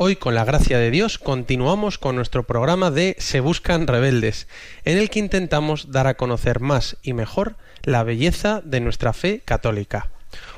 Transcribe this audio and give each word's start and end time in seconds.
Hoy, 0.00 0.14
con 0.14 0.36
la 0.36 0.44
gracia 0.44 0.78
de 0.78 0.92
Dios, 0.92 1.18
continuamos 1.18 1.98
con 1.98 2.14
nuestro 2.14 2.44
programa 2.44 2.92
de 2.92 3.16
Se 3.18 3.40
Buscan 3.40 3.88
Rebeldes, 3.88 4.46
en 4.84 4.96
el 4.96 5.10
que 5.10 5.18
intentamos 5.18 5.90
dar 5.90 6.06
a 6.06 6.14
conocer 6.14 6.60
más 6.60 6.96
y 7.02 7.14
mejor 7.14 7.56
la 7.82 8.04
belleza 8.04 8.62
de 8.64 8.78
nuestra 8.78 9.12
fe 9.12 9.42
católica. 9.44 10.06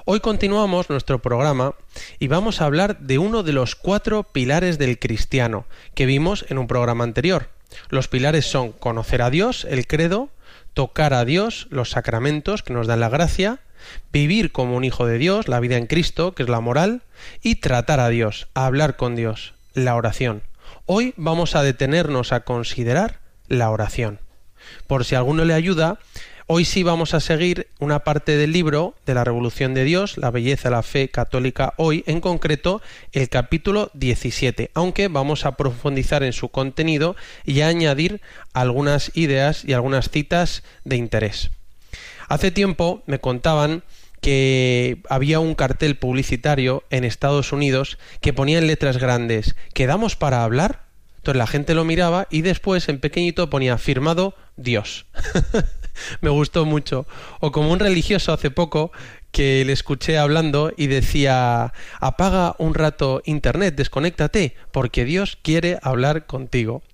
Hoy 0.05 0.21
continuamos 0.21 0.91
nuestro 0.91 1.23
programa 1.23 1.75
y 2.19 2.29
vamos 2.29 2.61
a 2.61 2.67
hablar 2.67 2.99
de 2.99 3.17
uno 3.17 3.43
de 3.43 3.55
los 3.55 3.77
cuatro 3.77 4.25
pilares 4.25 4.77
del 4.77 4.99
cristiano 4.99 5.65
que 5.95 6.05
vimos 6.05 6.45
en 6.51 6.59
un 6.59 6.67
programa 6.67 7.05
anterior. 7.05 7.49
Los 7.89 8.09
pilares 8.09 8.45
son 8.45 8.73
conocer 8.73 9.23
a 9.23 9.31
Dios, 9.31 9.67
el 9.71 9.87
credo, 9.87 10.29
tocar 10.75 11.15
a 11.15 11.25
Dios, 11.25 11.67
los 11.71 11.89
sacramentos 11.89 12.63
que 12.63 12.75
nos 12.75 12.87
dan 12.87 13.01
la 13.01 13.09
gracia, 13.09 13.61
vivir 14.13 14.53
como 14.53 14.77
un 14.77 14.85
hijo 14.85 15.07
de 15.07 15.19
Dios, 15.19 15.49
la 15.49 15.61
vida 15.61 15.77
en 15.77 15.87
Cristo, 15.87 16.33
que 16.33 16.43
es 16.43 16.49
la 16.49 16.61
moral, 16.61 17.03
y 17.43 17.57
tratar 17.57 18.01
a 18.01 18.09
Dios, 18.09 18.49
hablar 18.55 18.97
con 18.97 19.17
Dios, 19.17 19.55
la 19.75 19.95
oración. 19.97 20.43
Hoy 20.87 21.15
vamos 21.17 21.55
a 21.55 21.63
detenernos 21.63 22.33
a 22.33 22.41
considerar 22.41 23.21
la 23.49 23.71
oración. 23.71 24.21
Por 24.87 25.05
si 25.05 25.15
alguno 25.15 25.45
le 25.45 25.55
ayuda, 25.55 25.99
hoy 26.47 26.65
sí 26.65 26.83
vamos 26.83 27.15
a 27.15 27.21
seguir 27.21 27.69
una 27.79 28.01
parte 28.01 28.37
del 28.37 28.53
libro 28.53 28.95
de 29.07 29.15
la 29.15 29.25
Revolución 29.25 29.75
de 29.75 29.85
Dios, 29.85 30.19
la 30.19 30.31
belleza 30.31 30.71
la 30.71 30.83
fe 30.83 31.09
católica 31.09 31.75
hoy, 31.77 32.03
en 32.07 32.21
concreto 32.21 32.83
el 33.13 33.29
capítulo 33.29 33.91
17, 33.95 34.71
aunque 34.75 35.09
vamos 35.09 35.47
a 35.47 35.57
profundizar 35.57 36.23
en 36.23 36.33
su 36.33 36.49
contenido 36.49 37.17
y 37.45 37.61
a 37.61 37.69
añadir 37.69 38.21
algunas 38.53 39.17
ideas 39.17 39.65
y 39.65 39.73
algunas 39.73 40.11
citas 40.11 40.63
de 40.85 40.97
interés. 40.97 41.51
Hace 42.31 42.53
tiempo 42.53 43.03
me 43.07 43.19
contaban 43.19 43.83
que 44.21 45.03
había 45.09 45.41
un 45.41 45.57
cartel 45.57 45.97
publicitario 45.97 46.85
en 46.89 47.03
Estados 47.03 47.53
Unidos 47.53 47.99
que 48.21 48.33
ponía 48.33 48.59
en 48.59 48.69
letras 48.69 48.99
grandes 48.99 49.57
¿Quedamos 49.75 50.15
para 50.15 50.45
hablar? 50.45 50.85
Entonces 51.17 51.39
la 51.39 51.49
gente 51.49 51.75
lo 51.75 51.85
miraba 51.85 52.29
y 52.31 52.43
después 52.43 52.89
en 52.89 53.01
pequeñito 53.01 53.51
ponía 53.51 53.79
firmado 53.79 54.37
Dios. 54.57 55.07
me 56.21 56.31
gustó 56.31 56.65
mucho. 56.65 57.05
O 57.41 57.51
como 57.51 57.73
un 57.73 57.81
religioso 57.81 58.33
hace 58.33 58.53
poco 58.53 58.93
que 59.33 59.65
le 59.65 59.73
escuché 59.73 60.17
hablando 60.17 60.73
y 60.77 60.87
decía 60.87 61.73
apaga 61.99 62.55
un 62.59 62.75
rato 62.75 63.23
internet, 63.25 63.75
desconéctate, 63.75 64.55
porque 64.71 65.05
Dios 65.05 65.37
quiere 65.43 65.81
hablar 65.83 66.27
contigo. 66.27 66.85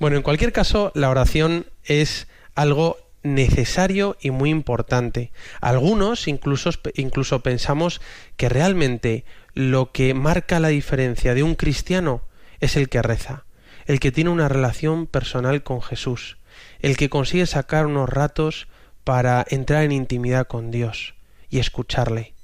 Bueno, 0.00 0.16
en 0.16 0.24
cualquier 0.24 0.52
caso, 0.52 0.90
la 0.96 1.10
oración 1.10 1.66
es 1.84 2.26
algo 2.56 2.98
necesario 3.22 4.16
y 4.20 4.30
muy 4.30 4.50
importante. 4.50 5.32
Algunos 5.60 6.28
incluso, 6.28 6.70
incluso 6.94 7.42
pensamos 7.42 8.00
que 8.36 8.48
realmente 8.48 9.24
lo 9.54 9.92
que 9.92 10.14
marca 10.14 10.60
la 10.60 10.68
diferencia 10.68 11.34
de 11.34 11.42
un 11.42 11.54
cristiano 11.54 12.22
es 12.60 12.76
el 12.76 12.88
que 12.88 13.02
reza, 13.02 13.44
el 13.86 14.00
que 14.00 14.12
tiene 14.12 14.30
una 14.30 14.48
relación 14.48 15.06
personal 15.06 15.62
con 15.62 15.82
Jesús, 15.82 16.38
el 16.80 16.96
que 16.96 17.10
consigue 17.10 17.46
sacar 17.46 17.86
unos 17.86 18.08
ratos 18.08 18.68
para 19.04 19.44
entrar 19.48 19.84
en 19.84 19.92
intimidad 19.92 20.46
con 20.46 20.70
Dios 20.70 21.14
y 21.48 21.58
escucharle. 21.58 22.34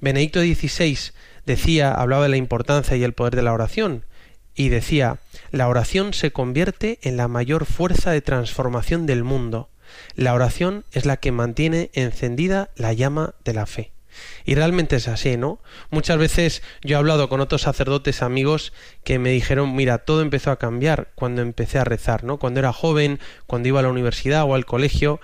Benedicto 0.00 0.40
XVI 0.40 1.12
decía, 1.44 1.92
hablaba 1.92 2.24
de 2.24 2.28
la 2.30 2.36
importancia 2.36 2.96
y 2.96 3.04
el 3.04 3.14
poder 3.14 3.36
de 3.36 3.42
la 3.42 3.52
oración, 3.52 4.04
y 4.54 4.70
decía, 4.70 5.18
la 5.50 5.68
oración 5.68 6.12
se 6.14 6.32
convierte 6.32 6.98
en 7.02 7.16
la 7.16 7.28
mayor 7.28 7.64
fuerza 7.64 8.10
de 8.10 8.20
transformación 8.20 9.06
del 9.06 9.22
mundo 9.22 9.68
la 10.14 10.34
oración 10.34 10.84
es 10.92 11.06
la 11.06 11.18
que 11.18 11.32
mantiene 11.32 11.90
encendida 11.92 12.70
la 12.76 12.92
llama 12.92 13.34
de 13.44 13.54
la 13.54 13.66
fe. 13.66 13.92
Y 14.44 14.54
realmente 14.54 14.96
es 14.96 15.08
así, 15.08 15.36
¿no? 15.36 15.60
Muchas 15.90 16.18
veces 16.18 16.62
yo 16.82 16.96
he 16.96 16.98
hablado 16.98 17.28
con 17.28 17.40
otros 17.40 17.62
sacerdotes 17.62 18.22
amigos 18.22 18.72
que 19.04 19.18
me 19.18 19.30
dijeron, 19.30 19.74
mira, 19.74 19.98
todo 19.98 20.22
empezó 20.22 20.50
a 20.50 20.58
cambiar 20.58 21.10
cuando 21.14 21.42
empecé 21.42 21.78
a 21.78 21.84
rezar, 21.84 22.24
¿no? 22.24 22.38
Cuando 22.38 22.60
era 22.60 22.72
joven, 22.72 23.20
cuando 23.46 23.68
iba 23.68 23.80
a 23.80 23.82
la 23.82 23.90
universidad 23.90 24.44
o 24.44 24.54
al 24.54 24.66
colegio, 24.66 25.20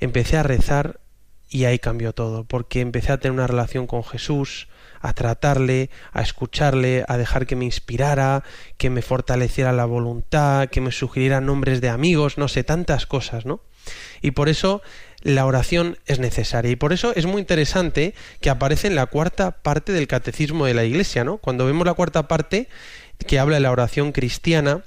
empecé 0.00 0.36
a 0.36 0.42
rezar 0.42 1.00
y 1.48 1.66
ahí 1.66 1.78
cambió 1.78 2.14
todo, 2.14 2.44
porque 2.44 2.80
empecé 2.80 3.12
a 3.12 3.18
tener 3.18 3.34
una 3.34 3.46
relación 3.46 3.86
con 3.86 4.02
Jesús, 4.02 4.68
a 5.00 5.12
tratarle, 5.12 5.90
a 6.12 6.22
escucharle, 6.22 7.04
a 7.08 7.18
dejar 7.18 7.46
que 7.46 7.56
me 7.56 7.66
inspirara, 7.66 8.42
que 8.78 8.88
me 8.88 9.02
fortaleciera 9.02 9.72
la 9.72 9.84
voluntad, 9.84 10.68
que 10.70 10.80
me 10.80 10.92
sugiriera 10.92 11.42
nombres 11.42 11.80
de 11.80 11.90
amigos, 11.90 12.38
no 12.38 12.48
sé, 12.48 12.64
tantas 12.64 13.06
cosas, 13.06 13.44
¿no? 13.44 13.60
Y 14.20 14.32
por 14.32 14.48
eso 14.48 14.82
la 15.22 15.46
oración 15.46 15.98
es 16.06 16.18
necesaria. 16.18 16.70
Y 16.70 16.76
por 16.76 16.92
eso 16.92 17.12
es 17.14 17.26
muy 17.26 17.40
interesante 17.40 18.14
que 18.40 18.50
aparece 18.50 18.88
en 18.88 18.96
la 18.96 19.06
cuarta 19.06 19.52
parte 19.52 19.92
del 19.92 20.08
catecismo 20.08 20.66
de 20.66 20.74
la 20.74 20.84
Iglesia, 20.84 21.24
¿no? 21.24 21.38
Cuando 21.38 21.66
vemos 21.66 21.86
la 21.86 21.94
cuarta 21.94 22.28
parte 22.28 22.68
que 23.26 23.38
habla 23.38 23.56
de 23.56 23.60
la 23.60 23.70
oración 23.70 24.12
cristiana, 24.12 24.82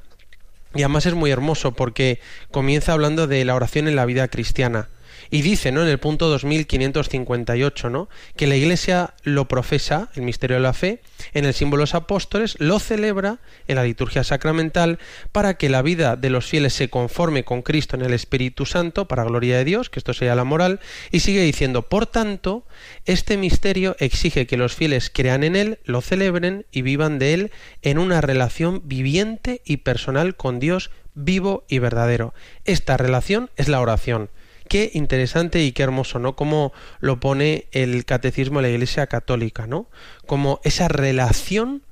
y 0.73 0.83
además 0.83 1.06
es 1.06 1.13
muy 1.13 1.31
hermoso 1.31 1.72
porque 1.72 2.19
comienza 2.51 2.91
hablando 2.91 3.28
de 3.28 3.45
la 3.45 3.56
oración 3.56 3.88
en 3.88 3.95
la 3.95 4.06
vida 4.06 4.28
cristiana. 4.28 4.89
Y 5.30 5.41
dice, 5.41 5.72
¿no? 5.72 5.81
En 5.81 5.88
el 5.88 6.00
punto 6.00 6.30
2558, 6.30 7.90
¿no? 7.90 8.09
Que 8.36 8.47
la 8.47 8.56
Iglesia 8.56 9.13
lo 9.24 9.47
profesa, 9.47 10.09
el 10.16 10.24
misterio 10.24 10.58
de 10.58 10.63
la 10.63 10.74
fe, 10.74 11.02
en 11.34 11.46
el 11.46 11.53
símbolo 11.53 11.81
de 11.81 11.84
los 11.84 11.96
apóstoles, 11.96 12.56
lo 12.59 12.80
celebra 12.80 13.40
en 13.68 13.75
la 13.75 13.84
liturgia 13.84 14.24
sacramental 14.24 15.00
para 15.31 15.56
que 15.56 15.69
la 15.69 15.81
vida 15.81 16.16
de 16.16 16.30
los 16.30 16.46
fieles 16.46 16.74
se 16.74 16.90
conforme 16.90 17.44
con 17.44 17.62
Cristo 17.62 17.96
en 17.96 18.03
el 18.03 18.13
Espíritu 18.13 18.66
Santo, 18.66 19.08
para 19.08 19.24
gloria 19.24 19.58
de 19.58 19.66
Dios, 19.66 19.90
que 19.90 20.00
esto 20.00 20.13
sería 20.13 20.36
la 20.36 20.44
moral, 20.44 20.80
y 21.12 21.19
sigue 21.22 21.42
diciendo, 21.42 21.84
por 21.84 22.06
tanto, 22.07 22.66
este 23.06 23.38
misterio 23.38 23.96
exige 24.00 24.47
que 24.47 24.57
los 24.57 24.75
fieles 24.75 25.09
crean 25.13 25.44
en 25.44 25.56
él, 25.56 25.80
lo 25.86 26.02
celebren 26.02 26.66
y 26.72 26.81
vivan 26.81 27.19
de 27.19 27.34
él 27.34 27.52
en 27.81 27.97
una 27.97 28.22
relación 28.22 28.81
viviente 28.86 29.62
y 29.66 29.78
personal 29.78 30.36
con 30.36 30.59
Dios 30.59 30.92
vivo 31.16 31.63
y 31.68 31.80
verdadero. 31.80 32.34
Esta 32.66 32.97
relación 32.97 33.50
es 33.56 33.68
la 33.68 33.81
oración. 33.81 34.30
Qué 34.67 34.91
interesante 34.93 35.63
y 35.63 35.71
qué 35.71 35.83
hermoso, 35.83 36.19
¿no? 36.19 36.35
Como 36.35 36.73
lo 36.99 37.19
pone 37.19 37.67
el 37.71 38.05
catecismo 38.05 38.59
de 38.59 38.63
la 38.63 38.73
Iglesia 38.73 39.07
Católica, 39.07 39.67
¿no? 39.67 39.87
Como 40.25 40.59
esa 40.63 40.87
relación 40.87 41.83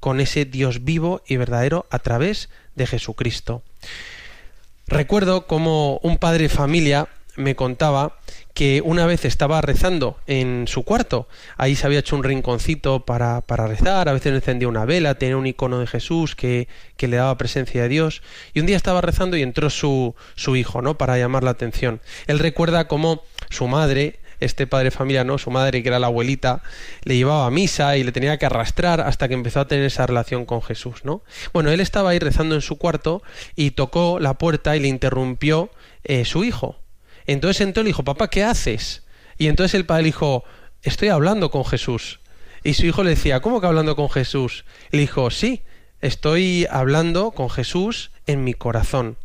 con 0.00 0.20
ese 0.20 0.44
Dios 0.44 0.84
vivo 0.84 1.22
y 1.26 1.36
verdadero 1.36 1.86
a 1.90 1.98
través 1.98 2.50
de 2.74 2.86
Jesucristo. 2.86 3.62
Recuerdo 4.86 5.46
como 5.46 5.98
un 6.02 6.18
padre 6.18 6.44
de 6.44 6.48
familia 6.50 7.08
me 7.36 7.56
contaba 7.56 8.18
que 8.54 8.82
una 8.84 9.04
vez 9.04 9.24
estaba 9.24 9.60
rezando 9.60 10.16
en 10.28 10.66
su 10.68 10.84
cuarto. 10.84 11.28
Ahí 11.56 11.74
se 11.74 11.86
había 11.86 11.98
hecho 11.98 12.14
un 12.16 12.22
rinconcito 12.22 13.04
para, 13.04 13.40
para 13.40 13.66
rezar, 13.66 14.08
a 14.08 14.12
veces 14.12 14.32
encendía 14.32 14.68
una 14.68 14.84
vela, 14.84 15.16
tenía 15.16 15.36
un 15.36 15.46
icono 15.46 15.80
de 15.80 15.88
Jesús 15.88 16.36
que, 16.36 16.68
que, 16.96 17.08
le 17.08 17.16
daba 17.16 17.36
presencia 17.36 17.82
de 17.82 17.88
Dios. 17.88 18.22
Y 18.54 18.60
un 18.60 18.66
día 18.66 18.76
estaba 18.76 19.00
rezando 19.00 19.36
y 19.36 19.42
entró 19.42 19.70
su, 19.70 20.14
su 20.36 20.54
hijo, 20.54 20.82
¿no? 20.82 20.96
Para 20.96 21.18
llamar 21.18 21.42
la 21.42 21.50
atención. 21.50 22.00
Él 22.28 22.38
recuerda 22.38 22.86
cómo 22.86 23.24
su 23.50 23.66
madre, 23.66 24.20
este 24.38 24.68
padre 24.68 24.92
familiar, 24.92 25.26
¿no? 25.26 25.36
Su 25.36 25.50
madre, 25.50 25.82
que 25.82 25.88
era 25.88 25.98
la 25.98 26.06
abuelita, 26.06 26.62
le 27.02 27.16
llevaba 27.16 27.46
a 27.46 27.50
misa 27.50 27.96
y 27.96 28.04
le 28.04 28.12
tenía 28.12 28.38
que 28.38 28.46
arrastrar 28.46 29.00
hasta 29.00 29.26
que 29.26 29.34
empezó 29.34 29.60
a 29.60 29.66
tener 29.66 29.84
esa 29.84 30.06
relación 30.06 30.44
con 30.46 30.62
Jesús, 30.62 31.04
¿no? 31.04 31.24
Bueno, 31.52 31.72
él 31.72 31.80
estaba 31.80 32.10
ahí 32.10 32.20
rezando 32.20 32.54
en 32.54 32.62
su 32.62 32.78
cuarto 32.78 33.20
y 33.56 33.72
tocó 33.72 34.20
la 34.20 34.34
puerta 34.34 34.76
y 34.76 34.80
le 34.80 34.88
interrumpió 34.88 35.70
eh, 36.04 36.24
su 36.24 36.44
hijo 36.44 36.83
entonces 37.32 37.60
entró 37.60 37.82
y 37.82 37.84
le 37.84 37.88
dijo, 37.88 38.04
papá, 38.04 38.28
¿qué 38.28 38.44
haces? 38.44 39.02
Y 39.38 39.48
entonces 39.48 39.74
el 39.74 39.86
padre 39.86 40.04
dijo, 40.04 40.44
estoy 40.82 41.08
hablando 41.08 41.50
con 41.50 41.64
Jesús. 41.64 42.20
Y 42.62 42.74
su 42.74 42.86
hijo 42.86 43.02
le 43.02 43.10
decía, 43.10 43.40
¿cómo 43.40 43.60
que 43.60 43.66
hablando 43.66 43.96
con 43.96 44.10
Jesús? 44.10 44.64
Le 44.90 45.00
dijo, 45.00 45.30
sí, 45.30 45.62
estoy 46.00 46.66
hablando 46.70 47.32
con 47.32 47.50
Jesús 47.50 48.10
en 48.26 48.44
mi 48.44 48.54
corazón. 48.54 49.16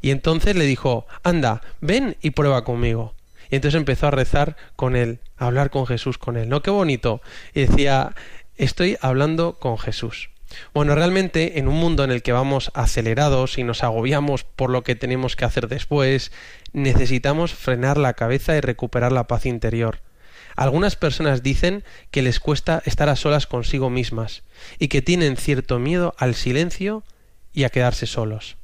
Y 0.00 0.10
entonces 0.10 0.56
le 0.56 0.64
dijo, 0.64 1.06
anda, 1.22 1.62
ven 1.80 2.16
y 2.20 2.30
prueba 2.30 2.64
conmigo. 2.64 3.14
Y 3.50 3.56
entonces 3.56 3.78
empezó 3.78 4.08
a 4.08 4.10
rezar 4.10 4.56
con 4.76 4.96
él, 4.96 5.20
a 5.36 5.46
hablar 5.46 5.70
con 5.70 5.86
Jesús 5.86 6.18
con 6.18 6.36
él. 6.36 6.48
¿No? 6.48 6.62
Qué 6.62 6.70
bonito. 6.70 7.20
Y 7.54 7.66
decía, 7.66 8.14
estoy 8.56 8.96
hablando 9.00 9.54
con 9.58 9.78
Jesús. 9.78 10.30
Bueno, 10.72 10.94
realmente 10.94 11.58
en 11.58 11.68
un 11.68 11.76
mundo 11.76 12.04
en 12.04 12.10
el 12.10 12.22
que 12.22 12.32
vamos 12.32 12.70
acelerados 12.74 13.58
y 13.58 13.64
nos 13.64 13.82
agobiamos 13.82 14.44
por 14.44 14.70
lo 14.70 14.82
que 14.82 14.94
tenemos 14.94 15.36
que 15.36 15.44
hacer 15.44 15.68
después, 15.68 16.32
necesitamos 16.72 17.54
frenar 17.54 17.98
la 17.98 18.14
cabeza 18.14 18.56
y 18.56 18.60
recuperar 18.60 19.12
la 19.12 19.26
paz 19.26 19.46
interior. 19.46 20.00
Algunas 20.56 20.96
personas 20.96 21.42
dicen 21.42 21.84
que 22.10 22.22
les 22.22 22.38
cuesta 22.38 22.82
estar 22.84 23.08
a 23.08 23.16
solas 23.16 23.46
consigo 23.46 23.90
mismas 23.90 24.42
y 24.78 24.88
que 24.88 25.02
tienen 25.02 25.36
cierto 25.36 25.78
miedo 25.78 26.14
al 26.18 26.34
silencio 26.34 27.02
y 27.52 27.64
a 27.64 27.70
quedarse 27.70 28.06
solos. 28.06 28.56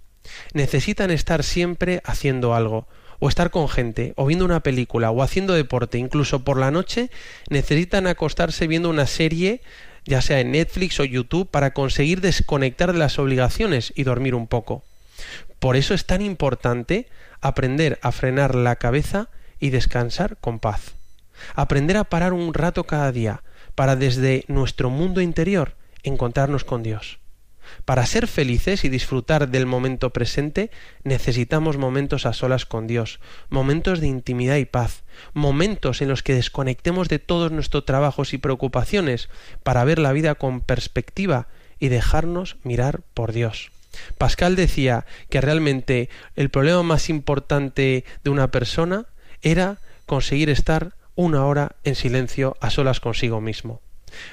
necesitan 0.53 1.11
estar 1.11 1.43
siempre 1.43 2.03
haciendo 2.05 2.55
algo, 2.55 2.87
o 3.21 3.29
estar 3.29 3.51
con 3.51 3.69
gente, 3.69 4.13
o 4.17 4.27
viendo 4.27 4.45
una 4.45 4.63
película, 4.63 5.11
o 5.11 5.23
haciendo 5.23 5.55
deporte, 5.55 5.99
incluso 5.99 6.45
por 6.45 6.59
la 6.59 6.71
noche, 6.71 7.11
necesitan 7.49 8.07
acostarse 8.07 8.67
viendo 8.67 8.89
una 8.89 9.07
serie, 9.07 9.61
ya 10.05 10.23
sea 10.23 10.41
en 10.41 10.53
Netflix 10.53 11.01
o 11.01 11.05
YouTube, 11.05 11.51
para 11.51 11.73
conseguir 11.73 12.21
desconectar 12.21 12.93
de 12.93 12.99
las 12.99 13.19
obligaciones 13.19 13.93
y 13.97 14.05
dormir 14.05 14.35
un 14.35 14.47
poco. 14.47 14.83
Por 15.59 15.77
eso 15.77 15.95
es 15.95 16.07
tan 16.07 16.23
importante 16.23 17.09
aprender 17.41 17.99
a 18.03 18.13
frenar 18.13 18.55
la 18.55 18.77
cabeza 18.77 19.29
y 19.59 19.71
descansar 19.71 20.39
con 20.41 20.59
paz. 20.59 20.95
Aprender 21.55 21.97
a 21.97 22.05
parar 22.05 22.33
un 22.33 22.55
rato 22.55 22.85
cada 22.85 23.13
día 23.13 23.43
para 23.75 23.97
desde 23.97 24.45
nuestro 24.49 24.91
mundo 24.91 25.21
interior 25.21 25.75
encontrarnos 26.03 26.65
con 26.65 26.83
Dios. 26.83 27.19
Para 27.85 28.07
ser 28.07 28.27
felices 28.27 28.85
y 28.85 28.89
disfrutar 28.89 29.49
del 29.49 29.67
momento 29.67 30.11
presente 30.11 30.71
necesitamos 31.05 31.77
momentos 31.77 32.27
a 32.27 32.33
solas 32.33 32.67
con 32.67 32.87
Dios, 32.87 33.21
momentos 33.49 34.01
de 34.01 34.07
intimidad 34.07 34.57
y 34.57 34.65
paz, 34.65 35.03
momentos 35.33 36.03
en 36.03 36.09
los 36.09 36.23
que 36.23 36.35
desconectemos 36.35 37.09
de 37.09 37.19
todos 37.19 37.53
nuestros 37.53 37.85
trabajos 37.85 38.33
y 38.33 38.39
preocupaciones 38.39 39.29
para 39.63 39.85
ver 39.85 39.99
la 39.99 40.13
vida 40.13 40.35
con 40.35 40.61
perspectiva 40.61 41.49
y 41.79 41.89
dejarnos 41.89 42.57
mirar 42.63 43.01
por 43.15 43.33
Dios. 43.33 43.71
Pascal 44.19 44.57
decía 44.57 45.07
que 45.29 45.41
realmente 45.41 46.09
el 46.37 46.51
problema 46.51 46.83
más 46.83 47.09
importante 47.09 48.05
de 48.23 48.31
una 48.31 48.51
persona 48.51 49.07
era 49.43 49.79
conseguir 50.07 50.51
estar 50.51 50.95
una 51.17 51.45
hora 51.45 51.77
en 51.85 51.95
silencio 51.95 52.57
a 52.61 52.71
solas 52.71 53.01
consigo 53.01 53.41
mismo. 53.41 53.81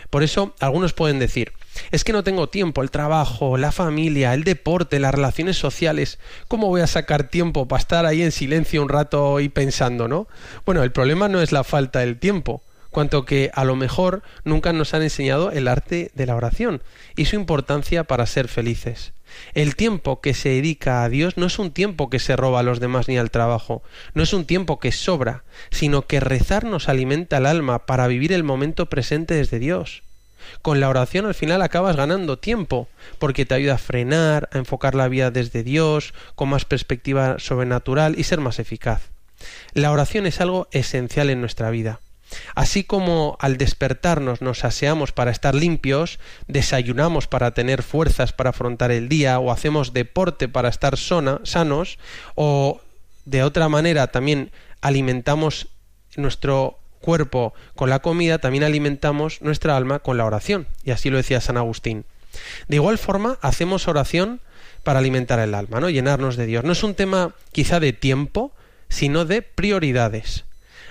Por 0.09 0.23
eso 0.23 0.53
algunos 0.59 0.93
pueden 0.93 1.19
decir, 1.19 1.53
es 1.91 2.03
que 2.03 2.13
no 2.13 2.23
tengo 2.23 2.49
tiempo, 2.49 2.81
el 2.81 2.91
trabajo, 2.91 3.57
la 3.57 3.71
familia, 3.71 4.33
el 4.33 4.43
deporte, 4.43 4.99
las 4.99 5.13
relaciones 5.13 5.57
sociales, 5.57 6.19
¿cómo 6.47 6.67
voy 6.67 6.81
a 6.81 6.87
sacar 6.87 7.25
tiempo 7.25 7.67
para 7.67 7.79
estar 7.79 8.05
ahí 8.05 8.21
en 8.21 8.31
silencio 8.31 8.81
un 8.81 8.89
rato 8.89 9.39
y 9.39 9.49
pensando, 9.49 10.07
no? 10.07 10.27
Bueno, 10.65 10.83
el 10.83 10.91
problema 10.91 11.27
no 11.27 11.41
es 11.41 11.51
la 11.51 11.63
falta 11.63 11.99
del 11.99 12.17
tiempo, 12.17 12.61
cuanto 12.89 13.25
que 13.25 13.51
a 13.53 13.63
lo 13.63 13.75
mejor 13.75 14.23
nunca 14.43 14.73
nos 14.73 14.93
han 14.93 15.03
enseñado 15.03 15.51
el 15.51 15.67
arte 15.67 16.11
de 16.13 16.25
la 16.25 16.35
oración 16.35 16.81
y 17.15 17.25
su 17.25 17.35
importancia 17.35 18.03
para 18.05 18.25
ser 18.25 18.47
felices. 18.47 19.13
El 19.53 19.75
tiempo 19.75 20.21
que 20.21 20.33
se 20.33 20.49
dedica 20.49 21.03
a 21.03 21.09
Dios 21.09 21.37
no 21.37 21.45
es 21.45 21.59
un 21.59 21.71
tiempo 21.71 22.09
que 22.09 22.19
se 22.19 22.35
roba 22.35 22.59
a 22.59 22.63
los 22.63 22.79
demás 22.79 23.07
ni 23.07 23.17
al 23.17 23.31
trabajo, 23.31 23.83
no 24.13 24.23
es 24.23 24.33
un 24.33 24.45
tiempo 24.45 24.79
que 24.79 24.91
sobra, 24.91 25.43
sino 25.69 26.03
que 26.03 26.19
rezar 26.19 26.63
nos 26.63 26.89
alimenta 26.89 27.37
el 27.37 27.45
alma 27.45 27.85
para 27.85 28.07
vivir 28.07 28.33
el 28.33 28.43
momento 28.43 28.87
presente 28.87 29.35
desde 29.35 29.59
Dios. 29.59 30.03
Con 30.61 30.79
la 30.79 30.89
oración 30.89 31.25
al 31.25 31.35
final 31.35 31.61
acabas 31.61 31.95
ganando 31.95 32.39
tiempo, 32.39 32.87
porque 33.19 33.45
te 33.45 33.55
ayuda 33.55 33.75
a 33.75 33.79
frenar, 33.79 34.49
a 34.51 34.57
enfocar 34.57 34.95
la 34.95 35.07
vida 35.07 35.31
desde 35.31 35.63
Dios, 35.63 36.13
con 36.35 36.49
más 36.49 36.65
perspectiva 36.65 37.39
sobrenatural 37.39 38.17
y 38.17 38.23
ser 38.23 38.39
más 38.39 38.59
eficaz. 38.59 39.09
La 39.73 39.91
oración 39.91 40.25
es 40.25 40.41
algo 40.41 40.67
esencial 40.71 41.29
en 41.29 41.41
nuestra 41.41 41.69
vida. 41.69 41.99
Así 42.55 42.83
como 42.83 43.37
al 43.39 43.57
despertarnos 43.57 44.41
nos 44.41 44.63
aseamos 44.65 45.11
para 45.11 45.31
estar 45.31 45.55
limpios, 45.55 46.19
desayunamos 46.47 47.27
para 47.27 47.51
tener 47.51 47.83
fuerzas 47.83 48.33
para 48.33 48.49
afrontar 48.49 48.91
el 48.91 49.09
día, 49.09 49.39
o 49.39 49.51
hacemos 49.51 49.93
deporte 49.93 50.47
para 50.47 50.69
estar 50.69 50.97
sanos, 50.97 51.99
o 52.35 52.81
de 53.25 53.43
otra 53.43 53.69
manera 53.69 54.07
también 54.07 54.51
alimentamos 54.81 55.67
nuestro 56.15 56.79
cuerpo 57.01 57.53
con 57.75 57.89
la 57.89 57.99
comida, 57.99 58.39
también 58.39 58.63
alimentamos 58.63 59.41
nuestra 59.41 59.77
alma 59.77 59.99
con 59.99 60.17
la 60.17 60.25
oración. 60.25 60.67
Y 60.83 60.91
así 60.91 61.09
lo 61.09 61.17
decía 61.17 61.41
San 61.41 61.57
Agustín. 61.57 62.05
De 62.67 62.75
igual 62.75 62.97
forma, 62.97 63.37
hacemos 63.41 63.87
oración 63.87 64.41
para 64.83 64.99
alimentar 64.99 65.39
el 65.39 65.53
alma, 65.53 65.79
¿no? 65.79 65.89
Llenarnos 65.89 66.35
de 66.35 66.45
Dios. 66.45 66.63
No 66.63 66.71
es 66.71 66.83
un 66.83 66.95
tema 66.95 67.33
quizá 67.51 67.79
de 67.79 67.93
tiempo, 67.93 68.51
sino 68.89 69.25
de 69.25 69.41
prioridades. 69.41 70.45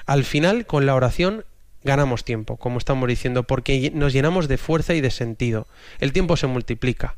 Al 0.06 0.24
final, 0.24 0.66
con 0.66 0.86
la 0.86 0.94
oración 0.94 1.44
ganamos 1.82 2.24
tiempo, 2.24 2.56
como 2.56 2.78
estamos 2.78 3.08
diciendo, 3.08 3.44
porque 3.44 3.90
nos 3.94 4.12
llenamos 4.12 4.48
de 4.48 4.58
fuerza 4.58 4.94
y 4.94 5.00
de 5.00 5.10
sentido. 5.10 5.66
El 5.98 6.12
tiempo 6.12 6.36
se 6.36 6.46
multiplica. 6.46 7.16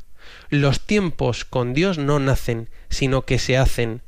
Los 0.50 0.80
tiempos 0.80 1.44
con 1.44 1.74
Dios 1.74 1.98
no 1.98 2.18
nacen, 2.18 2.68
sino 2.88 3.22
que 3.22 3.38
se 3.38 3.56
hacen. 3.56 4.02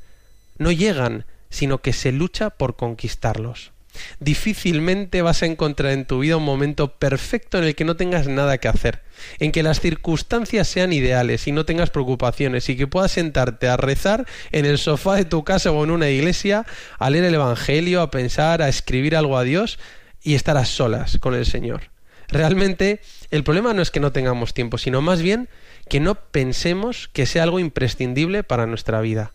No 0.59 0.71
llegan, 0.71 1.25
sino 1.49 1.79
que 1.79 1.93
se 1.93 2.13
lucha 2.13 2.51
por 2.51 2.77
conquistarlos. 2.77 3.73
Difícilmente 4.19 5.23
vas 5.23 5.43
a 5.43 5.47
encontrar 5.47 5.93
en 5.93 6.05
tu 6.05 6.21
vida 6.21 6.37
un 6.37 6.45
momento 6.45 6.97
perfecto 6.99 7.59
en 7.59 7.65
el 7.65 7.75
que 7.75 7.85
no 7.85 7.97
tengas 7.97 8.29
nada 8.29 8.59
que 8.59 8.69
hacer, 8.69 9.03
en 9.39 9.53
que 9.53 9.63
las 9.63 9.81
circunstancias 9.81 10.69
sean 10.69 10.93
ideales 10.93 11.47
y 11.47 11.53
no 11.53 11.65
tengas 11.65 11.91
preocupaciones 11.91 12.69
y 12.69 12.77
que 12.77 12.87
puedas 12.87 13.13
sentarte 13.13 13.69
a 13.69 13.77
rezar 13.77 14.27
en 14.53 14.67
el 14.67 14.79
sofá 14.79 15.17
de 15.17 15.25
tu 15.25 15.45
casa 15.45 15.71
o 15.71 15.85
en 15.85 15.91
una 15.91 16.09
iglesia, 16.09 16.67
a 16.99 17.11
leer 17.11 17.25
el 17.25 17.35
Evangelio, 17.35 18.03
a 18.03 18.11
pensar, 18.11 18.63
a 18.63 18.69
escribir 18.69 19.17
algo 19.17 19.37
a 19.37 19.45
Dios 19.45 19.79
y 20.23 20.35
estar 20.35 20.57
a 20.57 20.65
solas 20.65 21.19
con 21.19 21.35
el 21.35 21.47
Señor. 21.47 21.91
Realmente 22.29 23.01
el 23.31 23.43
problema 23.43 23.75
no 23.75 23.83
es 23.83 23.91
que 23.91 24.01
no 24.01 24.13
tengamos 24.13 24.55
tiempo, 24.55 24.79
sino 24.79 25.01
más 25.01 25.21
bien 25.23 25.49
que 25.89 25.99
no 25.99 26.15
pensemos 26.15 27.09
que 27.13 27.27
sea 27.27 27.43
algo 27.43 27.59
imprescindible 27.59 28.45
para 28.45 28.67
nuestra 28.67 29.01
vida. 29.01 29.33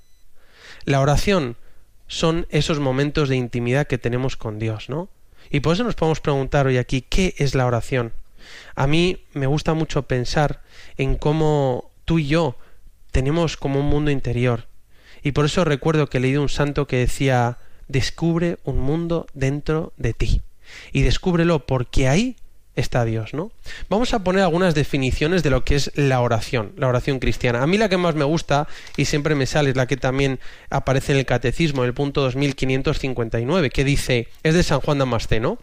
La 0.85 1.01
oración 1.01 1.57
son 2.07 2.47
esos 2.49 2.79
momentos 2.79 3.29
de 3.29 3.35
intimidad 3.35 3.87
que 3.87 3.97
tenemos 3.97 4.37
con 4.37 4.59
Dios, 4.59 4.89
¿no? 4.89 5.09
Y 5.49 5.59
por 5.59 5.73
eso 5.73 5.83
nos 5.83 5.95
podemos 5.95 6.21
preguntar 6.21 6.67
hoy 6.67 6.77
aquí, 6.77 7.01
¿qué 7.01 7.35
es 7.37 7.55
la 7.55 7.65
oración? 7.65 8.13
A 8.75 8.87
mí 8.87 9.23
me 9.33 9.47
gusta 9.47 9.73
mucho 9.73 10.03
pensar 10.03 10.61
en 10.97 11.15
cómo 11.15 11.91
tú 12.05 12.19
y 12.19 12.27
yo 12.27 12.55
tenemos 13.11 13.57
como 13.57 13.79
un 13.79 13.87
mundo 13.87 14.11
interior. 14.11 14.67
Y 15.23 15.31
por 15.31 15.45
eso 15.45 15.63
recuerdo 15.63 16.07
que 16.07 16.17
he 16.17 16.21
leído 16.21 16.41
un 16.41 16.49
santo 16.49 16.87
que 16.87 16.97
decía, 16.97 17.57
descubre 17.87 18.57
un 18.63 18.79
mundo 18.79 19.27
dentro 19.33 19.93
de 19.97 20.13
ti. 20.13 20.41
Y 20.91 21.01
descúbrelo 21.01 21.65
porque 21.65 22.07
ahí 22.07 22.35
está 22.75 23.05
Dios, 23.05 23.33
¿no? 23.33 23.51
Vamos 23.89 24.13
a 24.13 24.19
poner 24.23 24.43
algunas 24.43 24.75
definiciones 24.75 25.43
de 25.43 25.49
lo 25.49 25.63
que 25.63 25.75
es 25.75 25.91
la 25.95 26.21
oración, 26.21 26.73
la 26.77 26.87
oración 26.87 27.19
cristiana. 27.19 27.63
A 27.63 27.67
mí 27.67 27.77
la 27.77 27.89
que 27.89 27.97
más 27.97 28.15
me 28.15 28.25
gusta 28.25 28.67
y 28.97 29.05
siempre 29.05 29.35
me 29.35 29.45
sale 29.45 29.69
es 29.69 29.75
la 29.75 29.87
que 29.87 29.97
también 29.97 30.39
aparece 30.69 31.13
en 31.13 31.19
el 31.19 31.25
catecismo, 31.25 31.83
en 31.83 31.87
el 31.87 31.93
punto 31.93 32.21
2559, 32.21 33.69
que 33.69 33.83
dice, 33.83 34.27
es 34.43 34.53
de 34.53 34.63
San 34.63 34.81
Juan 34.81 34.99
Damasceno, 34.99 35.57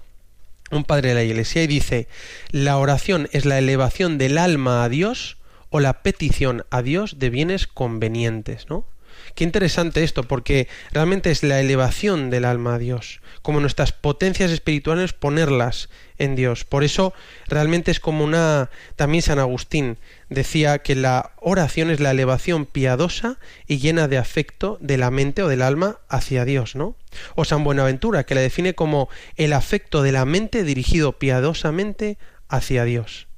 un 0.70 0.84
padre 0.84 1.10
de 1.10 1.14
la 1.14 1.22
iglesia, 1.22 1.62
y 1.62 1.66
dice, 1.66 2.08
la 2.50 2.78
oración 2.78 3.28
es 3.32 3.44
la 3.44 3.58
elevación 3.58 4.16
del 4.16 4.38
alma 4.38 4.84
a 4.84 4.88
Dios 4.88 5.36
o 5.68 5.80
la 5.80 6.02
petición 6.02 6.64
a 6.70 6.82
Dios 6.82 7.18
de 7.18 7.30
bienes 7.30 7.66
convenientes, 7.66 8.66
¿no? 8.68 8.86
Qué 9.34 9.44
interesante 9.44 10.02
esto, 10.04 10.24
porque 10.24 10.68
realmente 10.90 11.30
es 11.30 11.42
la 11.42 11.60
elevación 11.60 12.28
del 12.28 12.44
alma 12.44 12.74
a 12.74 12.78
Dios, 12.78 13.22
como 13.40 13.60
nuestras 13.60 13.92
potencias 13.92 14.50
espirituales 14.50 15.14
ponerlas 15.14 15.88
en 16.18 16.36
Dios. 16.36 16.64
Por 16.64 16.84
eso 16.84 17.14
realmente 17.48 17.90
es 17.90 17.98
como 17.98 18.24
una... 18.24 18.70
También 18.96 19.22
San 19.22 19.38
Agustín 19.38 19.98
decía 20.28 20.80
que 20.80 20.94
la 20.94 21.32
oración 21.38 21.90
es 21.90 22.00
la 22.00 22.10
elevación 22.10 22.66
piadosa 22.66 23.38
y 23.66 23.78
llena 23.78 24.06
de 24.06 24.18
afecto 24.18 24.76
de 24.80 24.98
la 24.98 25.10
mente 25.10 25.42
o 25.42 25.48
del 25.48 25.62
alma 25.62 26.00
hacia 26.08 26.44
Dios, 26.44 26.76
¿no? 26.76 26.96
O 27.34 27.44
San 27.44 27.64
Buenaventura, 27.64 28.24
que 28.24 28.34
la 28.34 28.42
define 28.42 28.74
como 28.74 29.08
el 29.36 29.54
afecto 29.54 30.02
de 30.02 30.12
la 30.12 30.26
mente 30.26 30.62
dirigido 30.62 31.18
piadosamente 31.18 32.18
hacia 32.48 32.84
Dios. 32.84 33.28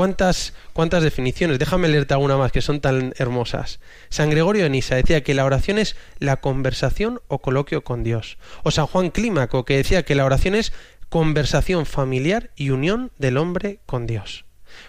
¿Cuántas, 0.00 0.54
¿Cuántas 0.72 1.02
definiciones? 1.02 1.58
Déjame 1.58 1.86
leerte 1.86 2.14
alguna 2.14 2.38
más 2.38 2.52
que 2.52 2.62
son 2.62 2.80
tan 2.80 3.12
hermosas. 3.18 3.80
San 4.08 4.30
Gregorio 4.30 4.62
de 4.62 4.70
Nisa 4.70 4.94
decía 4.94 5.22
que 5.22 5.34
la 5.34 5.44
oración 5.44 5.76
es 5.76 5.94
la 6.18 6.38
conversación 6.38 7.20
o 7.28 7.40
coloquio 7.40 7.84
con 7.84 8.02
Dios. 8.02 8.38
O 8.62 8.70
San 8.70 8.86
Juan 8.86 9.10
Clímaco 9.10 9.66
que 9.66 9.76
decía 9.76 10.02
que 10.02 10.14
la 10.14 10.24
oración 10.24 10.54
es 10.54 10.72
conversación 11.10 11.84
familiar 11.84 12.48
y 12.56 12.70
unión 12.70 13.10
del 13.18 13.36
hombre 13.36 13.80
con 13.84 14.06
Dios. 14.06 14.46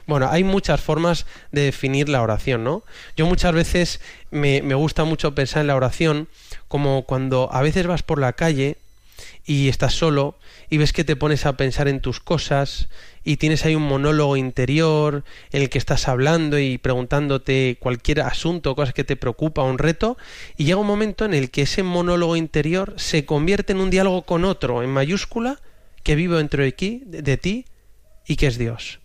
Bueno, 0.07 0.29
hay 0.31 0.45
muchas 0.45 0.79
formas 0.79 1.25
de 1.51 1.63
definir 1.63 2.07
la 2.07 2.21
oración, 2.21 2.63
¿no? 2.63 2.85
Yo 3.17 3.25
muchas 3.25 3.53
veces 3.53 3.99
me, 4.29 4.61
me 4.61 4.75
gusta 4.75 5.03
mucho 5.03 5.35
pensar 5.35 5.59
en 5.59 5.67
la 5.67 5.75
oración 5.75 6.29
como 6.69 7.03
cuando 7.03 7.49
a 7.51 7.61
veces 7.61 7.85
vas 7.85 8.01
por 8.01 8.17
la 8.17 8.31
calle 8.31 8.77
y 9.45 9.67
estás 9.67 9.93
solo 9.93 10.37
y 10.69 10.77
ves 10.77 10.93
que 10.93 11.03
te 11.03 11.17
pones 11.17 11.45
a 11.45 11.57
pensar 11.57 11.89
en 11.89 11.99
tus 11.99 12.21
cosas 12.21 12.87
y 13.23 13.37
tienes 13.37 13.65
ahí 13.65 13.75
un 13.75 13.83
monólogo 13.83 14.37
interior 14.37 15.23
en 15.51 15.61
el 15.61 15.69
que 15.69 15.77
estás 15.77 16.07
hablando 16.07 16.57
y 16.59 16.77
preguntándote 16.77 17.77
cualquier 17.79 18.21
asunto, 18.21 18.75
cosas 18.75 18.93
que 18.93 19.03
te 19.03 19.15
preocupa, 19.15 19.63
un 19.63 19.77
reto, 19.77 20.17
y 20.57 20.65
llega 20.65 20.79
un 20.79 20.87
momento 20.87 21.25
en 21.25 21.33
el 21.33 21.51
que 21.51 21.63
ese 21.63 21.83
monólogo 21.83 22.35
interior 22.35 22.93
se 22.97 23.25
convierte 23.25 23.73
en 23.73 23.79
un 23.79 23.89
diálogo 23.89 24.23
con 24.23 24.45
otro, 24.45 24.83
en 24.83 24.89
mayúscula, 24.89 25.59
que 26.03 26.15
vive 26.15 26.37
dentro 26.37 26.63
de, 26.63 26.71
ti, 26.71 27.03
de 27.05 27.37
ti 27.37 27.65
y 28.25 28.35
que 28.35 28.47
es 28.47 28.57
Dios. 28.57 28.99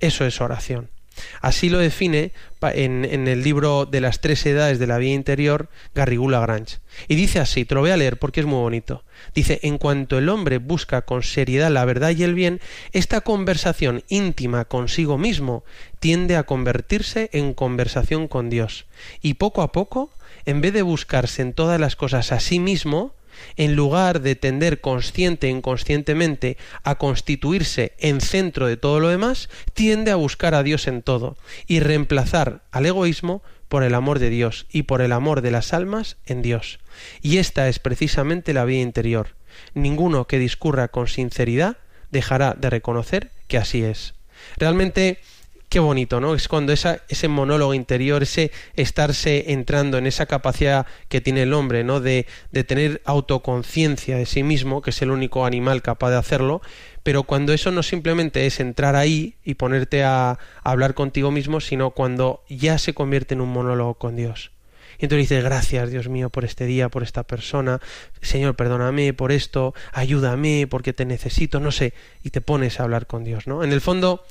Eso 0.00 0.26
es 0.26 0.40
oración. 0.40 0.90
Así 1.40 1.68
lo 1.68 1.78
define 1.78 2.32
en, 2.62 3.28
el 3.28 3.42
libro 3.42 3.86
de 3.86 4.00
las 4.00 4.20
tres 4.20 4.44
edades 4.46 4.78
de 4.78 4.86
la 4.86 4.98
vida 4.98 5.14
interior 5.14 5.68
Garrigula 5.94 6.40
Grange. 6.40 6.78
Y 7.08 7.14
dice 7.14 7.40
así, 7.40 7.64
te 7.64 7.74
lo 7.74 7.82
voy 7.82 7.90
a 7.90 7.96
leer 7.96 8.18
porque 8.18 8.40
es 8.40 8.46
muy 8.46 8.58
bonito. 8.58 9.04
Dice, 9.34 9.60
en 9.62 9.78
cuanto 9.78 10.18
el 10.18 10.28
hombre 10.28 10.58
busca 10.58 11.02
con 11.02 11.22
seriedad 11.22 11.70
la 11.70 11.84
verdad 11.84 12.10
y 12.10 12.22
el 12.22 12.34
bien, 12.34 12.60
esta 12.92 13.20
conversación 13.20 14.02
íntima 14.08 14.64
consigo 14.64 15.18
mismo 15.18 15.64
tiende 16.00 16.36
a 16.36 16.44
convertirse 16.44 17.30
en 17.32 17.54
conversación 17.54 18.28
con 18.28 18.50
Dios. 18.50 18.86
Y 19.22 19.34
poco 19.34 19.62
a 19.62 19.72
poco 19.72 20.10
en 20.46 20.60
vez 20.60 20.72
de 20.72 20.82
buscarse 20.82 21.42
en 21.42 21.52
todas 21.52 21.80
las 21.80 21.96
cosas 21.96 22.32
a 22.32 22.40
sí 22.40 22.60
mismo, 22.60 23.12
en 23.56 23.76
lugar 23.76 24.20
de 24.20 24.36
tender 24.36 24.80
consciente 24.80 25.46
e 25.46 25.50
inconscientemente 25.50 26.56
a 26.82 26.96
constituirse 26.96 27.92
en 27.98 28.20
centro 28.20 28.66
de 28.66 28.76
todo 28.76 29.00
lo 29.00 29.08
demás, 29.08 29.48
tiende 29.74 30.10
a 30.10 30.16
buscar 30.16 30.54
a 30.54 30.62
Dios 30.62 30.86
en 30.86 31.02
todo 31.02 31.36
y 31.66 31.80
reemplazar 31.80 32.62
al 32.70 32.86
egoísmo 32.86 33.42
por 33.68 33.82
el 33.82 33.94
amor 33.94 34.18
de 34.18 34.30
Dios 34.30 34.66
y 34.70 34.84
por 34.84 35.00
el 35.00 35.12
amor 35.12 35.40
de 35.40 35.50
las 35.50 35.72
almas 35.72 36.16
en 36.26 36.42
Dios. 36.42 36.78
Y 37.20 37.38
esta 37.38 37.68
es 37.68 37.78
precisamente 37.78 38.54
la 38.54 38.64
vía 38.64 38.80
interior. 38.80 39.34
Ninguno 39.74 40.26
que 40.26 40.38
discurra 40.38 40.88
con 40.88 41.08
sinceridad 41.08 41.78
dejará 42.10 42.54
de 42.54 42.70
reconocer 42.70 43.30
que 43.48 43.58
así 43.58 43.82
es. 43.82 44.14
Realmente 44.56 45.18
qué 45.68 45.80
bonito, 45.80 46.20
¿no? 46.20 46.34
Es 46.34 46.48
cuando 46.48 46.72
ese 46.72 47.28
monólogo 47.28 47.74
interior, 47.74 48.22
ese 48.22 48.52
estarse 48.74 49.52
entrando 49.52 49.98
en 49.98 50.06
esa 50.06 50.26
capacidad 50.26 50.86
que 51.08 51.20
tiene 51.20 51.42
el 51.42 51.52
hombre, 51.52 51.84
¿no? 51.84 52.00
De, 52.00 52.26
de 52.52 52.64
tener 52.64 53.02
autoconciencia 53.04 54.16
de 54.16 54.26
sí 54.26 54.42
mismo, 54.42 54.82
que 54.82 54.90
es 54.90 55.02
el 55.02 55.10
único 55.10 55.44
animal 55.44 55.82
capaz 55.82 56.10
de 56.10 56.16
hacerlo, 56.16 56.62
pero 57.02 57.24
cuando 57.24 57.52
eso 57.52 57.70
no 57.70 57.82
simplemente 57.82 58.46
es 58.46 58.60
entrar 58.60 58.96
ahí 58.96 59.36
y 59.44 59.54
ponerte 59.54 60.04
a, 60.04 60.30
a 60.30 60.38
hablar 60.62 60.94
contigo 60.94 61.30
mismo, 61.30 61.60
sino 61.60 61.90
cuando 61.90 62.44
ya 62.48 62.78
se 62.78 62.94
convierte 62.94 63.34
en 63.34 63.40
un 63.40 63.50
monólogo 63.50 63.94
con 63.94 64.16
Dios. 64.16 64.52
Y 64.98 65.04
entonces 65.04 65.28
dices, 65.28 65.44
gracias 65.44 65.90
Dios 65.90 66.08
mío 66.08 66.30
por 66.30 66.44
este 66.44 66.64
día, 66.64 66.88
por 66.88 67.02
esta 67.02 67.22
persona, 67.22 67.80
Señor, 68.22 68.56
perdóname 68.56 69.12
por 69.12 69.30
esto, 69.30 69.74
ayúdame 69.92 70.66
porque 70.68 70.92
te 70.92 71.04
necesito, 71.04 71.60
no 71.60 71.70
sé, 71.70 71.92
y 72.22 72.30
te 72.30 72.40
pones 72.40 72.80
a 72.80 72.84
hablar 72.84 73.06
con 73.06 73.24
Dios, 73.24 73.46
¿no? 73.46 73.62
En 73.62 73.72
el 73.72 73.80
fondo, 73.80 74.24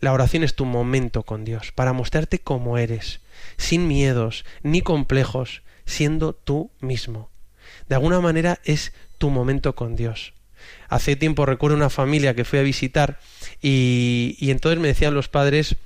la 0.00 0.12
oración 0.12 0.42
es 0.42 0.54
tu 0.54 0.64
momento 0.64 1.22
con 1.22 1.44
Dios, 1.44 1.72
para 1.72 1.92
mostrarte 1.92 2.38
cómo 2.38 2.78
eres, 2.78 3.20
sin 3.56 3.86
miedos 3.86 4.44
ni 4.62 4.80
complejos, 4.82 5.62
siendo 5.84 6.32
tú 6.32 6.70
mismo. 6.80 7.30
De 7.88 7.96
alguna 7.96 8.20
manera 8.20 8.60
es 8.64 8.92
tu 9.18 9.30
momento 9.30 9.74
con 9.74 9.96
Dios. 9.96 10.32
Hace 10.88 11.16
tiempo 11.16 11.46
recuerdo 11.46 11.76
una 11.76 11.90
familia 11.90 12.34
que 12.34 12.44
fui 12.44 12.58
a 12.58 12.62
visitar 12.62 13.18
y, 13.60 14.36
entonces 14.40 14.80
me 14.80 14.88
decían 14.88 15.14
los 15.14 15.28
padres, 15.28 15.76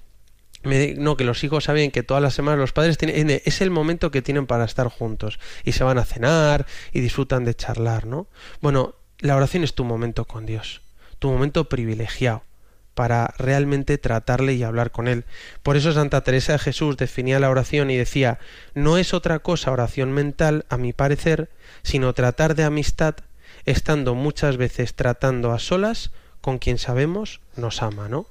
me, 0.63 0.95
no, 0.95 1.17
que 1.17 1.25
los 1.25 1.43
hijos 1.45 1.65
saben 1.65 1.91
que 1.91 2.03
todas 2.03 2.23
las 2.23 2.35
semanas 2.35 2.59
los 2.59 2.73
padres 2.73 2.99
tienen, 2.99 3.31
es 3.45 3.61
el 3.61 3.71
momento 3.71 4.11
que 4.11 4.23
tienen 4.23 4.47
para 4.47 4.65
estar 4.65 4.89
juntos 4.89 5.39
y 5.65 5.73
se 5.73 5.85
van 5.85 5.99
a 5.99 6.05
cenar 6.05 6.67
y 6.93 7.01
disfrutan 7.01 7.45
de 7.45 7.55
charlar, 7.55 8.07
¿no? 8.07 8.29
Bueno, 8.61 8.95
la 9.19 9.37
oración 9.37 9.65
es 9.65 9.75
tu 9.75 9.85
momento 9.85 10.25
con 10.25 10.47
Dios, 10.47 10.81
tu 11.19 11.31
momento 11.31 11.69
privilegiado 11.69 12.43
para 12.95 13.35
realmente 13.39 13.99
tratarle 13.99 14.55
y 14.55 14.63
hablar 14.63 14.91
con 14.91 15.09
él. 15.09 15.25
Por 15.63 15.77
eso 15.77 15.93
Santa 15.93 16.23
Teresa 16.23 16.53
de 16.53 16.59
Jesús 16.59 16.97
definía 16.97 17.41
la 17.41 17.51
oración 17.51 17.91
y 17.91 17.97
decía 17.97 18.39
no 18.75 18.99
es 18.99 19.13
otra 19.15 19.41
cosa 19.41 19.73
oración 19.73 20.13
mental, 20.13 20.65
a 20.69 20.77
mi 20.77 20.93
parecer, 20.93 21.51
sino 21.83 22.15
tratar 22.15 22.55
de 22.55 22.65
amistad, 22.65 23.17
estando 23.67 24.15
muchas 24.15 24.57
veces 24.57 24.95
tratando 24.95 25.53
a 25.53 25.59
solas 25.59 26.11
con 26.41 26.59
quien 26.59 26.79
sabemos 26.79 27.41
nos 27.57 27.83
ama, 27.83 28.09
¿no? 28.09 28.27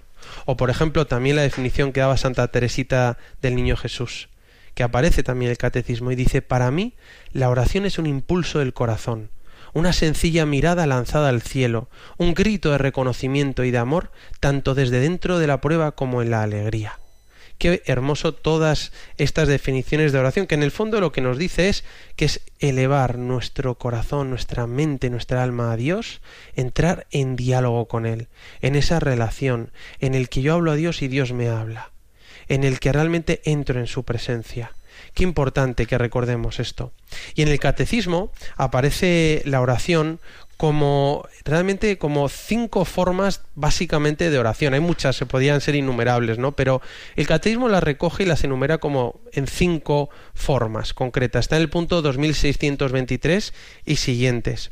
O 0.46 0.56
por 0.56 0.70
ejemplo 0.70 1.06
también 1.08 1.36
la 1.36 1.42
definición 1.42 1.92
que 1.92 2.00
daba 2.00 2.18
Santa 2.18 2.48
Teresita 2.48 3.18
del 3.42 3.56
Niño 3.56 3.76
Jesús, 3.76 4.30
que 4.74 4.84
aparece 4.84 5.24
también 5.24 5.48
en 5.48 5.52
el 5.52 5.58
catecismo 5.58 6.12
y 6.12 6.16
dice 6.16 6.42
para 6.42 6.72
mí 6.72 6.94
la 7.32 7.50
oración 7.50 7.86
es 7.86 7.98
un 7.98 8.06
impulso 8.06 8.60
del 8.60 8.74
corazón, 8.74 9.30
una 9.74 9.94
sencilla 9.94 10.46
mirada 10.46 10.86
lanzada 10.88 11.30
al 11.30 11.42
cielo, 11.42 11.90
un 12.18 12.34
grito 12.34 12.72
de 12.72 12.78
reconocimiento 12.78 13.64
y 13.64 13.72
de 13.72 13.80
amor, 13.80 14.12
tanto 14.40 14.76
desde 14.76 15.00
dentro 15.00 15.40
de 15.40 15.48
la 15.48 15.62
prueba 15.62 15.92
como 15.92 16.22
en 16.22 16.32
la 16.32 16.44
alegría. 16.44 17.00
Qué 17.58 17.82
hermoso 17.86 18.34
todas 18.34 18.92
estas 19.18 19.48
definiciones 19.48 20.12
de 20.12 20.20
oración, 20.20 20.48
que 20.48 20.56
en 20.56 20.64
el 20.64 20.72
fondo 20.72 21.00
lo 21.00 21.12
que 21.12 21.22
nos 21.22 21.38
dice 21.38 21.70
es 21.70 21.84
que 22.16 22.26
es 22.26 22.42
elevar 22.60 23.18
nuestro 23.18 23.76
corazón, 23.78 24.30
nuestra 24.30 24.68
mente, 24.68 25.10
nuestra 25.10 25.44
alma 25.44 25.72
a 25.72 25.78
Dios, 25.78 26.22
entrar 26.56 27.08
en 27.12 27.36
diálogo 27.36 27.88
con 27.88 28.06
Él, 28.06 28.28
en 28.62 28.76
esa 28.76 29.00
relación, 29.00 29.72
en 30.00 30.16
el 30.16 30.30
que 30.30 30.42
yo 30.42 30.54
hablo 30.54 30.72
a 30.72 30.76
Dios 30.76 31.02
y 31.02 31.08
Dios 31.08 31.32
me 31.32 31.48
habla, 31.48 31.92
en 32.48 32.64
el 32.64 32.80
que 32.80 32.92
realmente 32.92 33.42
entro 33.46 33.80
en 33.80 33.88
su 33.88 34.04
presencia 34.04 34.74
Qué 35.14 35.24
importante 35.24 35.86
que 35.86 35.98
recordemos 35.98 36.60
esto. 36.60 36.92
Y 37.36 37.42
en 37.42 37.48
el 37.50 37.60
catecismo 37.60 38.32
aparece 38.58 39.42
la 39.46 39.62
oración 39.62 40.20
como 40.58 41.28
realmente 41.44 41.98
como 41.98 42.30
cinco 42.30 42.86
formas 42.86 43.42
básicamente 43.56 44.30
de 44.30 44.40
oración. 44.40 44.74
Hay 44.74 44.80
muchas, 44.80 45.16
se 45.16 45.26
podían 45.26 45.62
ser 45.62 45.76
innumerables, 45.76 46.38
¿no? 46.38 46.54
Pero 46.54 46.82
el 47.16 47.28
catecismo 47.28 47.68
las 47.68 47.84
recoge 47.84 48.24
y 48.24 48.26
las 48.26 48.44
enumera 48.44 48.78
como 48.78 49.20
en 49.34 49.48
cinco 49.48 50.10
formas 50.34 50.94
concretas. 50.94 51.46
Está 51.46 51.58
en 51.58 51.64
el 51.64 51.70
punto 51.70 52.02
2623 52.02 53.54
y 53.86 53.96
siguientes. 53.98 54.72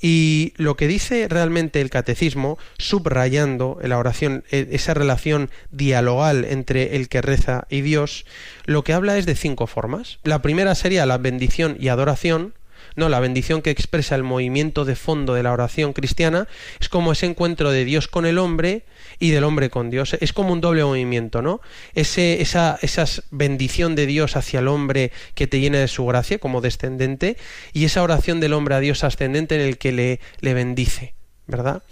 Y 0.00 0.52
lo 0.56 0.76
que 0.76 0.86
dice 0.86 1.28
realmente 1.28 1.80
el 1.80 1.90
catecismo, 1.90 2.58
subrayando 2.78 3.78
la 3.82 3.98
oración 3.98 4.44
e, 4.50 4.68
esa 4.72 4.94
relación 4.94 5.50
dialogal 5.70 6.44
entre 6.44 6.96
el 6.96 7.08
que 7.08 7.22
reza 7.22 7.66
y 7.68 7.82
Dios, 7.82 8.24
lo 8.64 8.84
que 8.84 8.92
habla 8.92 9.18
es 9.18 9.26
de 9.26 9.36
cinco 9.36 9.66
formas. 9.66 10.18
La 10.24 10.42
primera 10.42 10.74
sería 10.74 11.06
la 11.06 11.18
bendición 11.18 11.76
y 11.78 11.88
adoración, 11.88 12.54
no, 12.96 13.08
la 13.08 13.20
bendición 13.20 13.62
que 13.62 13.70
expresa 13.70 14.14
el 14.14 14.24
movimiento 14.24 14.84
de 14.84 14.96
fondo 14.96 15.34
de 15.34 15.42
la 15.42 15.52
oración 15.52 15.92
cristiana 15.92 16.48
es 16.80 16.88
como 16.88 17.12
ese 17.12 17.26
encuentro 17.26 17.70
de 17.70 17.84
Dios 17.84 18.08
con 18.08 18.26
el 18.26 18.38
hombre 18.38 18.84
y 19.20 19.30
del 19.30 19.44
hombre 19.44 19.70
con 19.70 19.90
Dios. 19.90 20.16
Es 20.20 20.32
como 20.32 20.52
un 20.52 20.60
doble 20.60 20.82
movimiento, 20.82 21.42
¿no? 21.42 21.60
Ese, 21.94 22.40
esa, 22.40 22.78
esa 22.82 23.04
bendición 23.30 23.94
de 23.94 24.06
Dios 24.06 24.34
hacia 24.34 24.58
el 24.58 24.66
hombre 24.66 25.12
que 25.34 25.46
te 25.46 25.60
llena 25.60 25.78
de 25.78 25.86
su 25.86 26.04
gracia 26.06 26.38
como 26.38 26.60
descendente 26.60 27.36
y 27.72 27.84
esa 27.84 28.02
oración 28.02 28.40
del 28.40 28.54
hombre 28.54 28.74
a 28.74 28.80
Dios 28.80 29.04
ascendente 29.04 29.54
en 29.54 29.60
el 29.60 29.78
que 29.78 29.92
le, 29.92 30.20
le 30.40 30.54
bendice, 30.54 31.14
¿verdad? 31.46 31.82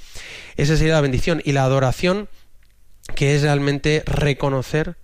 Esa 0.57 0.77
sería 0.77 0.95
la 0.95 1.03
bendición 1.03 1.43
y 1.45 1.53
la 1.53 1.65
adoración 1.65 2.29
que 3.15 3.37
es 3.37 3.43
realmente 3.43 4.03
reconocer 4.07 4.97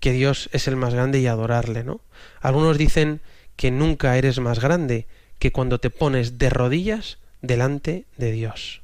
que 0.00 0.12
Dios 0.12 0.50
es 0.52 0.66
el 0.66 0.76
más 0.76 0.92
grande 0.92 1.20
y 1.20 1.28
adorarle, 1.28 1.84
¿no? 1.84 2.00
Algunos 2.40 2.76
dicen 2.76 3.20
que 3.54 3.70
nunca 3.70 4.18
eres 4.18 4.40
más 4.40 4.58
grande 4.58 5.06
que 5.38 5.52
cuando 5.52 5.78
te 5.78 5.90
pones 5.90 6.38
de 6.38 6.50
rodillas 6.50 7.18
delante 7.40 8.06
de 8.16 8.32
Dios 8.32 8.82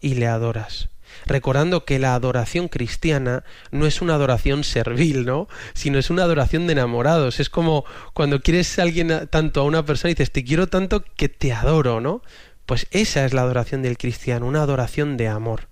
y 0.00 0.14
le 0.14 0.26
adoras. 0.26 0.88
Recordando 1.24 1.84
que 1.84 1.98
la 1.98 2.14
adoración 2.14 2.68
cristiana 2.68 3.44
no 3.70 3.86
es 3.86 4.02
una 4.02 4.14
adoración 4.14 4.64
servil, 4.64 5.24
¿no? 5.24 5.48
Sino 5.74 5.98
es 5.98 6.10
una 6.10 6.24
adoración 6.24 6.66
de 6.66 6.74
enamorados. 6.74 7.40
Es 7.40 7.48
como 7.48 7.84
cuando 8.12 8.40
quieres 8.40 8.78
a 8.78 8.82
alguien 8.82 9.28
tanto 9.30 9.60
a 9.60 9.64
una 9.64 9.84
persona 9.84 10.10
y 10.10 10.14
dices, 10.14 10.32
te 10.32 10.44
quiero 10.44 10.66
tanto 10.66 11.02
que 11.16 11.28
te 11.28 11.52
adoro, 11.52 12.00
¿no? 12.00 12.22
Pues 12.66 12.86
esa 12.90 13.24
es 13.24 13.32
la 13.32 13.42
adoración 13.42 13.82
del 13.82 13.96
cristiano, 13.96 14.46
una 14.46 14.62
adoración 14.62 15.16
de 15.16 15.28
amor. 15.28 15.68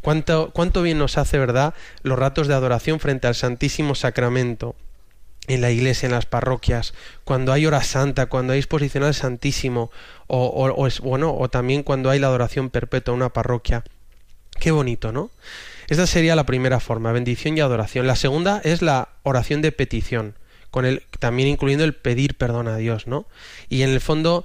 Cuánto, 0.00 0.50
cuánto 0.52 0.82
bien 0.82 0.98
nos 0.98 1.16
hace, 1.16 1.38
¿verdad?, 1.38 1.74
los 2.02 2.18
ratos 2.18 2.48
de 2.48 2.54
adoración 2.54 2.98
frente 2.98 3.28
al 3.28 3.36
Santísimo 3.36 3.94
Sacramento 3.94 4.74
en 5.46 5.60
la 5.60 5.70
iglesia, 5.70 6.06
en 6.06 6.12
las 6.12 6.26
parroquias, 6.26 6.94
cuando 7.24 7.52
hay 7.52 7.66
hora 7.66 7.82
santa, 7.82 8.26
cuando 8.26 8.52
hay 8.52 8.58
exposición 8.60 9.04
al 9.04 9.14
Santísimo, 9.14 9.90
o, 10.26 10.46
o, 10.46 10.86
es, 10.86 11.00
bueno, 11.00 11.34
o 11.34 11.48
también 11.50 11.82
cuando 11.82 12.10
hay 12.10 12.18
la 12.18 12.28
adoración 12.28 12.70
perpetua 12.70 13.12
en 13.12 13.16
una 13.16 13.32
parroquia. 13.32 13.84
Qué 14.58 14.70
bonito, 14.70 15.12
¿no? 15.12 15.30
Esta 15.88 16.06
sería 16.06 16.36
la 16.36 16.46
primera 16.46 16.80
forma, 16.80 17.12
bendición 17.12 17.56
y 17.56 17.60
adoración. 17.60 18.06
La 18.06 18.16
segunda 18.16 18.60
es 18.64 18.82
la 18.82 19.10
oración 19.22 19.62
de 19.62 19.72
petición, 19.72 20.36
con 20.70 20.86
el, 20.86 21.02
también 21.18 21.48
incluyendo 21.48 21.84
el 21.84 21.94
pedir 21.94 22.36
perdón 22.36 22.68
a 22.68 22.76
Dios, 22.76 23.06
¿no? 23.06 23.26
Y 23.68 23.82
en 23.82 23.90
el 23.90 24.00
fondo, 24.00 24.44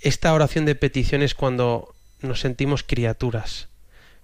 esta 0.00 0.32
oración 0.32 0.64
de 0.64 0.74
petición 0.74 1.22
es 1.22 1.34
cuando 1.34 1.94
nos 2.22 2.40
sentimos 2.40 2.82
criaturas, 2.82 3.68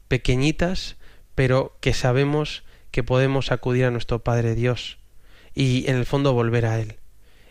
pequeñitas, 0.09 0.97
pero 1.35 1.77
que 1.81 1.93
sabemos 1.93 2.63
que 2.91 3.03
podemos 3.03 3.53
acudir 3.53 3.87
a 3.87 3.91
nuestro 3.91 4.21
Padre 4.21 4.55
Dios 4.55 4.99
y 5.55 5.89
en 5.89 5.97
el 5.97 6.07
fondo 6.07 6.33
volver 6.33 6.67
a 6.67 6.79
Él. 6.79 6.97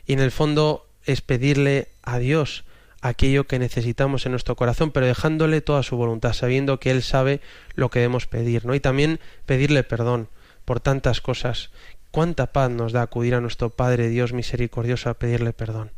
Y 0.06 0.14
en 0.14 0.20
el 0.20 0.32
fondo 0.32 0.88
es 1.06 1.22
pedirle 1.22 1.90
a 2.04 2.20
Dios 2.20 2.64
aquello 3.01 3.48
que 3.48 3.60
necesitamos 3.60 4.25
en 4.25 4.31
nuestro 4.31 4.55
corazón, 4.55 4.91
pero 4.91 5.05
dejándole 5.05 5.62
toda 5.62 5.84
su 5.84 5.98
voluntad, 5.98 6.34
sabiendo 6.34 6.79
que 6.79 6.91
Él 6.91 7.03
sabe 7.03 7.41
lo 7.74 7.89
que 7.89 8.00
debemos 8.00 8.27
pedir, 8.27 8.65
¿no? 8.65 8.75
Y 8.75 8.79
también 8.79 9.20
pedirle 9.46 9.84
perdón 9.84 10.29
por 10.65 10.79
tantas 10.79 11.22
cosas. 11.22 11.72
Cuánta 12.12 12.51
paz 12.51 12.70
nos 12.70 12.91
da 12.91 13.01
acudir 13.01 13.36
a 13.36 13.41
nuestro 13.41 13.70
Padre 13.70 14.10
Dios 14.10 14.34
misericordioso 14.34 15.10
a 15.10 15.15
pedirle 15.15 15.53
perdón. 15.53 15.91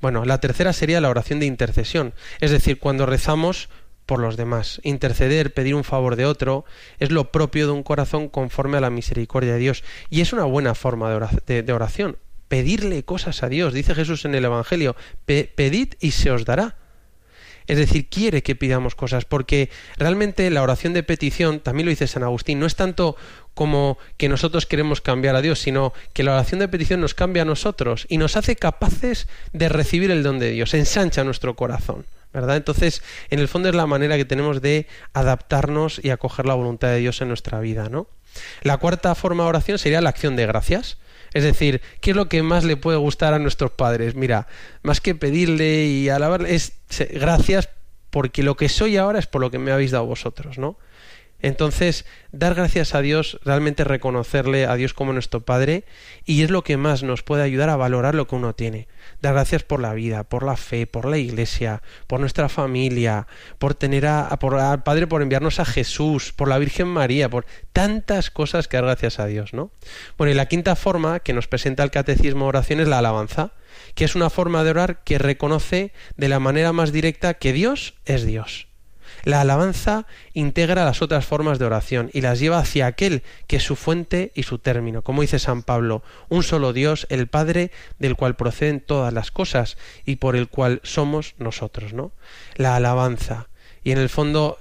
Bueno, 0.00 0.24
la 0.24 0.40
tercera 0.40 0.72
sería 0.72 1.00
la 1.00 1.10
oración 1.10 1.40
de 1.40 1.46
intercesión, 1.46 2.14
es 2.40 2.50
decir, 2.50 2.78
cuando 2.78 3.06
rezamos 3.06 3.68
por 4.06 4.20
los 4.20 4.36
demás. 4.36 4.80
Interceder, 4.84 5.52
pedir 5.52 5.74
un 5.74 5.84
favor 5.84 6.16
de 6.16 6.26
otro, 6.26 6.64
es 6.98 7.10
lo 7.10 7.32
propio 7.32 7.66
de 7.66 7.72
un 7.72 7.82
corazón 7.82 8.28
conforme 8.28 8.78
a 8.78 8.80
la 8.80 8.90
misericordia 8.90 9.54
de 9.54 9.58
Dios. 9.58 9.84
Y 10.10 10.20
es 10.20 10.32
una 10.32 10.44
buena 10.44 10.74
forma 10.74 11.10
de 11.10 11.72
oración. 11.72 12.16
Pedirle 12.48 13.04
cosas 13.04 13.42
a 13.42 13.48
Dios. 13.48 13.74
Dice 13.74 13.94
Jesús 13.94 14.24
en 14.24 14.34
el 14.34 14.44
Evangelio, 14.44 14.96
pedid 15.24 15.94
y 16.00 16.12
se 16.12 16.30
os 16.30 16.44
dará. 16.44 16.76
Es 17.66 17.78
decir, 17.78 18.08
quiere 18.08 18.42
que 18.42 18.54
pidamos 18.54 18.94
cosas, 18.94 19.24
porque 19.24 19.70
realmente 19.96 20.48
la 20.50 20.62
oración 20.62 20.92
de 20.92 21.02
petición, 21.02 21.58
también 21.58 21.86
lo 21.86 21.90
dice 21.90 22.06
San 22.06 22.22
Agustín, 22.22 22.60
no 22.60 22.66
es 22.66 22.76
tanto 22.76 23.16
como 23.54 23.98
que 24.16 24.28
nosotros 24.28 24.66
queremos 24.66 25.00
cambiar 25.00 25.34
a 25.34 25.42
Dios, 25.42 25.58
sino 25.58 25.92
que 26.12 26.22
la 26.22 26.34
oración 26.34 26.60
de 26.60 26.68
petición 26.68 27.00
nos 27.00 27.14
cambia 27.14 27.42
a 27.42 27.46
nosotros 27.46 28.06
y 28.08 28.18
nos 28.18 28.36
hace 28.36 28.54
capaces 28.54 29.26
de 29.52 29.68
recibir 29.68 30.12
el 30.12 30.22
don 30.22 30.38
de 30.38 30.50
Dios, 30.50 30.74
ensancha 30.74 31.24
nuestro 31.24 31.56
corazón. 31.56 32.06
¿verdad? 32.32 32.56
Entonces, 32.56 33.02
en 33.30 33.38
el 33.38 33.48
fondo 33.48 33.70
es 33.70 33.74
la 33.74 33.86
manera 33.86 34.16
que 34.16 34.26
tenemos 34.26 34.60
de 34.60 34.86
adaptarnos 35.14 36.00
y 36.02 36.10
acoger 36.10 36.44
la 36.44 36.52
voluntad 36.52 36.88
de 36.88 36.98
Dios 36.98 37.22
en 37.22 37.28
nuestra 37.28 37.60
vida, 37.60 37.88
¿no? 37.88 38.08
La 38.62 38.76
cuarta 38.76 39.14
forma 39.14 39.44
de 39.44 39.48
oración 39.48 39.78
sería 39.78 40.02
la 40.02 40.10
acción 40.10 40.36
de 40.36 40.44
gracias. 40.44 40.98
Es 41.36 41.44
decir, 41.44 41.82
¿qué 42.00 42.12
es 42.12 42.16
lo 42.16 42.30
que 42.30 42.42
más 42.42 42.64
le 42.64 42.78
puede 42.78 42.96
gustar 42.96 43.34
a 43.34 43.38
nuestros 43.38 43.70
padres? 43.70 44.14
Mira, 44.14 44.46
más 44.82 45.02
que 45.02 45.14
pedirle 45.14 45.84
y 45.84 46.08
alabarle, 46.08 46.54
es 46.54 46.72
gracias 47.10 47.68
porque 48.08 48.42
lo 48.42 48.56
que 48.56 48.70
soy 48.70 48.96
ahora 48.96 49.18
es 49.18 49.26
por 49.26 49.42
lo 49.42 49.50
que 49.50 49.58
me 49.58 49.70
habéis 49.70 49.90
dado 49.90 50.06
vosotros, 50.06 50.56
¿no? 50.56 50.78
Entonces, 51.40 52.06
dar 52.32 52.54
gracias 52.54 52.94
a 52.94 53.02
Dios, 53.02 53.38
realmente 53.44 53.84
reconocerle 53.84 54.66
a 54.66 54.74
Dios 54.74 54.94
como 54.94 55.12
nuestro 55.12 55.40
Padre, 55.40 55.84
y 56.24 56.42
es 56.42 56.50
lo 56.50 56.64
que 56.64 56.76
más 56.76 57.02
nos 57.02 57.22
puede 57.22 57.42
ayudar 57.42 57.68
a 57.68 57.76
valorar 57.76 58.14
lo 58.14 58.26
que 58.26 58.36
uno 58.36 58.54
tiene. 58.54 58.88
Dar 59.20 59.34
gracias 59.34 59.62
por 59.62 59.80
la 59.80 59.92
vida, 59.92 60.24
por 60.24 60.42
la 60.42 60.56
fe, 60.56 60.86
por 60.86 61.06
la 61.06 61.18
iglesia, 61.18 61.82
por 62.06 62.20
nuestra 62.20 62.48
familia, 62.48 63.26
por 63.58 63.74
tener 63.74 64.06
a, 64.06 64.28
por, 64.38 64.54
al 64.54 64.82
Padre 64.82 65.06
por 65.06 65.22
enviarnos 65.22 65.60
a 65.60 65.64
Jesús, 65.64 66.32
por 66.32 66.48
la 66.48 66.58
Virgen 66.58 66.88
María, 66.88 67.28
por 67.28 67.44
tantas 67.72 68.30
cosas 68.30 68.66
que 68.66 68.78
dar 68.78 68.86
gracias 68.86 69.18
a 69.18 69.26
Dios, 69.26 69.52
¿no? 69.52 69.70
Bueno, 70.16 70.30
y 70.32 70.34
la 70.34 70.46
quinta 70.46 70.74
forma 70.74 71.20
que 71.20 71.34
nos 71.34 71.48
presenta 71.48 71.82
el 71.82 71.90
Catecismo 71.90 72.46
de 72.46 72.48
Oración 72.48 72.80
es 72.80 72.88
la 72.88 72.98
alabanza, 72.98 73.52
que 73.94 74.04
es 74.04 74.14
una 74.14 74.30
forma 74.30 74.64
de 74.64 74.70
orar 74.70 75.04
que 75.04 75.18
reconoce 75.18 75.92
de 76.16 76.28
la 76.28 76.40
manera 76.40 76.72
más 76.72 76.92
directa 76.92 77.34
que 77.34 77.52
Dios 77.52 77.94
es 78.06 78.24
Dios 78.24 78.68
la 79.26 79.40
alabanza 79.40 80.06
integra 80.34 80.84
las 80.84 81.02
otras 81.02 81.26
formas 81.26 81.58
de 81.58 81.64
oración 81.64 82.10
y 82.12 82.20
las 82.20 82.38
lleva 82.38 82.58
hacia 82.58 82.86
aquel 82.86 83.24
que 83.48 83.56
es 83.56 83.64
su 83.64 83.74
fuente 83.74 84.30
y 84.36 84.44
su 84.44 84.58
término. 84.58 85.02
Como 85.02 85.22
dice 85.22 85.40
San 85.40 85.64
Pablo, 85.64 86.04
un 86.28 86.44
solo 86.44 86.72
Dios, 86.72 87.08
el 87.10 87.26
Padre, 87.26 87.72
del 87.98 88.14
cual 88.14 88.36
proceden 88.36 88.78
todas 88.78 89.12
las 89.12 89.32
cosas 89.32 89.78
y 90.04 90.16
por 90.16 90.36
el 90.36 90.48
cual 90.48 90.80
somos 90.84 91.34
nosotros, 91.38 91.92
¿no? 91.92 92.12
La 92.54 92.76
alabanza. 92.76 93.48
Y 93.82 93.90
en 93.90 93.98
el 93.98 94.10
fondo, 94.10 94.60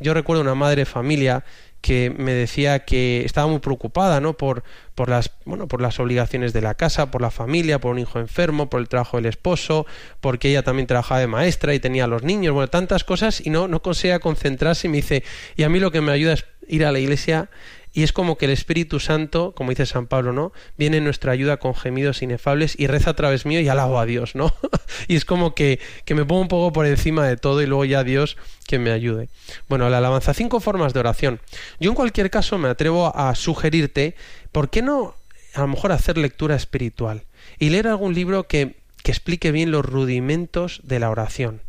yo 0.00 0.14
recuerdo 0.14 0.40
una 0.40 0.54
madre 0.54 0.86
familia 0.86 1.44
que 1.80 2.12
me 2.16 2.32
decía 2.32 2.80
que 2.84 3.24
estaba 3.24 3.46
muy 3.46 3.60
preocupada, 3.60 4.20
¿no? 4.20 4.36
Por, 4.36 4.64
por 4.94 5.08
las, 5.08 5.30
bueno, 5.44 5.68
por 5.68 5.80
las 5.80 6.00
obligaciones 6.00 6.52
de 6.52 6.60
la 6.60 6.74
casa, 6.74 7.10
por 7.10 7.22
la 7.22 7.30
familia, 7.30 7.80
por 7.80 7.92
un 7.92 7.98
hijo 7.98 8.18
enfermo, 8.18 8.68
por 8.68 8.80
el 8.80 8.88
trabajo 8.88 9.16
del 9.18 9.26
esposo, 9.26 9.86
porque 10.20 10.48
ella 10.48 10.62
también 10.62 10.86
trabajaba 10.86 11.20
de 11.20 11.26
maestra 11.26 11.74
y 11.74 11.80
tenía 11.80 12.04
a 12.04 12.08
los 12.08 12.22
niños, 12.22 12.54
bueno, 12.54 12.68
tantas 12.68 13.04
cosas 13.04 13.44
y 13.44 13.50
no, 13.50 13.68
no 13.68 13.82
conseguía 13.82 14.18
concentrarse 14.18 14.88
y 14.88 14.90
me 14.90 14.96
dice, 14.96 15.22
y 15.56 15.62
a 15.62 15.68
mí 15.68 15.78
lo 15.78 15.90
que 15.90 16.00
me 16.00 16.12
ayuda 16.12 16.32
es 16.32 16.46
ir 16.68 16.84
a 16.84 16.92
la 16.92 16.98
iglesia 16.98 17.48
y 17.96 18.02
es 18.02 18.12
como 18.12 18.36
que 18.36 18.44
el 18.44 18.50
Espíritu 18.50 19.00
Santo, 19.00 19.54
como 19.56 19.70
dice 19.70 19.86
San 19.86 20.06
Pablo, 20.06 20.34
¿no? 20.34 20.52
Viene 20.76 20.98
en 20.98 21.04
nuestra 21.04 21.32
ayuda 21.32 21.56
con 21.56 21.74
gemidos 21.74 22.20
inefables 22.20 22.78
y 22.78 22.88
reza 22.88 23.08
a 23.08 23.16
través 23.16 23.46
mío 23.46 23.58
y 23.58 23.68
alabo 23.68 23.98
a 23.98 24.04
Dios, 24.04 24.34
¿no? 24.34 24.54
y 25.08 25.16
es 25.16 25.24
como 25.24 25.54
que, 25.54 25.80
que 26.04 26.14
me 26.14 26.26
pongo 26.26 26.42
un 26.42 26.48
poco 26.48 26.74
por 26.74 26.84
encima 26.84 27.26
de 27.26 27.38
todo 27.38 27.62
y 27.62 27.66
luego 27.66 27.86
ya 27.86 28.04
Dios 28.04 28.36
que 28.66 28.78
me 28.78 28.90
ayude. 28.90 29.30
Bueno, 29.66 29.88
la 29.88 29.96
alabanza, 29.96 30.34
cinco 30.34 30.60
formas 30.60 30.92
de 30.92 31.00
oración. 31.00 31.40
Yo 31.80 31.88
en 31.88 31.94
cualquier 31.94 32.28
caso 32.28 32.58
me 32.58 32.68
atrevo 32.68 33.16
a 33.16 33.34
sugerirte, 33.34 34.14
¿por 34.52 34.68
qué 34.68 34.82
no 34.82 35.14
a 35.54 35.60
lo 35.62 35.68
mejor 35.68 35.92
hacer 35.92 36.18
lectura 36.18 36.54
espiritual 36.54 37.22
y 37.58 37.70
leer 37.70 37.88
algún 37.88 38.12
libro 38.12 38.46
que, 38.46 38.76
que 39.02 39.10
explique 39.10 39.52
bien 39.52 39.70
los 39.70 39.86
rudimentos 39.86 40.82
de 40.82 41.00
la 41.00 41.08
oración? 41.08 41.62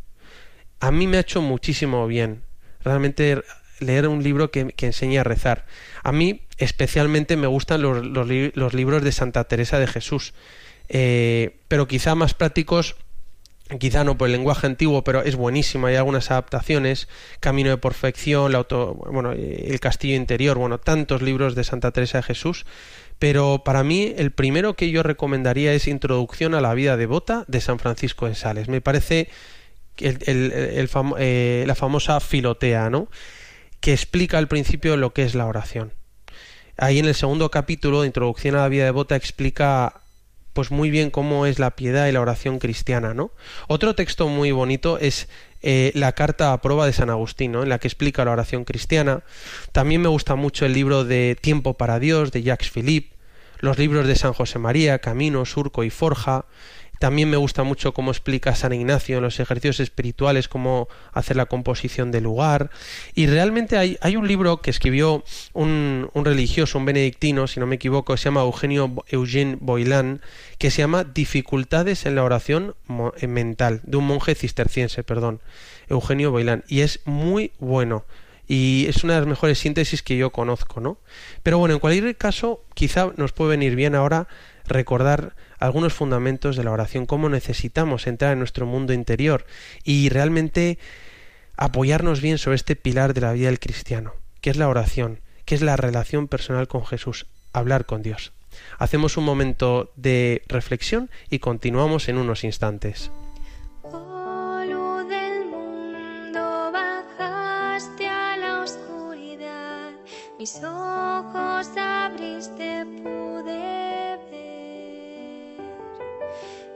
A 0.82 0.92
mí 0.92 1.08
me 1.08 1.16
ha 1.16 1.22
hecho 1.22 1.42
muchísimo 1.42 2.06
bien. 2.06 2.42
Realmente 2.84 3.42
leer 3.80 4.08
un 4.08 4.24
libro 4.24 4.52
que, 4.52 4.68
que 4.74 4.88
enseñe 4.88 5.18
a 5.18 5.24
rezar. 5.24 5.66
A 6.04 6.12
mí 6.12 6.42
especialmente 6.58 7.38
me 7.38 7.48
gustan 7.48 7.82
los, 7.82 8.06
los, 8.06 8.74
libros 8.74 9.04
de 9.04 9.12
Santa 9.12 9.44
Teresa 9.46 9.80
de 9.80 9.88
Jesús, 9.88 10.34
eh, 10.90 11.58
pero 11.68 11.88
quizá 11.88 12.16
más 12.16 12.34
prácticos 12.34 12.96
quizá 13.80 14.06
no 14.06 14.18
por 14.18 14.28
el 14.28 14.32
lenguaje 14.32 14.66
antiguo, 14.66 15.04
pero 15.04 15.24
es 15.24 15.36
buenísimo, 15.36 15.88
hay 15.88 15.96
algunas 15.96 16.32
adaptaciones, 16.32 17.10
Camino 17.42 17.70
de 17.70 17.78
Perfección, 17.78 18.54
la 18.54 18.60
auto, 18.60 18.94
bueno, 18.94 19.34
El 19.34 19.78
Castillo 19.82 20.16
Interior, 20.16 20.58
bueno, 20.58 20.78
tantos 20.78 21.22
libros 21.22 21.54
de 21.54 21.66
Santa 21.66 21.92
Teresa 21.92 22.20
de 22.20 22.24
Jesús, 22.24 22.66
pero 23.20 23.64
para 23.66 23.84
mí 23.84 24.14
el 24.18 24.32
primero 24.32 24.76
que 24.76 24.90
yo 24.90 25.04
recomendaría 25.04 25.74
es 25.74 25.88
Introducción 25.90 26.56
a 26.56 26.62
la 26.62 26.74
vida 26.74 26.96
devota 26.96 27.44
de 27.48 27.60
San 27.60 27.78
Francisco 27.78 28.28
de 28.28 28.36
Sales. 28.36 28.70
Me 28.70 28.80
parece 28.80 29.28
el, 29.98 30.18
el, 30.28 30.90
eh, 31.18 31.64
la 31.68 31.76
famosa 31.76 32.20
filotea, 32.20 32.90
¿no? 32.90 33.10
Que 33.80 33.94
explica 33.94 34.38
al 34.38 34.48
principio 34.48 34.98
lo 34.98 35.14
que 35.14 35.24
es 35.24 35.36
la 35.36 35.46
oración. 35.46 35.94
Ahí 36.78 37.00
en 37.00 37.06
el 37.06 37.16
segundo 37.16 37.50
capítulo 37.50 38.02
de 38.02 38.08
Introducción 38.08 38.56
a 38.56 38.60
la 38.60 38.70
vida 38.70 38.86
devota 38.86 39.16
explica 39.16 40.02
pues 40.54 40.72
muy 40.72 40.90
bien 40.90 41.12
cómo 41.12 41.46
es 41.46 41.60
la 41.60 41.76
piedad 41.76 42.08
y 42.08 42.12
la 42.12 42.22
oración 42.22 42.58
cristiana, 42.58 43.14
¿no? 43.14 43.32
Otro 43.68 43.94
texto 43.94 44.28
muy 44.28 44.52
bonito 44.52 44.98
es 44.98 45.28
eh, 45.62 45.92
la 45.96 46.14
carta 46.14 46.54
a 46.54 46.62
prueba 46.62 46.86
de 46.86 46.94
San 46.94 47.10
Agustín, 47.10 47.52
¿no? 47.52 47.64
en 47.64 47.70
la 47.70 47.80
que 47.80 47.88
explica 47.88 48.26
la 48.26 48.32
oración 48.32 48.64
cristiana. 48.64 49.24
También 49.72 50.02
me 50.02 50.08
gusta 50.08 50.36
mucho 50.36 50.66
el 50.66 50.74
libro 50.74 51.04
de 51.04 51.38
Tiempo 51.40 51.76
para 51.76 52.00
Dios 52.00 52.32
de 52.32 52.44
Jacques 52.44 52.70
Philippe, 52.70 53.16
los 53.60 53.80
libros 53.80 54.08
de 54.08 54.16
San 54.16 54.34
José 54.34 54.60
María, 54.60 55.00
Camino, 55.00 55.46
Surco 55.46 55.84
y 55.84 55.90
Forja, 55.90 56.46
también 57.00 57.30
me 57.30 57.38
gusta 57.38 57.64
mucho 57.64 57.94
cómo 57.94 58.12
explica 58.12 58.56
San 58.56 58.74
Ignacio 58.74 59.18
en 59.18 59.24
los 59.24 59.40
ejercicios 59.40 59.80
espirituales, 59.80 60.48
cómo 60.48 60.88
hacer 61.14 61.38
la 61.38 61.46
composición 61.46 62.12
del 62.12 62.24
lugar. 62.24 62.70
Y 63.14 63.28
realmente 63.28 63.78
hay, 63.78 63.98
hay 64.02 64.16
un 64.16 64.28
libro 64.28 64.62
que 64.62 64.70
escribió 64.70 65.24
un, 65.54 66.10
un, 66.14 66.26
religioso, 66.26 66.78
un 66.78 66.86
benedictino, 66.86 67.48
si 67.48 67.60
no 67.60 67.68
me 67.68 67.76
equivoco, 67.76 68.18
se 68.18 68.26
llama 68.26 68.42
Eugenio 68.42 68.92
Eugene 69.08 69.58
Boilan, 69.60 70.22
que 70.58 70.72
se 70.72 70.82
llama 70.82 71.04
Dificultades 71.04 72.06
en 72.06 72.16
la 72.16 72.24
oración 72.24 72.76
eh, 73.18 73.28
mental, 73.28 73.82
de 73.84 73.98
un 73.98 74.08
monje 74.08 74.36
cisterciense, 74.36 75.04
perdón, 75.04 75.42
Eugenio 75.90 76.32
Boilan. 76.32 76.64
Y 76.68 76.82
es 76.82 77.02
muy 77.06 77.52
bueno 77.60 78.06
y 78.48 78.86
es 78.88 79.04
una 79.04 79.14
de 79.14 79.20
las 79.20 79.28
mejores 79.28 79.60
síntesis 79.60 80.02
que 80.02 80.16
yo 80.16 80.32
conozco, 80.32 80.80
¿no? 80.80 80.98
Pero 81.44 81.58
bueno, 81.58 81.74
en 81.76 81.80
cualquier 81.80 82.16
caso, 82.16 82.64
quizá 82.74 83.12
nos 83.18 83.34
puede 83.34 83.52
venir 83.52 83.76
bien 83.76 83.94
ahora 83.94 84.28
recordar 84.66 85.36
algunos 85.60 85.94
fundamentos 85.94 86.56
de 86.56 86.64
la 86.64 86.72
oración, 86.72 87.06
cómo 87.06 87.30
necesitamos 87.30 88.08
entrar 88.08 88.34
en 88.34 88.40
nuestro 88.40 88.66
mundo 88.66 88.94
interior 88.94 89.46
y 89.84 90.10
realmente 90.10 90.78
apoyarnos 91.56 92.22
bien 92.22 92.38
sobre 92.38 92.56
este 92.56 92.76
pilar 92.76 93.14
de 93.14 93.22
la 93.22 93.34
vida 93.34 93.48
del 93.48 93.60
cristiano, 93.60 94.14
que 94.42 94.50
es 94.50 94.58
la 94.58 94.70
oración, 94.70 95.22
que 95.46 95.56
es 95.56 95.62
la 95.62 95.76
relación 95.76 96.28
personal 96.28 96.68
con 96.68 96.86
Jesús, 96.86 97.26
hablar 97.54 97.86
con 97.86 98.04
Dios. 98.04 98.34
Hacemos 98.80 99.18
un 99.18 99.26
momento 99.26 99.92
de 99.96 100.44
reflexión 100.48 101.10
y 101.30 101.40
continuamos 101.40 102.10
en 102.10 102.18
unos 102.18 102.44
instantes. 102.44 103.12
mis 110.48 110.64
ojos 110.64 111.68
abriste 111.76 112.86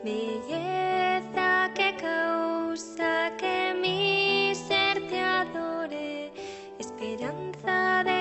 belleza 0.04 1.72
que 1.76 1.96
causa 1.96 3.32
que 3.38 3.74
mi 3.80 4.54
ser 4.56 5.08
te 5.08 5.20
adore, 5.20 6.32
esperanza 6.80 8.04
de 8.04 8.21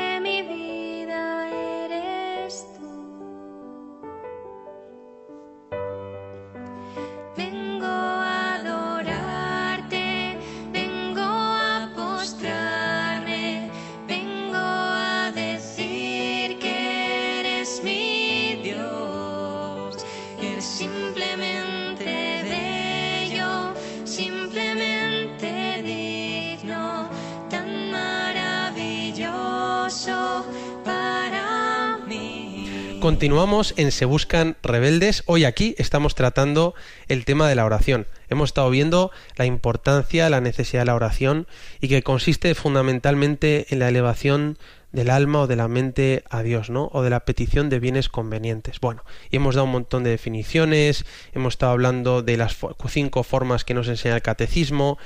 Continuamos 33.00 33.72
en 33.78 33.92
Se 33.92 34.04
Buscan 34.04 34.56
Rebeldes. 34.62 35.22
Hoy 35.24 35.46
aquí 35.46 35.74
estamos 35.78 36.14
tratando 36.14 36.74
el 37.08 37.24
tema 37.24 37.48
de 37.48 37.54
la 37.54 37.64
oración. 37.64 38.06
Hemos 38.28 38.50
estado 38.50 38.68
viendo 38.68 39.10
la 39.36 39.46
importancia, 39.46 40.28
la 40.28 40.42
necesidad 40.42 40.82
de 40.82 40.86
la 40.86 40.94
oración 40.94 41.46
y 41.80 41.88
que 41.88 42.02
consiste 42.02 42.54
fundamentalmente 42.54 43.66
en 43.70 43.78
la 43.78 43.88
elevación 43.88 44.58
del 44.92 45.08
alma 45.08 45.40
o 45.40 45.46
de 45.46 45.56
la 45.56 45.66
mente 45.66 46.24
a 46.28 46.42
Dios, 46.42 46.68
¿no? 46.68 46.90
O 46.92 47.02
de 47.02 47.08
la 47.08 47.20
petición 47.20 47.70
de 47.70 47.80
bienes 47.80 48.10
convenientes. 48.10 48.80
Bueno, 48.80 49.02
y 49.30 49.36
hemos 49.36 49.54
dado 49.54 49.64
un 49.64 49.72
montón 49.72 50.04
de 50.04 50.10
definiciones, 50.10 51.06
hemos 51.32 51.54
estado 51.54 51.72
hablando 51.72 52.20
de 52.20 52.36
las 52.36 52.58
cinco 52.88 53.22
formas 53.22 53.64
que 53.64 53.72
nos 53.72 53.88
enseña 53.88 54.16
el 54.16 54.22
catecismo 54.22 54.98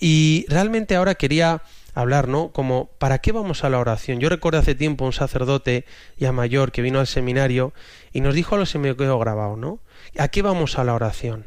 Y 0.00 0.46
realmente 0.48 0.96
ahora 0.96 1.14
quería 1.14 1.60
hablar, 1.94 2.28
¿no? 2.28 2.50
Como, 2.52 2.90
¿para 2.98 3.18
qué 3.18 3.32
vamos 3.32 3.64
a 3.64 3.70
la 3.70 3.78
oración? 3.78 4.20
Yo 4.20 4.28
recuerdo 4.28 4.58
hace 4.58 4.74
tiempo 4.74 5.04
un 5.04 5.12
sacerdote 5.12 5.84
ya 6.16 6.32
mayor 6.32 6.72
que 6.72 6.82
vino 6.82 7.00
al 7.00 7.06
seminario 7.06 7.72
y 8.12 8.20
nos 8.20 8.34
dijo 8.34 8.54
algo 8.54 8.66
se 8.66 8.78
me 8.78 8.94
quedó 8.96 9.18
grabado, 9.18 9.56
¿no? 9.56 9.80
¿A 10.18 10.28
qué 10.28 10.42
vamos 10.42 10.78
a 10.78 10.84
la 10.84 10.94
oración? 10.94 11.46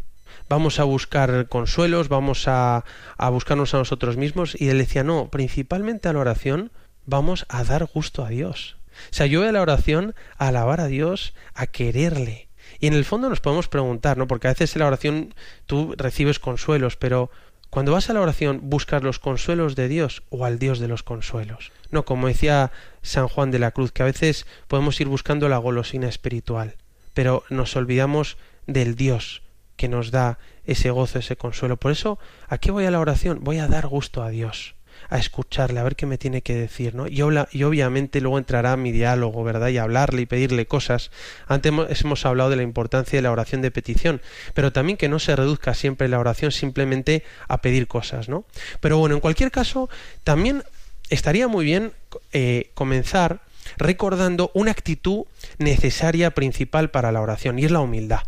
Vamos 0.50 0.80
a 0.80 0.86
buscar 0.86 1.48
consuelos, 1.50 2.08
vamos 2.08 2.48
a, 2.48 2.86
a 3.18 3.30
buscarnos 3.30 3.74
a 3.74 3.78
nosotros 3.78 4.18
mismos 4.18 4.60
y 4.60 4.70
él 4.70 4.78
decía, 4.78 5.04
no, 5.04 5.30
principalmente 5.30 6.08
a 6.08 6.14
la 6.14 6.20
oración 6.20 6.72
vamos 7.06 7.46
a 7.50 7.64
dar 7.64 7.86
gusto 7.86 8.24
a 8.26 8.30
Dios. 8.30 8.78
O 9.12 9.14
sea, 9.14 9.26
yo 9.26 9.40
voy 9.40 9.50
a 9.50 9.52
la 9.52 9.62
oración 9.62 10.16
a 10.38 10.48
alabar 10.48 10.80
a 10.80 10.88
Dios, 10.88 11.34
a 11.54 11.68
quererle. 11.68 12.48
Y 12.80 12.88
en 12.88 12.94
el 12.94 13.06
fondo 13.06 13.30
nos 13.30 13.40
podemos 13.40 13.68
preguntar, 13.68 14.18
¿no? 14.18 14.28
Porque 14.28 14.48
a 14.48 14.52
veces 14.52 14.76
en 14.76 14.82
la 14.82 14.88
oración 14.88 15.34
tú 15.66 15.96
recibes 15.98 16.40
consuelos, 16.40 16.96
pero 16.96 17.32
cuando 17.70 17.92
vas 17.92 18.10
a 18.10 18.14
la 18.14 18.22
oración, 18.22 18.62
¿buscas 18.64 19.04
los 19.04 19.20
consuelos 19.20 19.76
de 19.76 19.88
Dios 19.88 20.24
o 20.30 20.46
al 20.46 20.60
Dios 20.60 20.80
de 20.80 20.88
los 20.88 21.04
consuelos? 21.04 21.72
No, 21.92 22.06
como 22.06 22.28
decía 22.28 22.72
San 23.02 23.28
Juan 23.28 23.52
de 23.52 23.60
la 23.60 23.72
Cruz, 23.72 23.92
que 23.92 24.04
a 24.04 24.08
veces 24.08 24.46
podemos 24.68 25.00
ir 25.02 25.08
buscando 25.08 25.50
la 25.50 25.58
golosina 25.58 26.08
espiritual, 26.08 26.76
pero 27.14 27.44
nos 27.50 27.76
olvidamos 27.76 28.38
del 28.68 28.96
Dios 28.96 29.42
que 29.76 29.90
nos 29.90 30.12
da 30.12 30.40
ese 30.66 30.90
gozo, 30.90 31.20
ese 31.20 31.36
consuelo. 31.36 31.78
Por 31.78 31.92
eso, 31.92 32.20
¿a 32.48 32.58
qué 32.58 32.72
voy 32.72 32.86
a 32.86 32.92
la 32.92 33.00
oración? 33.00 33.40
Voy 33.42 33.60
a 33.60 33.68
dar 33.68 33.88
gusto 33.88 34.24
a 34.24 34.30
Dios 34.30 34.77
a 35.10 35.18
escucharle, 35.18 35.80
a 35.80 35.84
ver 35.84 35.96
qué 35.96 36.06
me 36.06 36.18
tiene 36.18 36.42
que 36.42 36.56
decir, 36.56 36.96
¿no? 36.96 37.08
Y, 37.08 37.22
obviamente 37.22 38.22
luego 38.22 38.38
entrará 38.38 38.76
mi 38.78 38.92
diálogo, 38.92 39.44
¿verdad? 39.44 39.70
Y 39.70 39.78
hablarle 39.78 40.22
y 40.22 40.26
pedirle 40.26 40.66
cosas. 40.66 41.12
Antes 41.48 41.70
hemos, 41.70 42.02
hemos 42.02 42.26
hablado 42.26 42.50
de 42.50 42.56
la 42.56 42.64
importancia 42.64 43.18
de 43.18 43.22
la 43.22 43.32
oración 43.32 43.62
de 43.62 43.72
petición, 43.72 44.22
pero 44.54 44.72
también 44.72 44.98
que 44.98 45.10
no 45.10 45.20
se 45.20 45.36
reduzca 45.36 45.74
siempre 45.74 46.08
la 46.08 46.20
oración 46.20 46.52
simplemente 46.52 47.24
a 47.48 47.62
pedir 47.62 47.88
cosas, 47.88 48.30
¿no? 48.30 48.46
Pero 48.80 48.98
bueno, 48.98 49.16
en 49.16 49.22
cualquier 49.22 49.52
caso, 49.52 49.90
también 50.24 50.64
estaría 51.10 51.48
muy 51.48 51.66
bien 51.66 51.94
eh, 52.34 52.72
comenzar 52.74 53.42
recordando 53.78 54.52
una 54.54 54.72
actitud 54.72 55.26
necesaria 55.58 56.32
principal 56.32 56.90
para 56.90 57.12
la 57.12 57.22
oración 57.22 57.60
y 57.60 57.66
es 57.66 57.72
la 57.72 57.82
humildad. 57.82 58.22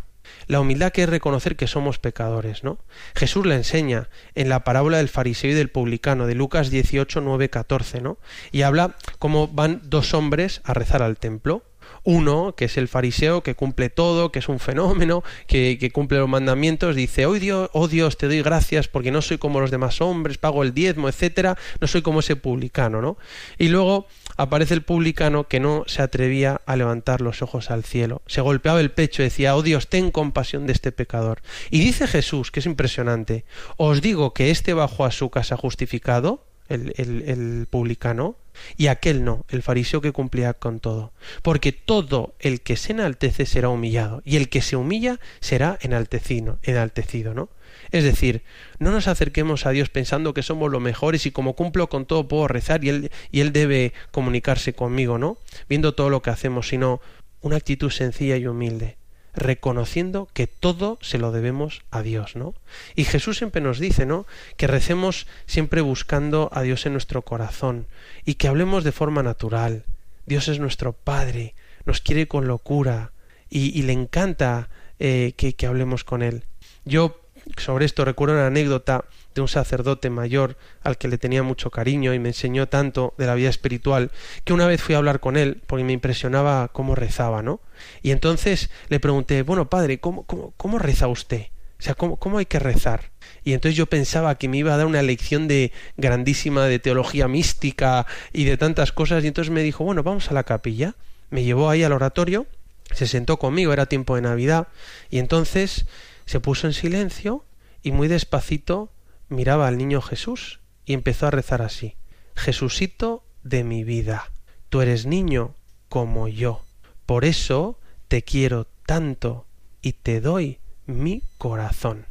La 0.50 0.60
humildad 0.60 0.92
que 0.92 1.04
es 1.04 1.10
reconocer 1.10 1.56
que 1.56 1.68
somos 1.68 2.00
pecadores, 2.00 2.64
¿no? 2.64 2.80
Jesús 3.14 3.46
la 3.46 3.54
enseña 3.54 4.10
en 4.34 4.50
la 4.50 4.64
parábola 4.64 4.98
del 4.98 5.08
fariseo 5.08 5.52
y 5.52 5.54
del 5.54 5.70
publicano 5.70 6.26
de 6.26 6.34
Lucas 6.34 6.72
18, 6.72 7.22
9, 7.22 7.52
14, 7.52 8.02
¿no? 8.02 8.18
Y 8.52 8.64
habla 8.64 8.96
cómo 9.20 9.48
van 9.48 9.80
dos 9.84 10.16
hombres 10.16 10.62
a 10.64 10.74
rezar 10.74 11.04
al 11.04 11.20
templo. 11.20 11.62
Uno, 12.12 12.56
que 12.58 12.66
es 12.66 12.78
el 12.80 12.88
fariseo, 12.88 13.44
que 13.44 13.54
cumple 13.54 13.92
todo, 13.92 14.32
que 14.32 14.40
es 14.40 14.50
un 14.50 14.58
fenómeno, 14.58 15.22
que, 15.46 15.92
cumple 15.94 16.18
los 16.18 16.28
mandamientos, 16.28 16.96
dice, 16.96 17.28
oh 17.28 17.34
Dios, 17.34 17.70
oh 17.72 17.88
Dios, 17.88 18.18
te 18.18 18.26
doy 18.26 18.42
gracias 18.42 18.88
porque 18.88 19.12
no 19.12 19.22
soy 19.22 19.38
como 19.38 19.60
los 19.60 19.70
demás 19.70 20.02
hombres, 20.02 20.40
pago 20.40 20.64
el 20.64 20.74
diezmo, 20.74 21.08
etcétera, 21.08 21.56
no 21.80 21.86
soy 21.86 22.02
como 22.02 22.22
ese 22.22 22.36
publicano, 22.36 23.00
¿no? 23.00 23.20
Y 23.60 23.68
luego 23.68 24.08
aparece 24.38 24.74
el 24.74 24.82
publicano 24.82 25.48
que 25.48 25.60
no 25.60 25.84
se 25.86 26.02
atrevía 26.02 26.62
a 26.66 26.76
levantar 26.76 27.22
los 27.22 27.44
ojos 27.44 27.70
al 27.70 27.84
cielo. 27.84 28.24
Se 28.26 28.42
golpeaba 28.42 28.82
el 28.82 28.90
pecho 28.90 29.22
decía, 29.22 29.56
oh 29.56 29.62
Dios, 29.62 29.88
ten 29.88 30.10
compasión 30.10 30.66
de 30.66 30.74
este 30.74 30.92
pecador. 30.92 31.44
Y 31.70 31.80
dice 31.80 32.08
Jesús, 32.08 32.50
que 32.50 32.62
es 32.62 32.66
impresionante, 32.66 33.46
os 33.78 34.02
digo 34.02 34.34
que 34.34 34.50
este 34.50 34.74
bajó 34.74 35.06
a 35.06 35.12
su 35.12 35.30
casa 35.30 35.58
justificado, 35.58 36.49
el, 36.70 36.94
el, 36.98 37.24
el 37.28 37.68
publicano, 37.70 38.36
y 38.78 38.88
aquel 38.88 39.24
no, 39.24 39.46
el 39.50 39.62
fariseo 39.62 40.02
que 40.02 40.12
cumplía 40.12 40.54
con 40.54 40.80
todo. 40.80 41.12
Porque 41.42 41.72
todo 41.72 42.36
el 42.40 42.62
que 42.62 42.78
se 42.78 42.94
enaltece 42.94 43.46
será 43.46 43.70
humillado, 43.70 44.22
y 44.26 44.38
el 44.38 44.50
que 44.50 44.62
se 44.62 44.76
humilla 44.76 45.20
será 45.40 45.78
enaltecido, 45.82 46.60
enaltecido, 46.64 47.34
¿no? 47.34 47.50
Es 47.92 48.04
decir, 48.04 48.44
no 48.78 48.92
nos 48.92 49.08
acerquemos 49.08 49.66
a 49.66 49.72
Dios 49.72 49.90
pensando 49.90 50.34
que 50.34 50.44
somos 50.44 50.72
los 50.72 50.82
mejores 50.82 51.26
y 51.26 51.32
como 51.32 51.56
cumplo 51.56 51.90
con 51.90 52.06
todo 52.06 52.28
puedo 52.28 52.48
rezar 52.48 52.84
y 52.84 52.90
Él, 52.90 53.12
y 53.32 53.40
él 53.40 53.52
debe 53.52 53.94
comunicarse 54.12 54.74
conmigo, 54.74 55.18
¿no? 55.18 55.38
Viendo 55.68 55.96
todo 55.96 56.10
lo 56.10 56.22
que 56.22 56.30
hacemos, 56.30 56.68
sino 56.68 57.02
una 57.42 57.56
actitud 57.56 57.90
sencilla 57.90 58.38
y 58.38 58.46
humilde 58.46 58.99
reconociendo 59.34 60.28
que 60.34 60.48
todo 60.48 60.98
se 61.02 61.18
lo 61.18 61.32
debemos 61.32 61.82
a 61.92 62.02
Dios, 62.02 62.36
¿no? 62.36 62.54
Y 62.96 63.04
Jesús 63.04 63.38
siempre 63.38 63.62
nos 63.62 63.80
dice, 63.80 64.06
¿no? 64.06 64.26
Que 64.58 64.68
recemos 64.68 65.28
siempre 65.46 65.82
buscando 65.82 66.50
a 66.54 66.62
Dios 66.62 66.86
en 66.86 66.94
nuestro 66.94 67.22
corazón 67.22 67.88
y 68.26 68.36
que 68.36 68.48
hablemos 68.48 68.84
de 68.84 68.92
forma 68.92 69.24
natural. 69.24 69.86
Dios 70.26 70.48
es 70.48 70.60
nuestro 70.60 70.94
Padre, 70.94 71.56
nos 71.86 72.02
quiere 72.02 72.28
con 72.28 72.48
locura 72.48 73.12
y, 73.50 73.82
le 73.82 73.94
encanta 73.94 74.70
eh, 75.00 75.34
que, 75.38 75.54
que 75.54 75.66
hablemos 75.66 76.04
con 76.04 76.22
Él. 76.22 76.44
Yo 76.86 77.20
sobre 77.58 77.86
esto 77.86 78.06
recuerdo 78.06 78.36
una 78.36 78.48
anécdota 78.48 79.06
de 79.36 79.42
un 79.42 79.48
sacerdote 79.48 80.10
mayor 80.10 80.58
al 80.84 80.98
que 80.98 81.08
le 81.08 81.18
tenía 81.18 81.44
mucho 81.44 81.72
cariño 81.72 82.14
y 82.14 82.20
me 82.20 82.30
enseñó 82.30 82.68
tanto 82.68 83.14
de 83.18 83.26
la 83.26 83.36
vida 83.36 83.50
espiritual 83.50 84.12
que 84.44 84.54
una 84.54 84.68
vez 84.68 84.82
fui 84.82 84.96
a 84.96 84.98
hablar 84.98 85.20
con 85.20 85.38
él 85.38 85.62
porque 85.68 85.84
me 85.84 85.94
impresionaba 85.94 86.70
cómo 86.70 86.96
rezaba, 86.96 87.42
¿no? 87.42 87.62
Y 88.02 88.12
entonces 88.12 88.70
le 88.90 89.00
pregunté, 89.00 89.44
bueno, 89.44 89.70
padre, 89.70 90.00
¿cómo, 90.00 90.24
cómo, 90.24 90.54
cómo 90.58 90.80
reza 90.80 91.08
usted? 91.08 91.48
O 91.80 91.82
sea, 91.82 91.96
¿cómo, 91.96 92.18
¿cómo 92.18 92.40
hay 92.40 92.46
que 92.46 92.60
rezar? 92.60 93.12
Y 93.44 93.54
entonces 93.54 93.78
yo 93.78 93.86
pensaba 93.86 94.36
que 94.36 94.50
me 94.50 94.58
iba 94.58 94.74
a 94.74 94.78
dar 94.78 94.86
una 94.86 95.02
lección 95.02 95.48
de 95.48 95.72
grandísima 95.96 96.66
de 96.66 96.80
teología 96.80 97.28
mística 97.28 98.06
y 98.34 98.44
de 98.44 98.58
tantas 98.58 98.92
cosas 98.92 99.24
y 99.24 99.28
entonces 99.28 99.54
me 99.54 99.64
dijo, 99.64 99.86
bueno, 99.86 100.04
vamos 100.04 100.30
a 100.30 100.34
la 100.34 100.44
capilla. 100.44 100.96
Me 101.30 101.44
llevó 101.44 101.70
ahí 101.70 101.84
al 101.84 101.94
oratorio, 101.94 102.48
se 102.92 103.08
sentó 103.08 103.38
conmigo, 103.38 103.72
era 103.72 103.86
tiempo 103.86 104.16
de 104.16 104.22
Navidad, 104.24 104.68
y 105.10 105.20
entonces 105.20 105.86
se 106.26 106.40
puso 106.40 106.68
en 106.68 106.74
silencio 106.74 107.46
y 107.82 107.92
muy 107.92 108.08
despacito 108.08 108.92
miraba 109.30 109.68
al 109.68 109.78
niño 109.78 110.02
Jesús 110.02 110.60
y 110.86 110.94
empezó 110.94 111.28
a 111.28 111.32
rezar 111.32 111.62
así 111.62 111.96
Jesucito 112.40 113.24
de 113.44 113.66
mi 113.66 113.84
vida, 113.84 114.32
tú 114.70 114.82
eres 114.82 115.06
niño 115.06 115.56
como 115.90 116.30
yo, 116.30 116.64
por 117.06 117.26
eso 117.26 117.80
te 118.08 118.24
quiero 118.24 118.68
tanto 118.86 119.46
y 119.82 119.94
te 119.94 120.22
doy 120.22 120.60
mi 120.86 121.22
corazón. 121.38 122.06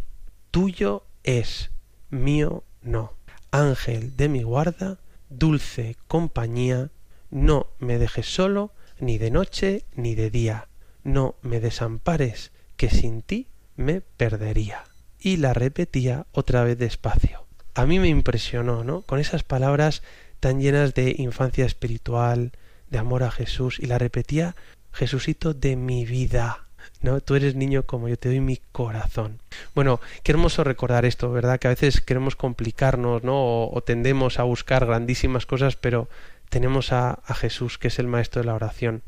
Tuyo 0.51 1.07
es, 1.25 1.71
mío 2.11 2.65
no. 2.83 3.15
Ángel 3.51 4.17
de 4.17 4.29
mi 4.29 4.43
guarda, 4.43 4.99
dulce 5.31 5.97
compañía, 6.09 6.91
no 7.31 7.69
me 7.79 7.99
dejes 7.99 8.27
solo 8.27 8.73
ni 9.01 9.17
de 9.17 9.31
noche 9.31 9.87
ni 9.95 10.15
de 10.15 10.29
día, 10.29 10.69
no 11.05 11.37
me 11.41 11.59
desampares, 11.59 12.53
que 12.77 12.91
sin 12.91 13.23
ti 13.23 13.49
me 13.77 14.03
perdería. 14.03 14.85
Y 15.21 15.39
la 15.39 15.55
repetía 15.55 16.27
otra 16.33 16.65
vez 16.65 16.79
despacio. 16.79 17.45
A 17.75 17.87
mí 17.87 17.99
me 17.99 18.09
impresionó, 18.09 18.85
¿no? 18.85 19.03
Con 19.03 19.19
esas 19.19 19.43
palabras 19.43 20.03
tan 20.41 20.61
llenas 20.61 20.95
de 20.95 21.15
infancia 21.19 21.65
espiritual, 21.65 22.53
de 22.91 22.99
amor 22.99 23.23
a 23.23 23.31
Jesús, 23.31 23.79
y 23.81 23.87
la 23.87 23.99
repetía 23.99 24.55
Jesucito 24.93 25.55
de 25.55 25.77
mi 25.77 26.05
vida. 26.05 26.65
¿no? 27.03 27.21
Tú 27.21 27.35
eres 27.37 27.55
niño 27.55 27.85
como 27.85 28.09
yo 28.09 28.19
te 28.19 28.29
doy 28.29 28.41
mi 28.41 28.59
corazón. 28.73 29.41
Bueno, 29.75 30.01
qué 30.23 30.33
hermoso 30.33 30.65
recordar 30.65 31.05
esto, 31.05 31.31
¿verdad? 31.31 31.59
Que 31.59 31.69
a 31.69 31.71
veces 31.71 32.01
queremos 32.01 32.35
complicarnos, 32.37 33.23
¿no? 33.23 33.35
O, 33.35 33.77
o 33.77 33.81
tendemos 33.83 34.39
a 34.39 34.43
buscar 34.43 34.87
grandísimas 34.87 35.47
cosas, 35.47 35.77
pero 35.77 36.09
tenemos 36.49 36.93
a, 36.93 37.21
a, 37.27 37.35
Jesús, 37.35 37.79
que 37.79 37.89
es 37.89 37.99
el 37.99 38.07
maestro 38.07 38.41
de 38.41 38.47
la 38.47 38.55
oración. 38.55 39.03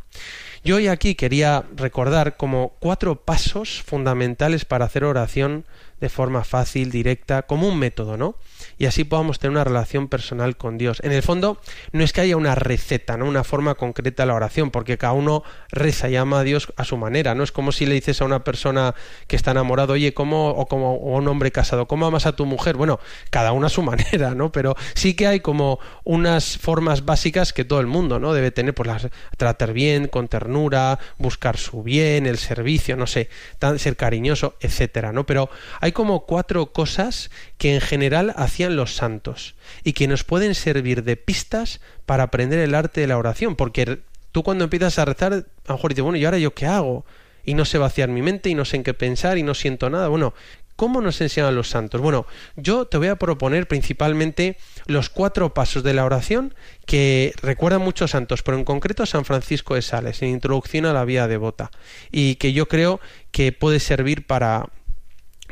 Yo 0.63 0.77
hoy 0.77 0.89
aquí 0.89 1.15
quería 1.15 1.65
recordar 1.75 2.37
como 2.37 2.75
cuatro 2.81 3.17
pasos 3.17 3.83
fundamentales 3.83 4.65
para 4.65 4.85
hacer 4.85 5.05
oración 5.05 5.65
de 6.01 6.09
forma 6.09 6.45
fácil, 6.45 6.91
directa, 6.91 7.43
como 7.43 7.69
un 7.69 7.79
método, 7.79 8.17
¿no? 8.17 8.37
Y 8.81 8.87
así 8.87 9.05
podamos 9.05 9.39
tener 9.39 9.51
una 9.51 9.65
relación 9.65 10.09
personal 10.09 10.57
con 10.57 10.79
Dios. 10.79 11.01
En 11.05 11.13
el 11.13 11.23
fondo, 11.23 11.61
no 11.93 12.03
es 12.03 12.15
que 12.15 12.23
haya 12.23 12.39
una 12.39 12.55
receta, 12.55 13.19
¿no? 13.19 13.27
Una 13.27 13.45
forma 13.45 13.75
concreta 13.75 14.23
de 14.23 14.29
la 14.29 14.35
oración, 14.35 14.71
porque 14.71 14.97
cada 14.97 15.13
uno 15.13 15.43
reza 15.71 16.09
y 16.09 16.17
ama 16.17 16.41
a 16.41 16.45
Dios 16.45 16.73
a 16.77 16.85
su 16.87 16.97
manera, 16.97 17.35
¿no? 17.35 17.45
Es 17.45 17.53
como 17.53 17.73
si 17.73 17.85
le 17.85 17.93
dices 17.93 18.23
a 18.23 18.25
una 18.25 18.43
persona 18.43 18.95
que 19.27 19.37
está 19.37 19.51
enamorado, 19.51 19.93
oye, 19.93 20.15
¿cómo, 20.15 20.49
o 20.49 20.65
como 20.65 20.95
o 20.95 21.19
un 21.19 21.29
hombre 21.29 21.53
casado, 21.53 21.87
¿cómo 21.87 22.07
amas 22.07 22.25
a 22.25 22.33
tu 22.33 22.47
mujer? 22.47 22.79
Bueno, 22.79 23.01
cada 23.29 23.53
uno 23.53 23.67
a 23.67 23.69
su 23.69 23.83
manera, 23.91 24.35
¿no? 24.35 24.51
Pero 24.51 24.75
sí 24.95 25.13
que 25.13 25.27
hay 25.27 25.41
como 25.41 25.79
unas 26.05 26.57
formas 26.57 27.05
básicas 27.05 27.53
que 27.53 27.67
todo 27.67 27.81
el 27.81 27.87
mundo, 27.87 28.19
¿no? 28.19 28.33
Debe 28.33 28.51
tener, 28.51 28.73
pues 28.73 28.87
las 28.87 29.09
tratar 29.37 29.75
bien, 29.75 30.09
con 30.09 30.27
ternura, 30.29 30.99
buscar 31.19 31.59
su 31.59 31.83
bien, 31.83 32.25
el 32.25 32.39
servicio, 32.39 32.97
no 32.97 33.07
sé, 33.07 33.29
tan, 33.59 33.79
ser 33.79 33.97
cariñoso, 33.97 34.57
etcétera, 34.59 35.13
¿no? 35.13 35.27
Pero 35.27 35.51
hay 35.83 35.93
como 35.93 36.25
cuatro 36.25 36.73
cosas 36.73 37.31
que 37.59 37.75
en 37.75 37.83
general 37.83 38.33
hacían 38.39 38.70
los 38.77 38.95
santos 38.95 39.55
y 39.85 39.93
que 39.93 40.09
nos 40.09 40.25
pueden 40.25 40.55
servir 40.55 41.05
de 41.05 41.17
pistas 41.17 41.81
para 42.07 42.25
aprender 42.25 42.59
el 42.59 42.75
arte 42.75 43.01
de 43.01 43.07
la 43.07 43.19
oración, 43.19 43.57
porque 43.57 44.01
tú 44.33 44.43
cuando 44.43 44.65
empiezas 44.65 44.99
a 44.99 45.05
rezar, 45.05 45.33
a 45.33 45.37
lo 45.69 45.75
mejor 45.75 45.91
dices, 45.91 46.05
bueno, 46.05 46.19
¿y 46.19 46.25
ahora 46.25 46.39
yo 46.39 46.55
qué 46.55 46.67
hago? 46.67 47.05
Y 47.45 47.55
no 47.55 47.65
sé 47.65 47.79
vaciar 47.79 48.09
mi 48.11 48.23
mente 48.23 48.51
y 48.51 48.55
no 48.55 48.65
sé 48.65 48.77
en 48.77 48.85
qué 48.85 48.95
pensar 48.95 49.39
y 49.39 49.43
no 49.43 49.55
siento 49.55 49.89
nada. 49.89 50.09
Bueno, 50.09 50.35
¿Cómo 50.81 51.03
nos 51.03 51.21
enseñan 51.21 51.55
los 51.55 51.69
santos? 51.69 52.01
Bueno, 52.01 52.25
yo 52.57 52.87
te 52.87 52.97
voy 52.97 53.09
a 53.09 53.17
proponer 53.17 53.69
principalmente 53.69 54.57
los 54.87 55.11
cuatro 55.11 55.53
pasos 55.53 55.83
de 55.83 55.93
la 55.93 56.07
oración 56.07 56.55
que 56.87 57.35
recuerdan 57.43 57.83
muchos 57.83 58.13
santos, 58.13 58.43
pero 58.43 58.57
en 58.57 58.65
concreto 58.65 59.05
San 59.05 59.27
Francisco 59.27 59.75
de 59.75 59.83
Sales, 59.83 60.23
en 60.23 60.31
Introducción 60.31 60.87
a 60.87 60.95
la 60.95 61.05
Vida 61.05 61.29
Devota, 61.29 61.71
y 62.11 62.37
que 62.37 62.55
yo 62.55 62.67
creo 62.67 62.99
que 63.31 63.53
puede 63.53 63.79
servir 63.79 64.27
para, 64.27 64.71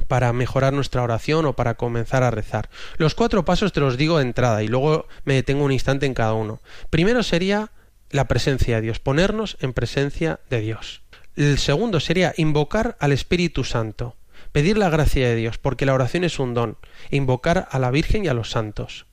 para 0.06 0.32
mejorar 0.32 0.72
nuestra 0.72 1.02
oración 1.02 1.46
o 1.46 1.54
para 1.54 1.74
comenzar 1.74 2.22
a 2.22 2.30
rezar. 2.30 2.70
Los 2.96 3.14
cuatro 3.14 3.44
pasos 3.44 3.72
te 3.72 3.80
los 3.80 3.96
digo 3.96 4.18
de 4.18 4.24
entrada 4.24 4.62
y 4.62 4.68
luego 4.68 5.06
me 5.24 5.34
detengo 5.34 5.64
un 5.64 5.72
instante 5.72 6.06
en 6.06 6.14
cada 6.14 6.34
uno. 6.34 6.60
Primero 6.90 7.22
sería 7.22 7.72
la 8.10 8.28
presencia 8.28 8.76
de 8.76 8.82
Dios, 8.82 9.00
ponernos 9.00 9.56
en 9.60 9.72
presencia 9.72 10.40
de 10.50 10.60
Dios. 10.60 11.02
El 11.36 11.58
segundo 11.58 12.00
sería 12.00 12.34
invocar 12.36 12.96
al 13.00 13.12
Espíritu 13.12 13.64
Santo, 13.64 14.16
pedir 14.52 14.78
la 14.78 14.90
gracia 14.90 15.28
de 15.28 15.36
Dios, 15.36 15.58
porque 15.58 15.86
la 15.86 15.94
oración 15.94 16.24
es 16.24 16.38
un 16.38 16.54
don, 16.54 16.78
invocar 17.10 17.68
a 17.70 17.78
la 17.78 17.90
Virgen 17.90 18.24
y 18.24 18.28
a 18.28 18.34
los 18.34 18.50
santos. 18.50 19.07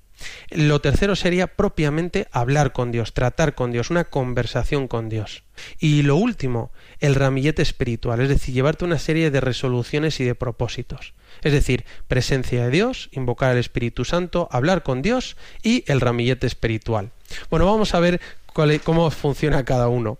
Lo 0.51 0.79
tercero 0.79 1.15
sería 1.15 1.47
propiamente 1.47 2.27
hablar 2.31 2.71
con 2.71 2.91
Dios, 2.91 3.13
tratar 3.13 3.55
con 3.55 3.71
Dios, 3.71 3.89
una 3.89 4.05
conversación 4.05 4.87
con 4.87 5.09
Dios. 5.09 5.43
Y 5.79 6.03
lo 6.03 6.15
último, 6.15 6.71
el 6.99 7.15
ramillete 7.15 7.61
espiritual, 7.61 8.21
es 8.21 8.29
decir, 8.29 8.53
llevarte 8.53 8.85
una 8.85 8.99
serie 8.99 9.31
de 9.31 9.41
resoluciones 9.41 10.19
y 10.19 10.23
de 10.23 10.35
propósitos. 10.35 11.13
Es 11.41 11.51
decir, 11.51 11.85
presencia 12.07 12.63
de 12.63 12.71
Dios, 12.71 13.09
invocar 13.11 13.51
al 13.51 13.57
Espíritu 13.57 14.05
Santo, 14.05 14.47
hablar 14.51 14.83
con 14.83 15.01
Dios 15.01 15.35
y 15.63 15.83
el 15.87 16.01
ramillete 16.01 16.47
espiritual. 16.47 17.11
Bueno, 17.49 17.65
vamos 17.65 17.93
a 17.93 17.99
ver 17.99 18.21
cómo 18.83 19.11
funciona 19.11 19.65
cada 19.65 19.87
uno. 19.87 20.17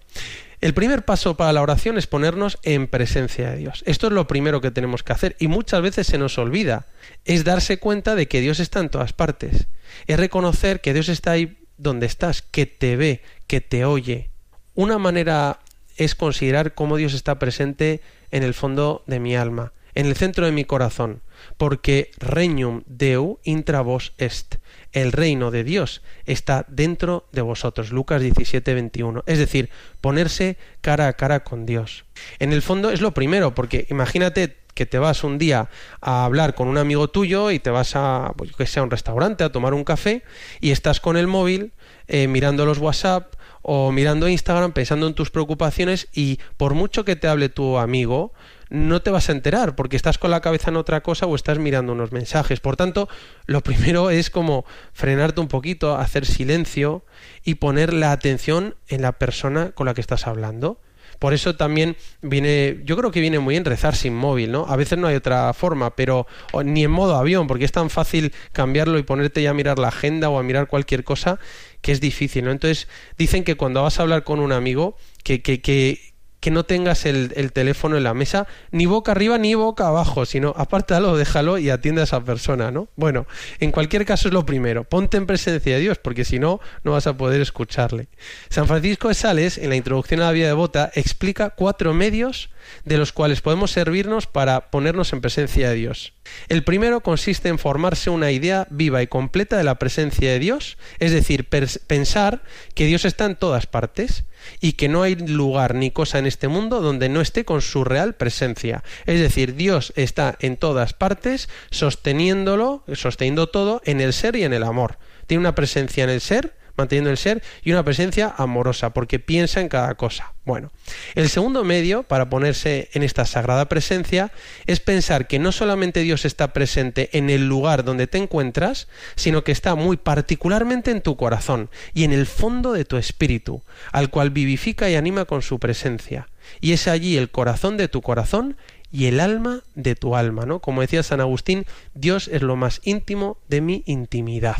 El 0.61 0.73
primer 0.73 1.05
paso 1.05 1.37
para 1.37 1.53
la 1.53 1.61
oración 1.61 1.97
es 1.97 2.07
ponernos 2.07 2.57
en 2.63 2.87
presencia 2.87 3.51
de 3.51 3.57
Dios. 3.57 3.83
Esto 3.85 4.07
es 4.07 4.13
lo 4.13 4.27
primero 4.27 4.61
que 4.61 4.71
tenemos 4.71 5.03
que 5.03 5.13
hacer 5.13 5.35
y 5.39 5.47
muchas 5.47 5.81
veces 5.81 6.07
se 6.07 6.17
nos 6.17 6.37
olvida. 6.37 6.85
Es 7.23 7.43
darse 7.43 7.77
cuenta 7.77 8.15
de 8.15 8.27
que 8.27 8.41
Dios 8.41 8.59
está 8.59 8.79
en 8.79 8.89
todas 8.89 9.13
partes. 9.13 9.67
Es 10.07 10.19
reconocer 10.19 10.81
que 10.81 10.93
Dios 10.93 11.09
está 11.09 11.31
ahí 11.31 11.57
donde 11.77 12.05
estás, 12.05 12.41
que 12.41 12.65
te 12.65 12.95
ve, 12.95 13.21
que 13.47 13.61
te 13.61 13.85
oye. 13.85 14.29
Una 14.73 14.97
manera 14.97 15.59
es 15.97 16.15
considerar 16.15 16.73
cómo 16.73 16.97
Dios 16.97 17.13
está 17.13 17.39
presente 17.39 18.01
en 18.31 18.43
el 18.43 18.53
fondo 18.53 19.03
de 19.07 19.19
mi 19.19 19.35
alma, 19.35 19.73
en 19.93 20.07
el 20.07 20.15
centro 20.15 20.45
de 20.45 20.51
mi 20.51 20.65
corazón, 20.65 21.21
porque 21.57 22.11
regnum 22.19 22.83
deu 22.85 23.39
intra 23.43 23.81
vos 23.81 24.13
est 24.17 24.57
el 24.91 25.11
reino 25.11 25.51
de 25.51 25.63
Dios 25.63 26.01
está 26.25 26.65
dentro 26.69 27.27
de 27.31 27.41
vosotros. 27.41 27.91
Lucas 27.91 28.21
17, 28.21 28.73
21. 28.73 29.23
Es 29.27 29.39
decir, 29.39 29.69
ponerse 29.99 30.57
cara 30.81 31.07
a 31.07 31.13
cara 31.13 31.43
con 31.43 31.65
Dios. 31.65 32.05
En 32.39 32.53
el 32.53 32.61
fondo 32.61 32.91
es 32.91 33.01
lo 33.01 33.13
primero, 33.13 33.53
porque 33.53 33.87
imagínate 33.89 34.55
que 34.75 34.85
te 34.85 34.99
vas 34.99 35.23
un 35.23 35.39
día 35.39 35.69
a 36.01 36.25
hablar 36.25 36.53
con 36.53 36.67
un 36.67 36.77
amigo 36.77 37.07
tuyo 37.07 37.49
y 37.49 37.59
te 37.59 37.71
vas 37.71 37.95
a, 37.95 38.33
pues, 38.37 38.51
que 38.51 38.67
sea 38.67 38.83
un 38.83 38.91
restaurante, 38.91 39.43
a 39.43 39.51
tomar 39.51 39.73
un 39.73 39.83
café 39.83 40.23
y 40.59 40.71
estás 40.71 40.99
con 40.99 41.17
el 41.17 41.25
móvil 41.25 41.73
eh, 42.07 42.27
mirando 42.27 42.65
los 42.65 42.77
WhatsApp 42.77 43.33
o 43.63 43.91
mirando 43.91 44.27
Instagram 44.27 44.73
pensando 44.73 45.07
en 45.07 45.15
tus 45.15 45.31
preocupaciones 45.31 46.07
y 46.13 46.39
por 46.57 46.75
mucho 46.75 47.03
que 47.03 47.15
te 47.15 47.27
hable 47.27 47.49
tu 47.49 47.79
amigo, 47.79 48.33
no 48.69 49.01
te 49.01 49.09
vas 49.09 49.29
a 49.29 49.31
enterar 49.31 49.75
porque 49.75 49.95
estás 49.95 50.17
con 50.17 50.29
la 50.29 50.41
cabeza 50.41 50.69
en 50.69 50.77
otra 50.77 51.01
cosa 51.01 51.25
o 51.25 51.35
estás 51.35 51.57
mirando 51.57 51.93
unos 51.93 52.11
mensajes. 52.11 52.59
Por 52.59 52.75
tanto, 52.75 53.07
lo 53.45 53.61
primero 53.61 54.09
es 54.09 54.29
como 54.29 54.65
frenarte 54.93 55.41
un 55.41 55.47
poquito, 55.47 55.95
hacer 55.95 56.25
silencio 56.25 57.05
y 57.43 57.55
poner 57.55 57.93
la 57.93 58.11
atención 58.11 58.75
en 58.87 59.01
la 59.01 59.13
persona 59.13 59.71
con 59.71 59.85
la 59.85 59.93
que 59.93 60.01
estás 60.01 60.27
hablando. 60.27 60.79
Por 61.19 61.33
eso 61.33 61.55
también 61.55 61.95
viene, 62.21 62.81
yo 62.85 62.97
creo 62.97 63.11
que 63.11 63.21
viene 63.21 63.39
muy 63.39 63.53
bien 63.53 63.65
rezar 63.65 63.95
sin 63.95 64.15
móvil, 64.15 64.51
¿no? 64.51 64.65
A 64.67 64.75
veces 64.75 64.97
no 64.97 65.07
hay 65.07 65.15
otra 65.15 65.53
forma, 65.53 65.95
pero 65.95 66.27
ni 66.63 66.83
en 66.83 66.91
modo 66.91 67.15
avión, 67.15 67.47
porque 67.47 67.65
es 67.65 67.71
tan 67.71 67.89
fácil 67.89 68.33
cambiarlo 68.51 68.97
y 68.97 69.03
ponerte 69.03 69.41
ya 69.41 69.51
a 69.51 69.53
mirar 69.53 69.79
la 69.79 69.89
agenda 69.89 70.29
o 70.29 70.39
a 70.39 70.43
mirar 70.43 70.67
cualquier 70.67 71.03
cosa 71.03 71.39
que 71.81 71.91
es 71.91 72.01
difícil, 72.01 72.45
¿no? 72.45 72.51
Entonces 72.51 72.87
dicen 73.17 73.43
que 73.43 73.55
cuando 73.55 73.83
vas 73.83 73.99
a 73.99 74.03
hablar 74.03 74.23
con 74.23 74.39
un 74.39 74.51
amigo, 74.51 74.97
que, 75.23 75.41
que, 75.41 75.61
que, 75.61 76.14
que 76.45 76.51
no 76.51 76.63
tengas 76.63 77.07
el, 77.07 77.51
teléfono 77.53 77.97
en 77.97 78.03
la 78.03 78.13
mesa 78.13 78.45
ni 78.69 78.85
boca 78.85 79.13
arriba 79.13 79.39
ni 79.39 79.55
boca 79.55 79.87
abajo, 79.87 80.27
sino 80.27 80.53
apártalo, 80.55 81.17
déjalo 81.17 81.57
y 81.57 81.71
atiende 81.71 82.01
a 82.01 82.03
esa 82.03 82.23
persona, 82.23 82.69
¿no? 82.69 82.87
Bueno, 82.95 83.25
en 83.59 83.71
cualquier 83.71 84.05
caso 84.05 84.27
es 84.27 84.33
lo 84.35 84.45
primero, 84.45 84.83
ponte 84.83 85.17
en 85.17 85.25
presencia 85.25 85.73
de 85.73 85.81
Dios, 85.81 85.97
porque 85.97 86.23
si 86.23 86.37
no, 86.37 86.59
no 86.83 86.91
vas 86.91 87.07
a 87.07 87.17
poder 87.17 87.41
escucharle. 87.41 88.09
San 88.49 88.67
Francisco 88.67 89.07
de 89.07 89.15
Sales, 89.15 89.57
en 89.57 89.69
la 89.69 89.75
introducción 89.75 90.21
a 90.21 90.25
la 90.25 90.31
vida 90.33 90.45
devota, 90.45 90.91
explica 90.93 91.49
cuatro 91.49 91.95
medios 91.95 92.51
de 92.83 92.97
los 92.97 93.11
cuales 93.11 93.41
podemos 93.41 93.71
servirnos 93.71 94.27
para 94.27 94.71
ponernos 94.71 95.13
en 95.13 95.21
presencia 95.21 95.69
de 95.69 95.75
Dios. 95.75 96.13
El 96.47 96.63
primero 96.63 97.01
consiste 97.01 97.49
en 97.49 97.59
formarse 97.59 98.09
una 98.09 98.31
idea 98.31 98.67
viva 98.69 99.01
y 99.01 99.07
completa 99.07 99.57
de 99.57 99.63
la 99.63 99.75
presencia 99.75 100.31
de 100.31 100.39
Dios, 100.39 100.77
es 100.99 101.11
decir, 101.11 101.47
pensar 101.47 102.43
que 102.73 102.85
Dios 102.85 103.05
está 103.05 103.25
en 103.25 103.35
todas 103.35 103.67
partes 103.67 104.25
y 104.59 104.73
que 104.73 104.89
no 104.89 105.03
hay 105.03 105.15
lugar 105.15 105.75
ni 105.75 105.91
cosa 105.91 106.19
en 106.19 106.25
este 106.25 106.47
mundo 106.47 106.81
donde 106.81 107.09
no 107.09 107.21
esté 107.21 107.45
con 107.45 107.61
su 107.61 107.83
real 107.83 108.15
presencia. 108.15 108.83
Es 109.05 109.19
decir, 109.19 109.55
Dios 109.55 109.93
está 109.95 110.37
en 110.39 110.57
todas 110.57 110.93
partes, 110.93 111.49
sosteniéndolo, 111.71 112.83
sosteniendo 112.93 113.47
todo 113.47 113.81
en 113.85 114.01
el 114.01 114.13
ser 114.13 114.35
y 114.35 114.43
en 114.43 114.53
el 114.53 114.63
amor. 114.63 114.97
Tiene 115.27 115.41
una 115.41 115.55
presencia 115.55 116.03
en 116.03 116.09
el 116.09 116.21
ser, 116.21 116.55
manteniendo 116.77 117.09
el 117.09 117.17
ser, 117.17 117.41
y 117.63 117.71
una 117.71 117.83
presencia 117.83 118.33
amorosa, 118.37 118.91
porque 118.91 119.19
piensa 119.19 119.61
en 119.61 119.69
cada 119.69 119.95
cosa. 119.95 120.33
Bueno, 120.45 120.71
el 121.15 121.29
segundo 121.29 121.63
medio 121.63 122.03
para 122.03 122.29
ponerse 122.29 122.89
en 122.93 123.01
esta 123.01 123.25
sagrada 123.25 123.67
presencia 123.67 124.31
es 124.67 124.79
pensar 124.79 125.25
que 125.27 125.39
no 125.39 125.51
solamente 125.51 126.01
Dios 126.01 126.23
está 126.23 126.53
presente 126.53 127.09
en 127.17 127.31
el 127.31 127.47
lugar 127.47 127.83
donde 127.83 128.05
te 128.05 128.19
encuentras, 128.19 128.87
sino 129.15 129.43
que 129.43 129.51
está 129.51 129.73
muy 129.73 129.97
particularmente 129.97 130.91
en 130.91 131.01
tu 131.01 131.17
corazón 131.17 131.69
y 131.95 132.03
en 132.03 132.13
el 132.13 132.27
fondo 132.27 132.73
de 132.73 132.85
tu 132.85 132.97
espíritu, 132.97 133.63
al 133.91 134.11
cual 134.11 134.29
vivifica 134.29 134.87
y 134.87 134.95
anima 134.95 135.25
con 135.25 135.41
su 135.41 135.59
presencia. 135.59 136.27
Y 136.61 136.73
es 136.73 136.87
allí 136.87 137.17
el 137.17 137.31
corazón 137.31 137.75
de 137.77 137.87
tu 137.87 138.03
corazón 138.03 138.55
y 138.91 139.07
el 139.07 139.19
alma 139.19 139.63
de 139.73 139.95
tu 139.95 140.15
alma, 140.15 140.45
¿no? 140.45 140.59
Como 140.59 140.81
decía 140.81 141.03
San 141.03 141.21
Agustín, 141.21 141.65
Dios 141.95 142.27
es 142.27 142.43
lo 142.43 142.55
más 142.55 142.81
íntimo 142.83 143.37
de 143.49 143.61
mi 143.61 143.83
intimidad. 143.87 144.57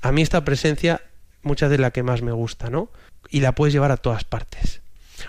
A 0.00 0.12
mí 0.12 0.22
esta 0.22 0.44
presencia 0.44 1.02
muchas 1.44 1.70
de 1.70 1.78
la 1.78 1.90
que 1.90 2.02
más 2.02 2.22
me 2.22 2.32
gusta, 2.32 2.70
¿no? 2.70 2.90
Y 3.30 3.40
la 3.40 3.52
puedes 3.52 3.72
llevar 3.72 3.90
a 3.90 3.96
todas 3.96 4.24
partes. 4.24 4.80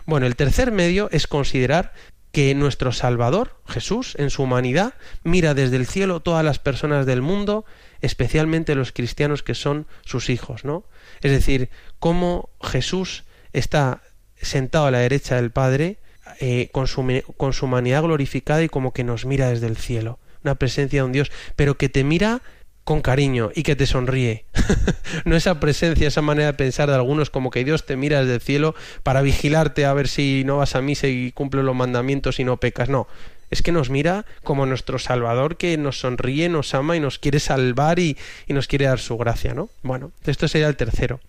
Bueno, 0.06 0.26
el 0.26 0.36
tercer 0.36 0.72
medio 0.72 1.10
es 1.12 1.28
considerar 1.28 1.94
que 2.32 2.54
nuestro 2.54 2.92
Salvador, 2.92 3.56
Jesús, 3.66 4.16
en 4.18 4.30
su 4.30 4.44
humanidad, 4.44 4.94
mira 5.24 5.54
desde 5.54 5.78
el 5.78 5.88
cielo 5.88 6.20
todas 6.20 6.44
las 6.44 6.60
personas 6.60 7.06
del 7.06 7.22
mundo, 7.22 7.66
especialmente 8.02 8.76
los 8.76 8.92
cristianos 8.92 9.42
que 9.42 9.56
son 9.56 9.88
sus 10.04 10.30
hijos, 10.30 10.66
¿no? 10.66 10.84
Es 11.22 11.32
decir, 11.32 11.70
cómo 12.00 12.50
Jesús 12.62 13.24
está 13.54 14.02
sentado 14.36 14.86
a 14.86 14.92
la 14.92 15.00
derecha 15.00 15.36
del 15.36 15.52
Padre, 15.52 15.98
eh, 16.42 16.70
con, 16.74 16.88
su, 16.88 17.24
con 17.38 17.54
su 17.54 17.66
humanidad 17.66 18.04
glorificada 18.04 18.64
y 18.64 18.68
como 18.68 18.92
que 18.92 19.04
nos 19.04 19.26
mira 19.26 19.50
desde 19.50 19.68
el 19.68 19.78
cielo. 19.78 20.20
Una 20.44 20.56
presencia 20.56 21.00
de 21.00 21.06
un 21.06 21.12
Dios, 21.12 21.32
pero 21.56 21.78
que 21.78 21.88
te 21.88 22.04
mira 22.04 22.42
con 22.86 23.02
cariño 23.02 23.52
y 23.54 23.64
que 23.64 23.76
te 23.76 23.88
sonríe. 23.88 24.46
no 25.26 25.36
esa 25.36 25.60
presencia, 25.60 26.08
esa 26.08 26.22
manera 26.22 26.48
de 26.48 26.54
pensar 26.54 26.88
de 26.88 26.96
algunos 26.96 27.30
como 27.30 27.50
que 27.50 27.66
Dios 27.66 27.86
te 27.86 27.98
mira 27.98 28.22
desde 28.22 28.36
el 28.36 28.42
cielo 28.42 28.76
para 29.04 29.22
vigilarte 29.22 29.86
a 29.86 29.94
ver 29.94 30.08
si 30.08 30.44
no 30.46 30.58
vas 30.58 30.76
a 30.76 30.82
misa 30.82 31.08
y 31.08 31.32
cumples 31.32 31.66
los 31.66 31.76
mandamientos 31.76 32.40
y 32.40 32.44
no 32.44 32.58
pecas. 32.58 32.88
No, 32.88 33.08
es 33.52 33.62
que 33.62 33.72
nos 33.72 33.90
mira 33.90 34.26
como 34.44 34.66
nuestro 34.66 35.00
Salvador 35.00 35.58
que 35.58 35.78
nos 35.78 36.00
sonríe, 36.00 36.50
nos 36.50 36.74
ama 36.74 36.96
y 36.96 37.00
nos 37.00 37.20
quiere 37.20 37.40
salvar 37.40 38.00
y, 38.00 38.18
y, 38.48 38.54
nos 38.54 38.68
quiere 38.68 38.86
dar 38.86 39.00
su 39.00 39.18
gracia, 39.18 39.54
¿no? 39.54 39.70
Bueno, 39.82 40.12
esto 40.26 40.48
sería 40.48 40.68
el 40.68 40.76
tercero. 40.76 41.20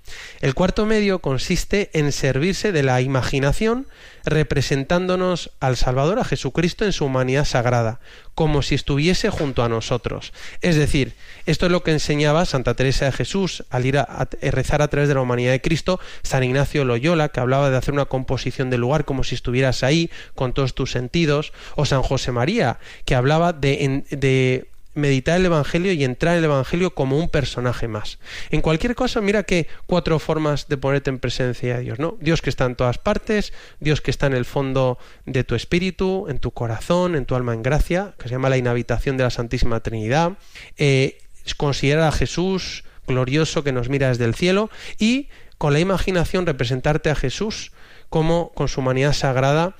El 0.40 0.54
cuarto 0.54 0.86
medio 0.86 1.20
consiste 1.20 1.90
en 1.92 2.12
servirse 2.12 2.72
de 2.72 2.82
la 2.82 3.00
imaginación 3.00 3.86
representándonos 4.24 5.52
al 5.60 5.76
Salvador, 5.76 6.18
a 6.18 6.24
Jesucristo 6.24 6.84
en 6.84 6.92
su 6.92 7.04
humanidad 7.04 7.44
sagrada, 7.44 8.00
como 8.36 8.60
si 8.60 8.74
estuviese 8.74 9.30
junto 9.30 9.64
a 9.64 9.68
nosotros. 9.70 10.34
Es 10.60 10.76
decir, 10.76 11.14
esto 11.46 11.66
es 11.66 11.72
lo 11.72 11.82
que 11.82 11.90
enseñaba 11.90 12.44
Santa 12.44 12.74
Teresa 12.74 13.06
de 13.06 13.12
Jesús 13.12 13.64
al 13.70 13.86
ir 13.86 13.96
a, 13.96 14.28
rezar 14.42 14.82
a 14.82 14.88
través 14.88 15.08
de 15.08 15.14
la 15.14 15.22
humanidad 15.22 15.52
de 15.52 15.62
Cristo, 15.62 15.98
San 16.22 16.44
Ignacio 16.44 16.84
Loyola, 16.84 17.30
que 17.30 17.40
hablaba 17.40 17.70
de 17.70 17.78
hacer 17.78 17.94
una 17.94 18.04
composición 18.04 18.68
del 18.68 18.82
lugar 18.82 19.06
como 19.06 19.24
si 19.24 19.34
estuvieras 19.34 19.82
ahí 19.82 20.10
con 20.34 20.52
todos 20.52 20.74
tus 20.74 20.92
sentidos, 20.92 21.54
o 21.76 21.86
San 21.86 22.02
José 22.02 22.30
María, 22.30 22.78
que 23.06 23.14
hablaba 23.14 23.54
de 23.54 24.68
meditar 24.96 25.38
el 25.38 25.46
Evangelio 25.46 25.92
y 25.92 26.02
entrar 26.02 26.34
en 26.34 26.38
el 26.38 26.46
Evangelio 26.46 26.94
como 26.94 27.18
un 27.18 27.28
personaje 27.28 27.86
más. 27.86 28.18
En 28.50 28.62
cualquier 28.62 28.94
cosa, 28.94 29.20
mira 29.20 29.44
que 29.44 29.68
cuatro 29.86 30.18
formas 30.18 30.68
de 30.68 30.78
ponerte 30.78 31.10
en 31.10 31.18
presencia 31.18 31.76
de 31.76 31.82
Dios, 31.82 31.98
¿no? 31.98 32.16
Dios 32.20 32.42
que 32.42 32.50
está 32.50 32.64
en 32.64 32.74
todas 32.74 32.98
partes, 32.98 33.52
Dios 33.78 34.00
que 34.00 34.10
está 34.10 34.26
en 34.26 34.32
el 34.32 34.46
fondo 34.46 34.98
de 35.26 35.44
tu 35.44 35.54
espíritu, 35.54 36.26
en 36.28 36.38
tu 36.38 36.50
corazón, 36.50 37.14
en 37.14 37.26
tu 37.26 37.34
alma 37.34 37.52
en 37.52 37.62
gracia, 37.62 38.14
que 38.18 38.24
se 38.28 38.34
llama 38.34 38.48
la 38.48 38.56
inhabitación 38.56 39.16
de 39.16 39.24
la 39.24 39.30
Santísima 39.30 39.80
Trinidad, 39.80 40.38
eh, 40.78 41.18
considerar 41.56 42.08
a 42.08 42.12
Jesús 42.12 42.84
glorioso 43.06 43.62
que 43.62 43.72
nos 43.72 43.88
mira 43.88 44.08
desde 44.08 44.24
el 44.24 44.34
cielo 44.34 44.70
y 44.98 45.28
con 45.58 45.72
la 45.72 45.80
imaginación 45.80 46.46
representarte 46.46 47.10
a 47.10 47.14
Jesús 47.14 47.72
como 48.08 48.50
con 48.52 48.68
su 48.68 48.80
humanidad 48.80 49.12
sagrada 49.12 49.76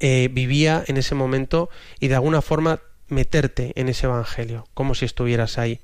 eh, 0.00 0.28
vivía 0.30 0.84
en 0.86 0.96
ese 0.96 1.14
momento 1.14 1.70
y 1.98 2.08
de 2.08 2.14
alguna 2.14 2.42
forma 2.42 2.80
meterte 3.08 3.72
en 3.76 3.88
ese 3.88 4.06
evangelio, 4.06 4.66
como 4.74 4.94
si 4.94 5.04
estuvieras 5.04 5.58
ahí. 5.58 5.80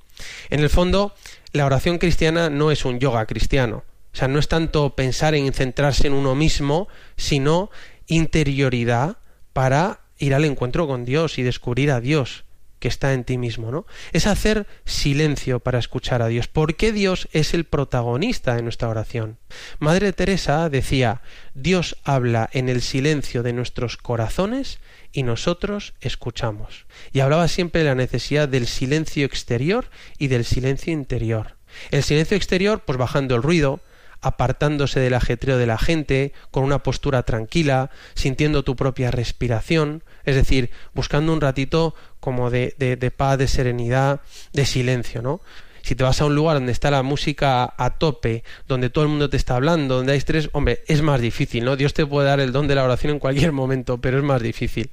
En 0.51 0.61
el 0.61 0.71
fondo, 0.71 1.15
la 1.53 1.67
oración 1.67 1.99
cristiana 1.99 2.51
no 2.51 2.71
es 2.71 2.85
un 2.85 3.01
yoga 3.01 3.27
cristiano. 3.27 3.85
O 4.13 4.17
sea, 4.17 4.29
no 4.29 4.39
es 4.39 4.49
tanto 4.49 4.95
pensar 4.95 5.35
en 5.35 5.53
centrarse 5.53 6.07
en 6.07 6.13
uno 6.13 6.35
mismo, 6.35 6.89
sino 7.17 7.71
interioridad 8.07 9.19
para 9.53 10.01
ir 10.19 10.35
al 10.35 10.45
encuentro 10.45 10.87
con 10.87 11.05
Dios 11.05 11.39
y 11.39 11.43
descubrir 11.43 11.91
a 11.91 12.01
Dios 12.01 12.45
que 12.79 12.89
está 12.89 13.15
en 13.15 13.25
ti 13.25 13.39
mismo, 13.39 13.71
¿no? 13.71 13.87
Es 14.13 14.27
hacer 14.27 14.67
silencio 14.85 15.59
para 15.59 15.79
escuchar 15.79 16.21
a 16.21 16.29
Dios, 16.29 16.49
porque 16.49 16.93
Dios 16.93 17.29
es 17.33 17.55
el 17.55 17.65
protagonista 17.65 18.57
de 18.57 18.63
nuestra 18.63 18.91
oración. 18.91 19.39
Madre 19.79 20.13
Teresa 20.13 20.69
decía, 20.69 21.23
Dios 21.55 21.97
habla 22.05 22.51
en 22.53 22.69
el 22.69 22.83
silencio 22.83 23.43
de 23.43 23.55
nuestros 23.55 23.97
corazones 23.97 24.81
y 25.15 25.23
nosotros 25.23 25.95
escuchamos. 26.01 26.87
Y 27.13 27.21
hablaba 27.21 27.49
siempre 27.49 27.83
de 27.83 27.89
la 27.89 27.95
necesidad 27.95 28.49
del 28.49 28.67
silencio 28.67 29.25
exterior 29.25 29.87
y 30.19 30.27
del 30.27 30.45
silencio 30.45 30.93
interior. 30.93 31.57
El 31.91 32.03
silencio 32.03 32.37
exterior, 32.37 32.83
pues 32.85 32.99
bajando 32.99 33.37
el 33.37 33.43
ruido, 33.43 33.81
apartándose 34.21 35.01
del 35.01 35.15
ajetreo 35.15 35.57
de 35.57 35.67
la 35.67 35.79
gente, 35.79 36.33
con 36.51 36.65
una 36.65 36.83
postura 36.83 37.23
tranquila, 37.23 37.91
sintiendo 38.15 38.65
tu 38.65 38.75
propia 38.75 39.11
respiración, 39.11 40.03
es 40.25 40.35
decir, 40.35 40.71
buscando 40.95 41.33
un 41.33 41.41
ratito 41.41 41.95
como 42.21 42.51
de, 42.51 42.75
de, 42.79 43.11
paz, 43.11 43.39
de 43.39 43.49
serenidad, 43.49 44.21
de 44.53 44.67
silencio, 44.67 45.23
¿no? 45.23 45.41
Si 45.85 45.95
te 45.95 46.03
vas 46.03 46.19
a 46.23 46.25
un 46.25 46.35
lugar 46.35 46.57
donde 46.57 46.73
está 46.73 46.91
la 46.91 47.03
música 47.03 47.75
a 47.77 47.91
tope, 47.99 48.43
donde 48.67 48.89
todo 48.89 49.05
el 49.05 49.11
mundo 49.11 49.29
te 49.29 49.37
está 49.37 49.57
hablando, 49.57 49.97
donde 49.97 50.13
hay 50.13 50.19
estrés, 50.19 50.49
hombre, 50.53 50.83
es 50.87 51.03
más 51.03 51.21
difícil, 51.21 51.63
¿no? 51.63 51.77
Dios 51.77 51.93
te 51.93 52.07
puede 52.07 52.27
dar 52.27 52.41
el 52.41 52.53
don 52.53 52.67
de 52.67 52.75
la 52.75 52.85
oración 52.85 53.13
en 53.13 53.19
cualquier 53.19 53.53
momento, 53.53 53.99
pero 53.99 54.17
es 54.17 54.25
más 54.25 54.41
difícil. 54.41 54.89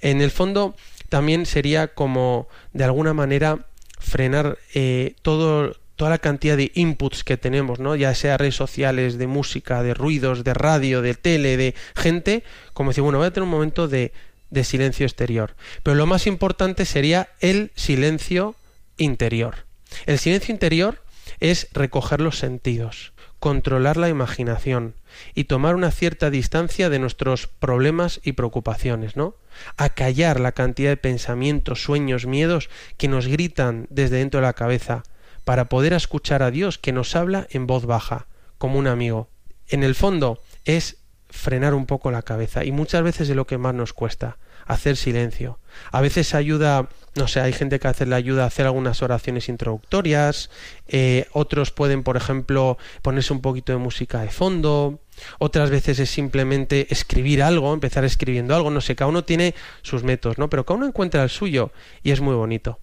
En 0.00 0.22
el 0.22 0.30
fondo, 0.30 0.76
también 1.10 1.44
sería 1.44 1.88
como, 1.88 2.48
de 2.72 2.84
alguna 2.84 3.12
manera, 3.12 3.66
frenar 3.98 4.56
eh, 4.72 5.14
toda 5.20 5.74
la 5.98 6.18
cantidad 6.18 6.56
de 6.56 6.72
inputs 6.74 7.22
que 7.22 7.36
tenemos, 7.36 7.78
¿no? 7.78 7.94
Ya 7.94 8.14
sea 8.14 8.38
redes 8.38 8.56
sociales, 8.56 9.18
de 9.18 9.26
música, 9.26 9.82
de 9.82 9.92
ruidos, 9.92 10.42
de 10.42 10.54
radio, 10.54 11.02
de 11.02 11.12
tele, 11.12 11.58
de 11.58 11.74
gente, 11.96 12.44
como 12.72 12.90
decir, 12.90 13.02
bueno, 13.02 13.18
voy 13.18 13.26
a 13.26 13.30
tener 13.30 13.44
un 13.44 13.50
momento 13.50 13.88
de 13.88 14.10
silencio 14.62 15.04
exterior. 15.04 15.54
Pero 15.82 15.96
lo 15.96 16.06
más 16.06 16.26
importante 16.26 16.86
sería 16.86 17.28
el 17.40 17.72
silencio 17.74 18.54
interior. 18.96 19.66
El 20.06 20.18
silencio 20.18 20.52
interior 20.52 21.02
es 21.40 21.68
recoger 21.72 22.20
los 22.20 22.38
sentidos, 22.38 23.12
controlar 23.38 23.96
la 23.96 24.08
imaginación 24.08 24.94
y 25.34 25.44
tomar 25.44 25.74
una 25.74 25.90
cierta 25.90 26.30
distancia 26.30 26.90
de 26.90 26.98
nuestros 26.98 27.46
problemas 27.46 28.20
y 28.24 28.32
preocupaciones, 28.32 29.16
¿no? 29.16 29.36
Acallar 29.76 30.40
la 30.40 30.52
cantidad 30.52 30.90
de 30.90 30.96
pensamientos, 30.96 31.82
sueños, 31.82 32.26
miedos 32.26 32.70
que 32.96 33.08
nos 33.08 33.26
gritan 33.26 33.86
desde 33.90 34.16
dentro 34.16 34.40
de 34.40 34.46
la 34.46 34.52
cabeza 34.52 35.02
para 35.44 35.68
poder 35.68 35.92
escuchar 35.92 36.42
a 36.42 36.50
Dios 36.50 36.78
que 36.78 36.92
nos 36.92 37.14
habla 37.16 37.46
en 37.50 37.66
voz 37.66 37.86
baja, 37.86 38.26
como 38.58 38.78
un 38.78 38.86
amigo. 38.86 39.28
En 39.68 39.82
el 39.82 39.94
fondo 39.94 40.40
es 40.64 40.98
frenar 41.28 41.74
un 41.74 41.86
poco 41.86 42.10
la 42.10 42.22
cabeza 42.22 42.64
y 42.64 42.72
muchas 42.72 43.02
veces 43.02 43.28
es 43.28 43.36
lo 43.36 43.46
que 43.46 43.58
más 43.58 43.74
nos 43.74 43.92
cuesta, 43.92 44.38
hacer 44.66 44.96
silencio. 44.96 45.58
A 45.90 46.00
veces 46.00 46.34
ayuda, 46.34 46.88
no 47.14 47.28
sé, 47.28 47.40
hay 47.40 47.52
gente 47.52 47.78
que 47.78 47.88
hace 47.88 48.06
la 48.06 48.16
ayuda 48.16 48.44
a 48.44 48.46
hacer 48.46 48.66
algunas 48.66 49.02
oraciones 49.02 49.48
introductorias, 49.48 50.50
eh, 50.88 51.26
otros 51.32 51.70
pueden, 51.70 52.02
por 52.02 52.16
ejemplo, 52.16 52.78
ponerse 53.02 53.32
un 53.32 53.40
poquito 53.40 53.72
de 53.72 53.78
música 53.78 54.20
de 54.20 54.30
fondo, 54.30 55.00
otras 55.38 55.70
veces 55.70 55.98
es 55.98 56.10
simplemente 56.10 56.88
escribir 56.90 57.42
algo, 57.42 57.72
empezar 57.72 58.04
escribiendo 58.04 58.54
algo, 58.54 58.70
no 58.70 58.80
sé, 58.80 58.96
cada 58.96 59.08
uno 59.08 59.24
tiene 59.24 59.54
sus 59.82 60.02
métodos, 60.02 60.38
¿no? 60.38 60.50
Pero 60.50 60.64
cada 60.64 60.78
uno 60.78 60.86
encuentra 60.86 61.22
el 61.22 61.30
suyo 61.30 61.72
y 62.02 62.10
es 62.10 62.20
muy 62.20 62.34
bonito. 62.34 62.78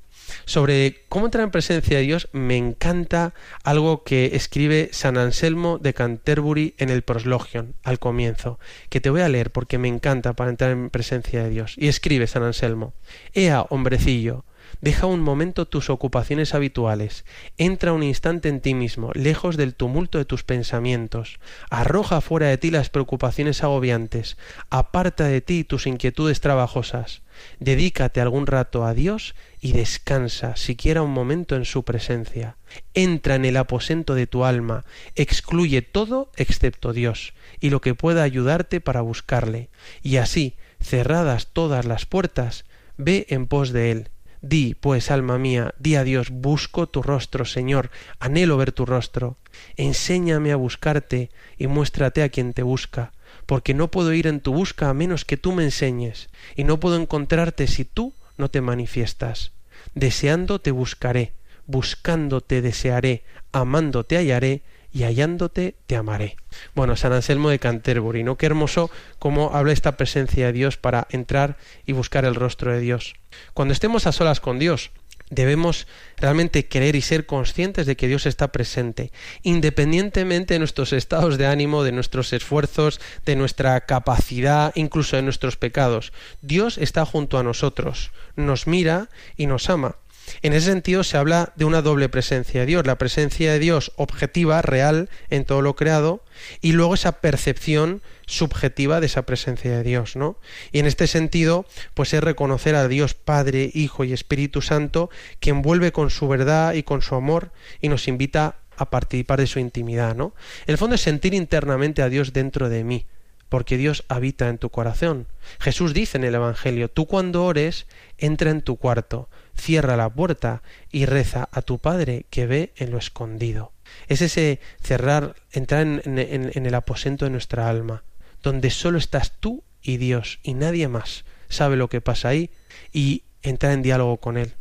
Sobre 0.45 1.03
cómo 1.09 1.25
entrar 1.25 1.43
en 1.43 1.51
presencia 1.51 1.97
de 1.97 2.03
Dios, 2.03 2.29
me 2.31 2.57
encanta 2.57 3.33
algo 3.63 4.03
que 4.03 4.31
escribe 4.33 4.89
San 4.91 5.17
Anselmo 5.17 5.77
de 5.77 5.93
Canterbury 5.93 6.75
en 6.77 6.89
el 6.89 7.01
Proslogion, 7.01 7.75
al 7.83 7.99
comienzo, 7.99 8.59
que 8.89 9.01
te 9.01 9.09
voy 9.09 9.21
a 9.21 9.29
leer 9.29 9.51
porque 9.51 9.77
me 9.77 9.87
encanta 9.87 10.33
para 10.33 10.49
entrar 10.49 10.71
en 10.71 10.89
presencia 10.89 11.43
de 11.43 11.49
Dios. 11.49 11.75
Y 11.77 11.87
escribe 11.87 12.27
San 12.27 12.43
Anselmo, 12.43 12.93
Ea, 13.33 13.65
hombrecillo, 13.69 14.45
Deja 14.79 15.05
un 15.05 15.21
momento 15.21 15.67
tus 15.67 15.89
ocupaciones 15.89 16.55
habituales, 16.55 17.25
entra 17.57 17.93
un 17.93 18.03
instante 18.03 18.49
en 18.49 18.61
ti 18.61 18.73
mismo, 18.73 19.11
lejos 19.13 19.57
del 19.57 19.75
tumulto 19.75 20.17
de 20.17 20.25
tus 20.25 20.43
pensamientos, 20.43 21.39
arroja 21.69 22.21
fuera 22.21 22.47
de 22.47 22.57
ti 22.57 22.71
las 22.71 22.89
preocupaciones 22.89 23.63
agobiantes, 23.63 24.37
aparta 24.69 25.25
de 25.25 25.41
ti 25.41 25.63
tus 25.63 25.87
inquietudes 25.87 26.39
trabajosas, 26.39 27.21
dedícate 27.59 28.21
algún 28.21 28.47
rato 28.47 28.85
a 28.85 28.93
Dios 28.93 29.35
y 29.59 29.73
descansa 29.73 30.55
siquiera 30.55 31.01
un 31.01 31.11
momento 31.11 31.55
en 31.55 31.65
su 31.65 31.83
presencia. 31.83 32.57
Entra 32.93 33.35
en 33.35 33.45
el 33.45 33.57
aposento 33.57 34.15
de 34.15 34.27
tu 34.27 34.45
alma, 34.45 34.85
excluye 35.15 35.81
todo 35.81 36.31
excepto 36.35 36.93
Dios 36.93 37.33
y 37.59 37.69
lo 37.69 37.81
que 37.81 37.95
pueda 37.95 38.23
ayudarte 38.23 38.81
para 38.81 39.01
buscarle, 39.01 39.69
y 40.01 40.17
así, 40.17 40.55
cerradas 40.81 41.47
todas 41.47 41.85
las 41.85 42.05
puertas, 42.05 42.65
ve 42.97 43.25
en 43.29 43.47
pos 43.47 43.71
de 43.71 43.91
él 43.91 44.09
Di, 44.41 44.73
pues, 44.73 45.11
alma 45.11 45.37
mía, 45.37 45.75
di 45.77 45.95
a 45.95 46.03
Dios, 46.03 46.31
busco 46.31 46.89
tu 46.89 47.03
rostro, 47.03 47.45
Señor, 47.45 47.91
anhelo 48.19 48.57
ver 48.57 48.71
tu 48.71 48.87
rostro. 48.87 49.37
Enséñame 49.77 50.51
a 50.51 50.55
buscarte 50.55 51.29
y 51.59 51.67
muéstrate 51.67 52.23
a 52.23 52.29
quien 52.29 52.53
te 52.53 52.63
busca, 52.63 53.11
porque 53.45 53.73
no 53.73 53.89
puedo 53.89 54.13
ir 54.13 54.27
en 54.27 54.39
tu 54.39 54.53
busca 54.53 54.89
a 54.89 54.93
menos 54.93 55.25
que 55.25 55.37
tú 55.37 55.51
me 55.51 55.63
enseñes, 55.63 56.29
y 56.55 56.63
no 56.63 56.79
puedo 56.79 56.95
encontrarte 56.95 57.67
si 57.67 57.85
tú 57.85 58.13
no 58.37 58.49
te 58.49 58.61
manifiestas. 58.61 59.51
Deseando 59.95 60.59
te 60.59 60.71
buscaré, 60.71 61.33
buscando 61.65 62.41
te 62.41 62.61
desearé, 62.61 63.23
amando 63.51 64.03
te 64.03 64.17
hallaré, 64.17 64.61
y 64.93 65.03
hallándote 65.03 65.75
te 65.87 65.95
amaré. 65.95 66.35
Bueno, 66.75 66.95
San 66.95 67.13
Anselmo 67.13 67.49
de 67.49 67.59
Canterbury, 67.59 68.23
¿no? 68.23 68.37
Qué 68.37 68.45
hermoso 68.45 68.91
cómo 69.19 69.55
habla 69.55 69.71
esta 69.71 69.95
presencia 69.95 70.47
de 70.47 70.53
Dios 70.53 70.77
para 70.77 71.07
entrar 71.11 71.57
y 71.85 71.93
buscar 71.93 72.25
el 72.25 72.35
rostro 72.35 72.71
de 72.73 72.81
Dios. 72.81 73.15
Cuando 73.53 73.73
estemos 73.73 74.05
a 74.05 74.11
solas 74.11 74.39
con 74.39 74.59
Dios, 74.59 74.91
debemos 75.31 75.87
realmente 76.17 76.67
creer 76.67 76.95
y 76.95 77.01
ser 77.01 77.25
conscientes 77.25 77.87
de 77.87 77.95
que 77.95 78.07
Dios 78.07 78.27
está 78.27 78.51
presente, 78.51 79.11
independientemente 79.41 80.53
de 80.53 80.59
nuestros 80.59 80.93
estados 80.93 81.39
de 81.39 81.47
ánimo, 81.47 81.83
de 81.83 81.91
nuestros 81.91 82.31
esfuerzos, 82.33 83.01
de 83.25 83.35
nuestra 83.35 83.81
capacidad, 83.81 84.71
incluso 84.75 85.15
de 85.15 85.23
nuestros 85.23 85.57
pecados. 85.57 86.13
Dios 86.41 86.77
está 86.77 87.05
junto 87.05 87.39
a 87.39 87.43
nosotros, 87.43 88.11
nos 88.35 88.67
mira 88.67 89.09
y 89.35 89.47
nos 89.47 89.69
ama. 89.69 89.95
En 90.41 90.53
ese 90.53 90.67
sentido 90.71 91.03
se 91.03 91.17
habla 91.17 91.53
de 91.55 91.65
una 91.65 91.81
doble 91.81 92.09
presencia 92.09 92.61
de 92.61 92.65
Dios, 92.65 92.85
la 92.85 92.97
presencia 92.97 93.51
de 93.51 93.59
Dios 93.59 93.91
objetiva, 93.95 94.61
real, 94.61 95.09
en 95.29 95.45
todo 95.45 95.61
lo 95.61 95.75
creado, 95.75 96.23
y 96.61 96.71
luego 96.71 96.95
esa 96.95 97.21
percepción 97.21 98.01
subjetiva 98.25 98.99
de 98.99 99.07
esa 99.07 99.23
presencia 99.23 99.71
de 99.71 99.83
Dios, 99.83 100.15
¿no? 100.15 100.37
Y 100.71 100.79
en 100.79 100.85
este 100.85 101.07
sentido, 101.07 101.65
pues 101.93 102.13
es 102.13 102.23
reconocer 102.23 102.75
a 102.75 102.87
Dios 102.87 103.13
Padre, 103.13 103.69
Hijo 103.73 104.03
y 104.03 104.13
Espíritu 104.13 104.61
Santo, 104.61 105.09
que 105.39 105.49
envuelve 105.49 105.91
con 105.91 106.09
su 106.09 106.27
verdad 106.27 106.73
y 106.73 106.83
con 106.83 107.01
su 107.01 107.15
amor 107.15 107.51
y 107.81 107.89
nos 107.89 108.07
invita 108.07 108.55
a 108.77 108.89
participar 108.89 109.39
de 109.39 109.47
su 109.47 109.59
intimidad, 109.59 110.15
¿no? 110.15 110.33
En 110.65 110.71
el 110.73 110.77
fondo 110.77 110.95
es 110.95 111.01
sentir 111.01 111.33
internamente 111.33 112.01
a 112.01 112.09
Dios 112.09 112.33
dentro 112.33 112.69
de 112.69 112.83
mí, 112.83 113.05
porque 113.49 113.77
Dios 113.77 114.05
habita 114.07 114.47
en 114.47 114.57
tu 114.57 114.69
corazón. 114.69 115.27
Jesús 115.59 115.93
dice 115.93 116.17
en 116.17 116.23
el 116.23 116.35
Evangelio, 116.35 116.89
tú 116.89 117.05
cuando 117.05 117.43
ores, 117.43 117.85
entra 118.17 118.49
en 118.49 118.61
tu 118.61 118.77
cuarto, 118.77 119.29
cierra 119.55 119.97
la 119.97 120.09
puerta 120.09 120.61
y 120.91 121.05
reza 121.05 121.49
a 121.51 121.61
tu 121.61 121.79
Padre 121.79 122.25
que 122.29 122.45
ve 122.45 122.71
en 122.75 122.91
lo 122.91 122.97
escondido. 122.97 123.71
Es 124.07 124.21
ese 124.21 124.59
cerrar, 124.81 125.35
entrar 125.51 125.81
en, 125.81 126.65
el 126.65 126.75
aposento 126.75 127.25
de 127.25 127.31
nuestra 127.31 127.69
alma, 127.69 128.03
donde 128.41 128.69
solo 128.69 128.97
estás 128.97 129.33
tú 129.39 129.63
y 129.81 129.97
Dios 129.97 130.39
y 130.43 130.53
nadie 130.53 130.87
más 130.87 131.25
sabe 131.49 131.75
lo 131.75 131.89
que 131.89 132.01
pasa 132.01 132.29
ahí 132.29 132.49
y 132.93 133.23
entrar 133.41 133.73
en 133.73 133.81
diálogo 133.81 134.17
con 134.17 134.37
Él. 134.37 134.53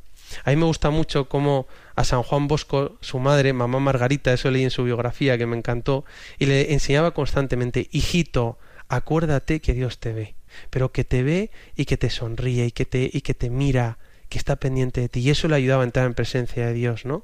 A 0.44 0.50
mí 0.50 0.56
me 0.56 0.64
gusta 0.64 0.90
mucho 0.90 1.28
cómo 1.28 1.66
a 1.96 2.04
San 2.04 2.22
Juan 2.22 2.46
Bosco, 2.46 2.96
su 3.00 3.18
madre, 3.18 3.52
mamá 3.52 3.80
Margarita, 3.80 4.32
eso 4.32 4.50
leí 4.50 4.62
en 4.62 4.70
su 4.70 4.84
biografía 4.84 5.36
que 5.38 5.46
me 5.46 5.56
encantó, 5.56 6.04
y 6.38 6.46
le 6.46 6.72
enseñaba 6.72 7.12
constantemente, 7.12 7.88
hijito, 7.90 8.58
acuérdate 8.88 9.60
que 9.60 9.72
Dios 9.72 9.98
te 9.98 10.12
ve, 10.12 10.34
pero 10.70 10.92
que 10.92 11.04
te 11.04 11.22
ve 11.22 11.50
y 11.76 11.84
que 11.84 11.96
te 11.96 12.10
sonríe 12.10 12.66
y 12.66 12.70
que 12.70 12.84
te, 12.84 13.10
y 13.12 13.22
que 13.22 13.34
te 13.34 13.50
mira, 13.50 13.98
que 14.30 14.38
está 14.38 14.56
pendiente 14.56 15.02
de 15.02 15.10
ti. 15.10 15.20
Y 15.20 15.28
eso 15.28 15.48
le 15.48 15.56
ayudaba 15.56 15.82
a 15.82 15.84
entrar 15.84 16.06
en 16.06 16.14
presencia 16.14 16.66
de 16.66 16.72
Dios, 16.72 17.04
¿no? 17.04 17.22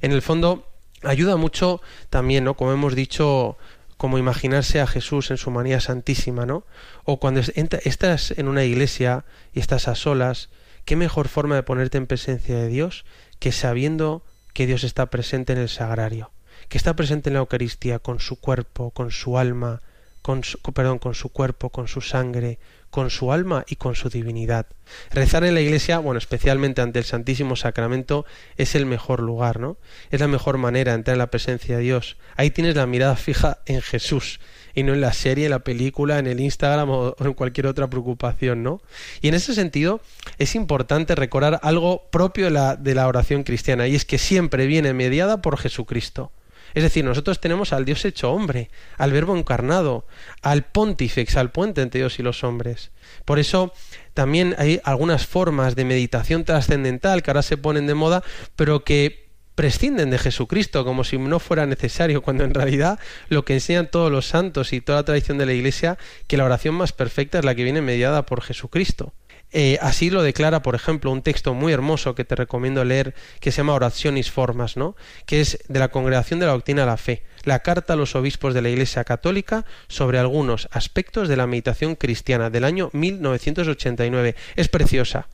En 0.00 0.10
el 0.10 0.22
fondo, 0.22 0.66
ayuda 1.02 1.36
mucho 1.36 1.80
también, 2.10 2.42
¿no? 2.42 2.54
Como 2.54 2.72
hemos 2.72 2.96
dicho, 2.96 3.56
como 3.96 4.18
imaginarse 4.18 4.80
a 4.80 4.86
Jesús 4.86 5.30
en 5.30 5.36
su 5.36 5.50
manía 5.50 5.78
santísima, 5.80 6.46
¿no? 6.46 6.64
O 7.04 7.20
cuando 7.20 7.40
estás 7.40 8.32
en 8.36 8.48
una 8.48 8.64
iglesia 8.64 9.24
y 9.52 9.60
estás 9.60 9.86
a 9.86 9.94
solas, 9.94 10.48
qué 10.84 10.96
mejor 10.96 11.28
forma 11.28 11.54
de 11.54 11.62
ponerte 11.62 11.98
en 11.98 12.06
presencia 12.06 12.56
de 12.56 12.68
Dios 12.68 13.04
que 13.38 13.52
sabiendo 13.52 14.24
que 14.54 14.66
Dios 14.66 14.84
está 14.84 15.06
presente 15.06 15.52
en 15.52 15.58
el 15.58 15.68
sagrario, 15.68 16.32
que 16.68 16.78
está 16.78 16.96
presente 16.96 17.28
en 17.28 17.34
la 17.34 17.40
Eucaristía 17.40 17.98
con 17.98 18.20
su 18.20 18.40
cuerpo, 18.40 18.90
con 18.90 19.10
su 19.10 19.38
alma, 19.38 19.82
con 20.22 20.44
su, 20.44 20.58
perdón, 20.60 20.98
con 20.98 21.14
su 21.14 21.28
cuerpo, 21.28 21.70
con 21.70 21.88
su 21.88 22.00
sangre, 22.00 22.58
con 22.90 23.10
su 23.10 23.32
alma 23.32 23.64
y 23.68 23.76
con 23.76 23.94
su 23.94 24.08
divinidad. 24.08 24.66
Rezar 25.10 25.44
en 25.44 25.54
la 25.54 25.60
iglesia, 25.60 25.98
bueno, 25.98 26.18
especialmente 26.18 26.80
ante 26.80 26.98
el 26.98 27.04
Santísimo 27.04 27.56
Sacramento, 27.56 28.24
es 28.56 28.74
el 28.74 28.86
mejor 28.86 29.20
lugar, 29.20 29.60
¿no? 29.60 29.76
Es 30.10 30.20
la 30.20 30.28
mejor 30.28 30.58
manera 30.58 30.92
de 30.92 30.96
entrar 30.96 31.14
en 31.14 31.18
la 31.18 31.30
presencia 31.30 31.76
de 31.76 31.82
Dios. 31.82 32.16
Ahí 32.36 32.50
tienes 32.50 32.76
la 32.76 32.86
mirada 32.86 33.16
fija 33.16 33.58
en 33.66 33.82
Jesús 33.82 34.40
y 34.74 34.82
no 34.82 34.94
en 34.94 35.00
la 35.00 35.12
serie, 35.12 35.46
en 35.46 35.50
la 35.50 35.58
película, 35.60 36.18
en 36.18 36.26
el 36.26 36.40
Instagram 36.40 36.88
o 36.90 37.16
en 37.18 37.34
cualquier 37.34 37.66
otra 37.66 37.88
preocupación, 37.88 38.62
¿no? 38.62 38.80
Y 39.20 39.28
en 39.28 39.34
ese 39.34 39.54
sentido 39.54 40.00
es 40.38 40.54
importante 40.54 41.14
recordar 41.14 41.60
algo 41.62 42.08
propio 42.10 42.46
de 42.46 42.50
la, 42.52 42.76
de 42.76 42.94
la 42.94 43.08
oración 43.08 43.42
cristiana 43.42 43.88
y 43.88 43.94
es 43.94 44.04
que 44.04 44.18
siempre 44.18 44.66
viene 44.66 44.94
mediada 44.94 45.42
por 45.42 45.58
Jesucristo. 45.58 46.32
Es 46.74 46.82
decir, 46.82 47.04
nosotros 47.04 47.40
tenemos 47.40 47.72
al 47.72 47.84
Dios 47.84 48.04
hecho 48.04 48.32
hombre, 48.32 48.70
al 48.96 49.12
Verbo 49.12 49.36
encarnado, 49.36 50.06
al 50.42 50.64
Pontifex, 50.64 51.36
al 51.36 51.50
puente 51.50 51.82
entre 51.82 52.00
Dios 52.00 52.18
y 52.18 52.22
los 52.22 52.44
hombres. 52.44 52.90
Por 53.24 53.38
eso 53.38 53.72
también 54.14 54.54
hay 54.58 54.80
algunas 54.84 55.26
formas 55.26 55.76
de 55.76 55.84
meditación 55.84 56.44
trascendental 56.44 57.22
que 57.22 57.30
ahora 57.30 57.42
se 57.42 57.56
ponen 57.56 57.86
de 57.86 57.94
moda, 57.94 58.22
pero 58.56 58.84
que 58.84 59.28
prescinden 59.54 60.10
de 60.10 60.18
Jesucristo 60.18 60.84
como 60.84 61.02
si 61.02 61.18
no 61.18 61.40
fuera 61.40 61.66
necesario, 61.66 62.22
cuando 62.22 62.44
en 62.44 62.54
realidad 62.54 63.00
lo 63.28 63.44
que 63.44 63.54
enseñan 63.54 63.90
todos 63.90 64.12
los 64.12 64.26
santos 64.26 64.72
y 64.72 64.80
toda 64.80 65.00
la 65.00 65.04
tradición 65.04 65.36
de 65.36 65.46
la 65.46 65.52
Iglesia, 65.52 65.98
que 66.28 66.36
la 66.36 66.44
oración 66.44 66.76
más 66.76 66.92
perfecta 66.92 67.40
es 67.40 67.44
la 67.44 67.56
que 67.56 67.64
viene 67.64 67.82
mediada 67.82 68.24
por 68.24 68.40
Jesucristo. 68.40 69.14
Eh, 69.50 69.78
así 69.80 70.10
lo 70.10 70.22
declara, 70.22 70.60
por 70.60 70.74
ejemplo, 70.74 71.10
un 71.10 71.22
texto 71.22 71.54
muy 71.54 71.72
hermoso 71.72 72.14
que 72.14 72.24
te 72.24 72.34
recomiendo 72.34 72.84
leer, 72.84 73.14
que 73.40 73.50
se 73.50 73.58
llama 73.58 73.72
Oraciones 73.72 74.30
Formas, 74.30 74.76
¿no? 74.76 74.94
que 75.24 75.40
es 75.40 75.58
de 75.68 75.78
la 75.78 75.88
Congregación 75.88 76.38
de 76.38 76.46
la 76.46 76.52
Doctrina 76.52 76.82
de 76.82 76.86
la 76.86 76.96
Fe, 76.98 77.22
la 77.44 77.60
carta 77.60 77.94
a 77.94 77.96
los 77.96 78.14
obispos 78.14 78.52
de 78.52 78.60
la 78.60 78.68
Iglesia 78.68 79.04
Católica 79.04 79.64
sobre 79.88 80.18
algunos 80.18 80.68
aspectos 80.70 81.28
de 81.28 81.36
la 81.36 81.46
meditación 81.46 81.94
cristiana 81.94 82.50
del 82.50 82.64
año 82.64 82.90
1989. 82.92 84.34
Es 84.56 84.68
preciosa. 84.68 85.28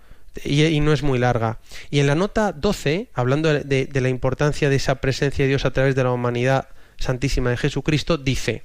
Y, 0.45 0.81
no 0.81 0.93
es 0.93 1.05
muy 1.05 1.21
larga. 1.21 1.59
Y 1.91 2.01
en 2.01 2.09
la 2.09 2.17
nota 2.17 2.51
12, 2.51 3.09
hablando 3.15 3.53
de, 3.53 3.87
de 3.87 4.01
la 4.01 4.09
importancia 4.09 4.69
de 4.69 4.77
esa 4.77 4.97
presencia 4.97 5.45
de 5.45 5.49
Dios 5.49 5.65
a 5.65 5.73
través 5.73 5.95
de 5.95 6.03
la 6.03 6.11
humanidad 6.11 6.71
santísima 6.99 7.51
de 7.51 7.57
Jesucristo, 7.57 8.17
dice, 8.17 8.65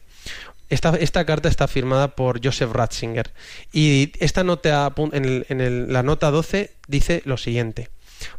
esta, 0.70 1.26
carta 1.26 1.50
está 1.50 1.68
firmada 1.68 2.16
por 2.16 2.44
Joseph 2.44 2.72
Ratzinger 2.72 3.32
y 3.74 4.12
esta 4.20 4.44
nota 4.44 4.94
en, 5.12 5.46
en 5.50 5.94
la 5.94 6.04
nota 6.04 6.32
12 6.32 6.72
dice 6.88 7.22
lo 7.26 7.38
siguiente 7.38 7.90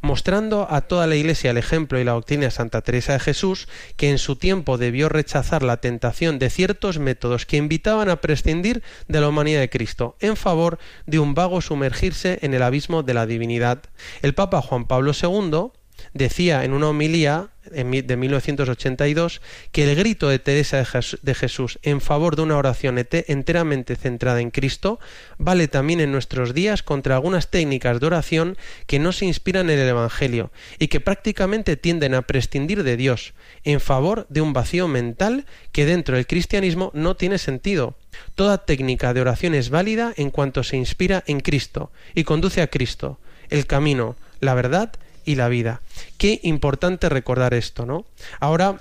mostrando 0.01 0.67
a 0.71 0.83
toda 0.83 1.07
la 1.07 1.17
Iglesia 1.17 1.51
el 1.51 1.57
ejemplo 1.57 1.99
y 1.99 2.05
la 2.05 2.13
doctrina 2.13 2.45
de 2.45 2.51
Santa 2.51 2.83
Teresa 2.83 3.15
de 3.15 3.21
Jesús, 3.21 3.69
que 3.97 4.11
en 4.11 4.19
su 4.19 4.37
tiempo 4.37 4.79
debió 4.79 5.09
rechazar 5.09 5.63
la 5.63 5.79
tentación 5.79 6.39
de 6.39 6.51
ciertos 6.51 6.99
métodos 6.99 7.47
que 7.47 7.57
invitaban 7.57 8.09
a 8.09 8.21
prescindir 8.21 8.83
de 9.09 9.21
la 9.21 9.29
humanidad 9.29 9.61
de 9.61 9.71
Cristo, 9.71 10.17
en 10.21 10.37
favor 10.37 10.79
de 11.07 11.19
un 11.19 11.35
vago 11.35 11.61
sumergirse 11.61 12.39
en 12.43 12.55
el 12.55 12.63
abismo 12.63 13.03
de 13.03 13.15
la 13.15 13.27
divinidad. 13.27 13.83
El 14.23 14.35
Papa 14.35 14.63
Juan 14.63 14.87
Pablo 14.87 15.13
II 15.21 15.71
decía 16.15 16.65
en 16.65 16.73
una 16.73 16.89
homilía 16.89 17.51
de 17.71 18.17
1982 18.17 19.41
que 19.73 19.91
el 19.91 19.97
grito 19.97 20.29
de 20.29 20.39
Teresa 20.39 20.85
de 21.23 21.35
Jesús 21.35 21.79
en 21.83 22.01
favor 22.01 22.37
de 22.37 22.43
una 22.43 22.57
oración 22.57 22.99
enteramente 22.99 23.97
centrada 23.97 24.41
en 24.41 24.51
Cristo 24.51 24.99
vale 25.39 25.69
también 25.69 26.01
en 26.01 26.13
nuestros 26.13 26.55
días 26.55 26.83
contra 26.83 27.15
algunas 27.15 27.49
técnicas 27.49 28.01
de 28.01 28.07
oración 28.07 28.57
que 28.87 28.99
no 28.99 29.13
se 29.13 29.27
inspiran 29.27 29.71
en 29.71 29.79
el 29.79 29.89
Evangelio 29.89 30.51
y 30.79 30.89
que 30.89 31.01
prácticamente 31.01 31.77
tienden 31.77 32.15
a 32.15 32.23
prescindir 32.23 32.83
de 32.83 32.97
Dios 32.97 33.35
en 33.65 33.81
favor 33.81 34.27
de 34.29 34.41
un 34.41 34.53
vacío 34.53 34.89
mental 34.89 35.47
que 35.73 35.87
dentro 35.87 36.17
del 36.17 36.27
cristianismo 36.27 36.91
no 36.95 37.17
tiene 37.17 37.39
sentido. 37.39 37.97
Toda 38.35 38.65
técnica 38.65 39.15
de 39.15 39.21
oración 39.21 39.55
es 39.55 39.71
válida 39.71 40.13
en 40.17 40.31
cuanto 40.31 40.63
se 40.63 40.77
inspira 40.77 41.23
en 41.27 41.41
Cristo 41.41 41.91
y 42.15 42.25
conduce 42.25 42.63
a 42.63 42.69
Cristo, 42.69 43.19
el 43.49 43.67
camino, 43.67 44.17
la 44.41 44.55
verdad 44.55 44.93
y 45.25 45.35
la 45.35 45.49
vida. 45.49 45.81
Qué 46.19 46.41
importante 46.43 47.09
recordar 47.09 47.55
esto, 47.55 47.87
¿no? 47.87 48.05
Ahora 48.41 48.81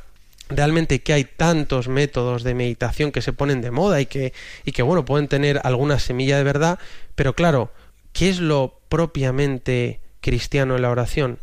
realmente 0.49 1.01
que 1.01 1.13
hay 1.13 1.23
tantos 1.23 1.87
métodos 1.87 2.43
de 2.43 2.55
meditación 2.55 3.11
que 3.11 3.21
se 3.21 3.33
ponen 3.33 3.61
de 3.61 3.71
moda 3.71 4.01
y 4.01 4.07
que, 4.07 4.33
y 4.65 4.71
que 4.71 4.81
bueno, 4.81 5.05
pueden 5.05 5.27
tener 5.27 5.61
alguna 5.63 5.99
semilla 5.99 6.37
de 6.37 6.43
verdad, 6.43 6.79
pero 7.15 7.33
claro, 7.33 7.71
¿qué 8.13 8.29
es 8.29 8.39
lo 8.39 8.79
propiamente 8.89 10.01
cristiano 10.21 10.75
en 10.75 10.81
la 10.81 10.89
oración? 10.89 11.39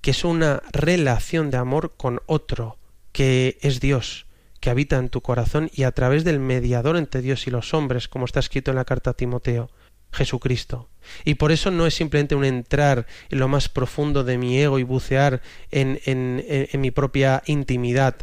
Que 0.00 0.10
es 0.10 0.24
una 0.24 0.62
relación 0.72 1.50
de 1.50 1.56
amor 1.56 1.94
con 1.96 2.20
otro, 2.26 2.76
que 3.12 3.58
es 3.62 3.80
Dios, 3.80 4.26
que 4.60 4.70
habita 4.70 4.96
en 4.96 5.08
tu 5.08 5.20
corazón 5.20 5.70
y 5.72 5.84
a 5.84 5.92
través 5.92 6.24
del 6.24 6.40
mediador 6.40 6.96
entre 6.96 7.22
Dios 7.22 7.46
y 7.46 7.50
los 7.50 7.74
hombres, 7.74 8.08
como 8.08 8.24
está 8.24 8.40
escrito 8.40 8.70
en 8.70 8.76
la 8.76 8.84
carta 8.84 9.10
a 9.10 9.14
Timoteo. 9.14 9.70
Jesucristo. 10.12 10.88
Y 11.24 11.34
por 11.34 11.52
eso 11.52 11.70
no 11.70 11.86
es 11.86 11.94
simplemente 11.94 12.34
un 12.34 12.44
entrar 12.44 13.06
en 13.30 13.38
lo 13.38 13.48
más 13.48 13.68
profundo 13.68 14.24
de 14.24 14.38
mi 14.38 14.58
ego 14.58 14.78
y 14.78 14.82
bucear 14.82 15.42
en, 15.70 16.00
en, 16.04 16.80
mi 16.80 16.90
propia 16.90 17.42
intimidad 17.46 18.16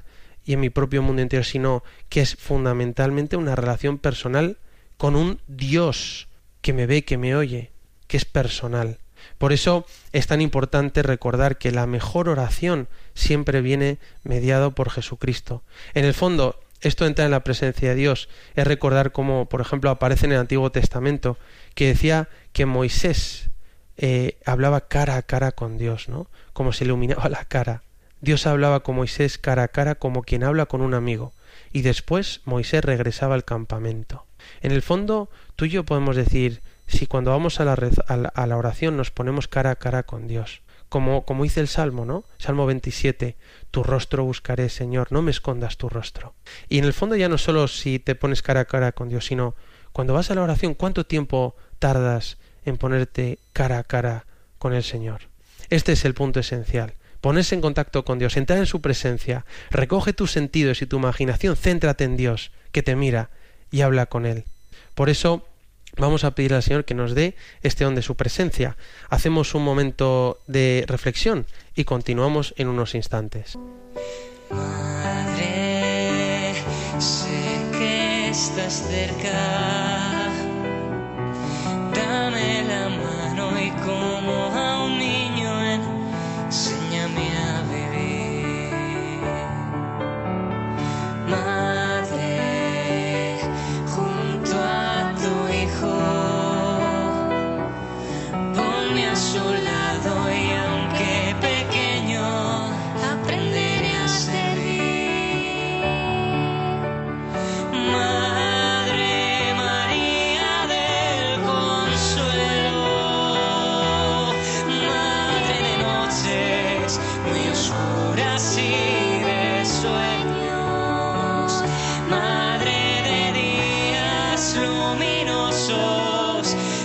y 0.46 0.54
en 0.54 0.60
mi 0.60 0.70
propio 0.70 1.02
mundo 1.02 1.22
interior, 1.22 1.46
sino 1.46 1.84
que 2.10 2.22
es 2.22 2.36
fundamentalmente 2.36 3.38
una 3.38 3.56
relación 3.56 3.98
personal 3.98 4.58
con 4.98 5.16
un 5.16 5.42
Dios 5.48 6.28
que 6.62 6.74
me 6.74 6.86
ve, 6.86 7.04
que 7.04 7.18
me 7.18 7.36
oye, 7.36 7.72
que 8.08 8.18
es 8.18 8.26
personal. 8.26 9.00
Por 9.38 9.54
eso 9.54 9.86
es 10.12 10.28
tan 10.28 10.42
importante 10.42 11.02
recordar 11.02 11.58
que 11.58 11.72
la 11.72 11.88
mejor 11.88 12.30
oración 12.30 12.88
siempre 13.16 13.62
viene 13.62 13.98
mediado 14.24 14.72
por 14.72 14.92
Jesucristo. 14.92 15.64
En 15.96 16.06
el 16.06 16.14
fondo, 16.14 16.60
esto 16.86 17.08
entra 17.08 17.26
en 17.26 17.32
la 17.32 17.44
presencia 17.44 17.90
de 17.90 17.96
Dios, 17.96 18.30
es 18.56 18.66
recordar 18.66 19.12
cómo, 19.12 19.48
por 19.50 19.60
ejemplo, 19.60 19.90
aparece 19.90 20.28
en 20.28 20.34
el 20.34 20.40
Antiguo 20.40 20.72
Testamento, 20.72 21.38
que 21.74 21.88
decía 21.88 22.30
que 22.54 22.68
Moisés 22.68 23.50
eh, 23.98 24.38
hablaba 24.46 24.82
cara 24.82 25.18
a 25.18 25.24
cara 25.24 25.52
con 25.52 25.80
Dios, 25.80 26.10
¿no? 26.10 26.28
Como 26.54 26.74
se 26.74 26.84
iluminaba 26.86 27.28
la 27.30 27.44
cara. 27.46 27.82
Dios 28.22 28.46
hablaba 28.46 28.82
con 28.82 28.96
Moisés 28.96 29.40
cara 29.40 29.64
a 29.64 29.68
cara 29.68 29.96
como 29.96 30.22
quien 30.22 30.44
habla 30.44 30.68
con 30.68 30.82
un 30.82 30.94
amigo, 30.94 31.34
y 31.74 31.82
después 31.82 32.42
Moisés 32.46 32.86
regresaba 32.86 33.34
al 33.34 33.46
campamento. 33.46 34.26
En 34.62 34.72
el 34.72 34.84
fondo, 34.84 35.30
tú 35.56 35.66
y 35.66 35.70
yo 35.70 35.86
podemos 35.86 36.16
decir, 36.16 36.62
si 36.86 37.08
cuando 37.08 37.32
vamos 37.32 37.60
a 37.60 37.66
la, 37.66 37.74
a 37.74 38.48
la 38.48 38.58
oración 38.58 38.96
nos 38.96 39.10
ponemos 39.10 39.48
cara 39.48 39.72
a 39.72 39.76
cara 39.76 40.04
con 40.04 40.28
Dios, 40.28 40.62
como, 40.90 41.26
como 41.26 41.44
dice 41.44 41.60
el 41.60 41.68
Salmo, 41.68 42.06
¿no? 42.06 42.24
Salmo 42.38 42.66
27, 42.66 43.36
tu 43.72 43.84
rostro 43.84 44.24
buscaré, 44.24 44.70
Señor, 44.70 45.12
no 45.12 45.22
me 45.22 45.32
escondas 45.32 45.78
tu 45.78 45.90
rostro. 45.90 46.34
Y 46.70 46.78
en 46.78 46.86
el 46.86 46.94
fondo 46.94 47.16
ya 47.16 47.30
no 47.30 47.38
solo 47.38 47.68
si 47.68 48.00
te 48.00 48.16
pones 48.16 48.42
cara 48.42 48.62
a 48.62 48.66
cara 48.66 48.92
con 48.92 49.10
Dios, 49.10 49.26
sino 49.26 49.56
cuando 49.92 50.14
vas 50.14 50.32
a 50.32 50.36
la 50.36 50.44
oración, 50.44 50.74
¿cuánto 50.74 51.06
tiempo 51.06 51.56
tardas 51.80 52.38
en 52.66 52.78
ponerte 52.78 53.40
cara 53.54 53.80
a 53.80 53.84
cara 53.84 54.26
con 54.58 54.74
el 54.74 54.84
Señor? 54.84 55.22
Este 55.70 55.94
es 55.94 56.06
el 56.06 56.14
punto 56.14 56.40
esencial. 56.40 56.94
Ponerse 57.22 57.56
en 57.56 57.62
contacto 57.62 58.06
con 58.06 58.20
Dios, 58.20 58.38
entrar 58.38 58.60
en 58.60 58.66
su 58.68 58.82
presencia, 58.82 59.46
recoge 59.72 60.14
tus 60.14 60.32
sentidos 60.32 60.82
y 60.82 60.86
tu 60.86 60.98
imaginación, 60.98 61.56
céntrate 61.56 62.04
en 62.04 62.18
Dios, 62.18 62.52
que 62.72 62.84
te 62.84 62.96
mira 62.96 63.32
y 63.72 63.82
habla 63.82 64.06
con 64.06 64.26
Él. 64.26 64.46
Por 64.94 65.10
eso 65.10 65.48
vamos 65.98 66.24
a 66.24 66.32
pedir 66.32 66.54
al 66.54 66.64
Señor 66.64 66.86
que 66.86 66.94
nos 66.94 67.16
dé 67.16 67.36
este 67.62 67.84
don 67.84 67.96
de 67.96 68.02
su 68.02 68.16
presencia. 68.16 68.78
Hacemos 69.10 69.56
un 69.56 69.64
momento 69.64 70.40
de 70.48 70.86
reflexión 70.88 71.46
y 71.76 71.84
continuamos 71.84 72.54
en 72.58 72.68
unos 72.68 72.96
instantes. 72.96 73.58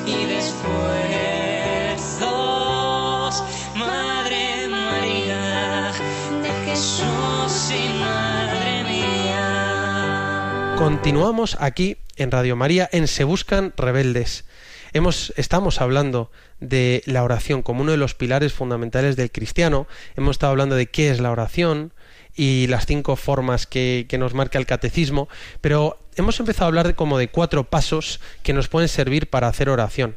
Y 0.07 0.17
Madre 3.79 4.69
María 4.69 5.93
de 6.43 6.51
Jesús 6.65 7.71
y 7.71 7.89
Madre 7.99 8.85
mía. 8.85 10.75
Continuamos 10.79 11.57
aquí 11.61 11.97
en 12.17 12.31
Radio 12.31 12.57
María 12.57 12.89
en 12.93 13.09
Se 13.09 13.25
Buscan 13.25 13.73
Rebeldes. 13.77 14.45
Hemos, 14.93 15.33
estamos 15.37 15.81
hablando 15.81 16.31
de 16.59 17.03
la 17.07 17.23
oración 17.23 17.63
como 17.63 17.83
uno 17.83 17.93
de 17.93 17.99
los 17.99 18.15
pilares 18.15 18.53
fundamentales 18.53 19.17
del 19.17 19.31
cristiano. 19.31 19.87
Hemos 20.17 20.35
estado 20.35 20.51
hablando 20.51 20.75
de 20.75 20.87
qué 20.87 21.11
es 21.11 21.21
la 21.21 21.31
oración 21.31 21.93
y 22.41 22.69
las 22.69 22.87
cinco 22.87 23.17
formas 23.17 23.67
que, 23.67 24.07
nos 24.19 24.33
marca 24.33 24.59
el 24.59 24.65
catecismo, 24.65 25.29
pero 25.61 25.99
hemos 26.17 26.41
empezado 26.41 26.65
a 26.65 26.69
hablar 26.69 26.87
de 26.87 26.95
como 26.95 27.19
de 27.19 27.29
cuatro 27.29 27.65
pasos 27.65 28.19
que 28.43 28.55
nos 28.55 28.69
pueden 28.69 28.89
servir 28.89 29.29
para 29.29 29.47
hacer 29.47 29.69
oración. 29.69 30.17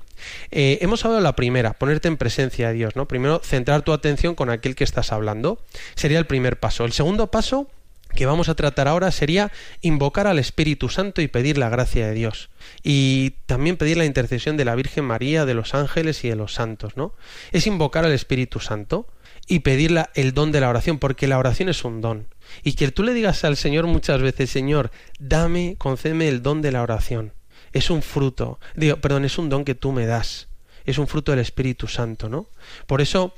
Eh, 0.50 0.78
hemos 0.80 1.04
hablado 1.04 1.18
de 1.18 1.24
la 1.26 1.36
primera, 1.36 1.74
ponerte 1.74 2.08
en 2.08 2.16
presencia 2.16 2.70
de 2.70 2.76
Dios, 2.76 2.96
¿no? 2.96 3.10
Primero, 3.10 3.42
centrar 3.44 3.82
tu 3.82 3.92
atención 3.92 4.36
con 4.36 4.50
aquel 4.50 4.74
que 4.74 4.86
estás 4.86 5.12
hablando. 5.12 5.60
Sería 5.96 6.18
el 6.18 6.26
primer 6.26 6.62
paso. 6.62 6.86
El 6.86 6.94
segundo 6.94 7.30
paso 7.30 7.68
que 8.16 8.26
vamos 8.26 8.48
a 8.48 8.56
tratar 8.56 8.88
ahora 8.88 9.12
sería 9.12 9.52
invocar 9.82 10.26
al 10.26 10.40
Espíritu 10.40 10.88
Santo 10.88 11.22
y 11.22 11.28
pedir 11.28 11.58
la 11.58 11.68
gracia 11.68 12.08
de 12.08 12.14
Dios. 12.14 12.50
Y 12.84 13.32
también 13.48 13.76
pedir 13.76 13.98
la 13.98 14.06
intercesión 14.06 14.56
de 14.56 14.64
la 14.64 14.76
Virgen 14.76 15.04
María, 15.04 15.46
de 15.46 15.56
los 15.56 15.74
ángeles 15.74 16.24
y 16.24 16.30
de 16.30 16.38
los 16.38 16.54
santos, 16.54 16.96
¿no? 16.96 17.14
Es 17.52 17.68
invocar 17.68 18.06
al 18.06 18.14
Espíritu 18.14 18.62
Santo 18.62 19.08
y 19.48 19.60
pedirle 19.60 20.06
el 20.14 20.34
don 20.34 20.52
de 20.52 20.62
la 20.62 20.70
oración, 20.70 21.00
porque 21.00 21.28
la 21.28 21.38
oración 21.38 21.70
es 21.70 21.84
un 21.84 22.02
don. 22.02 22.28
Y 22.64 22.74
que 22.74 22.92
tú 22.92 23.04
le 23.04 23.14
digas 23.14 23.44
al 23.44 23.58
Señor 23.58 23.88
muchas 23.88 24.22
veces, 24.22 24.50
Señor, 24.50 24.92
dame, 25.20 25.76
concédeme 25.78 26.28
el 26.28 26.42
don 26.42 26.62
de 26.62 26.72
la 26.72 26.82
oración. 26.82 27.34
Es 27.72 27.90
un 27.90 28.02
fruto, 28.02 28.60
digo, 28.76 28.98
perdón, 28.98 29.26
es 29.26 29.38
un 29.38 29.50
don 29.50 29.66
que 29.66 29.76
tú 29.76 29.92
me 29.92 30.06
das. 30.06 30.48
Es 30.86 30.98
un 30.98 31.08
fruto 31.08 31.32
del 31.32 31.40
Espíritu 31.40 31.88
Santo, 31.88 32.30
¿no? 32.30 32.48
Por 32.88 33.02
eso, 33.02 33.34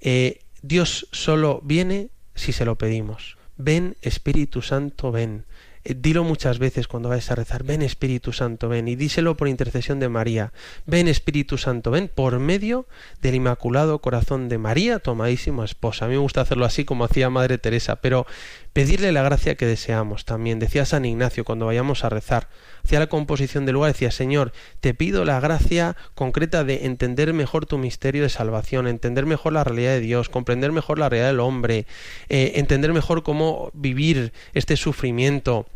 eh, 0.00 0.40
Dios 0.62 1.08
solo 1.12 1.60
viene 1.64 2.08
si 2.34 2.52
se 2.52 2.64
lo 2.64 2.76
pedimos. 2.76 3.36
Ven, 3.56 3.96
Espíritu 4.00 4.62
Santo, 4.62 5.12
ven. 5.12 5.44
Eh, 5.84 5.94
dilo 5.96 6.24
muchas 6.24 6.58
veces 6.58 6.88
cuando 6.88 7.08
vayas 7.10 7.30
a 7.30 7.34
rezar, 7.34 7.62
ven 7.62 7.82
Espíritu 7.82 8.32
Santo, 8.32 8.68
ven, 8.68 8.88
y 8.88 8.96
díselo 8.96 9.36
por 9.36 9.48
intercesión 9.48 10.00
de 10.00 10.08
María, 10.08 10.52
ven 10.86 11.08
Espíritu 11.08 11.58
Santo, 11.58 11.90
ven 11.90 12.10
por 12.12 12.38
medio 12.38 12.86
del 13.20 13.34
Inmaculado 13.34 13.98
Corazón 14.00 14.48
de 14.48 14.58
María, 14.58 14.98
tomadísima 14.98 15.64
esposa. 15.64 16.06
A 16.06 16.08
mí 16.08 16.14
me 16.14 16.20
gusta 16.20 16.40
hacerlo 16.40 16.64
así 16.64 16.84
como 16.84 17.04
hacía 17.04 17.30
Madre 17.30 17.58
Teresa, 17.58 17.96
pero 17.96 18.26
pedirle 18.74 19.12
la 19.12 19.22
gracia 19.22 19.54
que 19.54 19.64
deseamos 19.64 20.26
también. 20.26 20.58
Decía 20.58 20.84
San 20.84 21.06
Ignacio 21.06 21.44
cuando 21.44 21.64
vayamos 21.64 22.04
a 22.04 22.10
rezar, 22.10 22.48
hacía 22.84 22.98
la 22.98 23.06
composición 23.06 23.64
del 23.64 23.74
lugar, 23.74 23.92
decía, 23.92 24.10
Señor, 24.10 24.52
te 24.80 24.92
pido 24.92 25.24
la 25.24 25.40
gracia 25.40 25.96
concreta 26.14 26.64
de 26.64 26.84
entender 26.84 27.32
mejor 27.32 27.64
tu 27.64 27.78
misterio 27.78 28.24
de 28.24 28.28
salvación, 28.28 28.86
entender 28.88 29.24
mejor 29.24 29.54
la 29.54 29.64
realidad 29.64 29.92
de 29.92 30.00
Dios, 30.00 30.28
comprender 30.28 30.72
mejor 30.72 30.98
la 30.98 31.08
realidad 31.08 31.30
del 31.30 31.40
hombre, 31.40 31.86
eh, 32.28 32.52
entender 32.56 32.92
mejor 32.92 33.22
cómo 33.22 33.70
vivir 33.72 34.32
este 34.52 34.76
sufrimiento, 34.76 35.66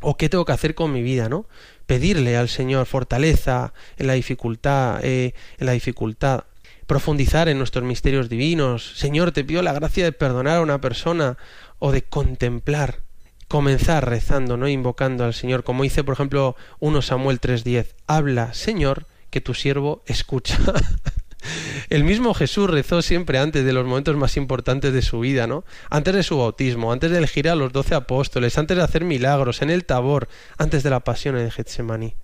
o 0.00 0.16
qué 0.16 0.28
tengo 0.28 0.44
que 0.44 0.52
hacer 0.52 0.74
con 0.74 0.92
mi 0.92 1.02
vida, 1.02 1.28
¿no? 1.28 1.46
Pedirle 1.86 2.36
al 2.36 2.48
Señor 2.48 2.86
fortaleza 2.86 3.72
en 3.96 4.06
la 4.06 4.12
dificultad, 4.12 5.04
eh, 5.04 5.34
en 5.58 5.66
la 5.66 5.72
dificultad, 5.72 6.44
profundizar 6.88 7.50
en 7.50 7.58
nuestros 7.58 7.84
misterios 7.84 8.30
divinos. 8.30 8.94
Señor, 8.96 9.30
te 9.30 9.44
pido 9.44 9.62
la 9.62 9.74
gracia 9.74 10.04
de 10.04 10.10
perdonar 10.10 10.56
a 10.56 10.62
una 10.62 10.80
persona 10.80 11.36
o 11.78 11.92
de 11.92 12.02
contemplar. 12.02 13.02
Comenzar 13.46 14.08
rezando, 14.08 14.56
no 14.56 14.68
invocando 14.68 15.24
al 15.24 15.34
Señor, 15.34 15.64
como 15.64 15.82
dice, 15.82 16.02
por 16.02 16.14
ejemplo, 16.14 16.56
1 16.80 17.02
Samuel 17.02 17.40
3:10. 17.40 17.94
Habla, 18.06 18.54
Señor, 18.54 19.06
que 19.30 19.42
tu 19.42 19.52
siervo 19.54 20.02
escucha. 20.06 20.58
El 21.90 22.04
mismo 22.04 22.32
Jesús 22.32 22.68
rezó 22.70 23.02
siempre 23.02 23.38
antes 23.38 23.64
de 23.64 23.72
los 23.72 23.86
momentos 23.86 24.16
más 24.16 24.38
importantes 24.38 24.92
de 24.92 25.02
su 25.02 25.20
vida, 25.20 25.46
¿no? 25.46 25.64
Antes 25.90 26.14
de 26.14 26.22
su 26.22 26.38
bautismo, 26.38 26.90
antes 26.90 27.10
de 27.10 27.18
elegir 27.18 27.50
a 27.50 27.54
los 27.54 27.72
doce 27.72 27.94
apóstoles, 27.94 28.56
antes 28.56 28.76
de 28.78 28.82
hacer 28.82 29.04
milagros, 29.04 29.60
en 29.60 29.70
el 29.70 29.84
tabor, 29.84 30.28
antes 30.56 30.82
de 30.82 30.90
la 30.90 31.00
pasión 31.00 31.36
en 31.36 31.50
Getsemaní. 31.50 32.14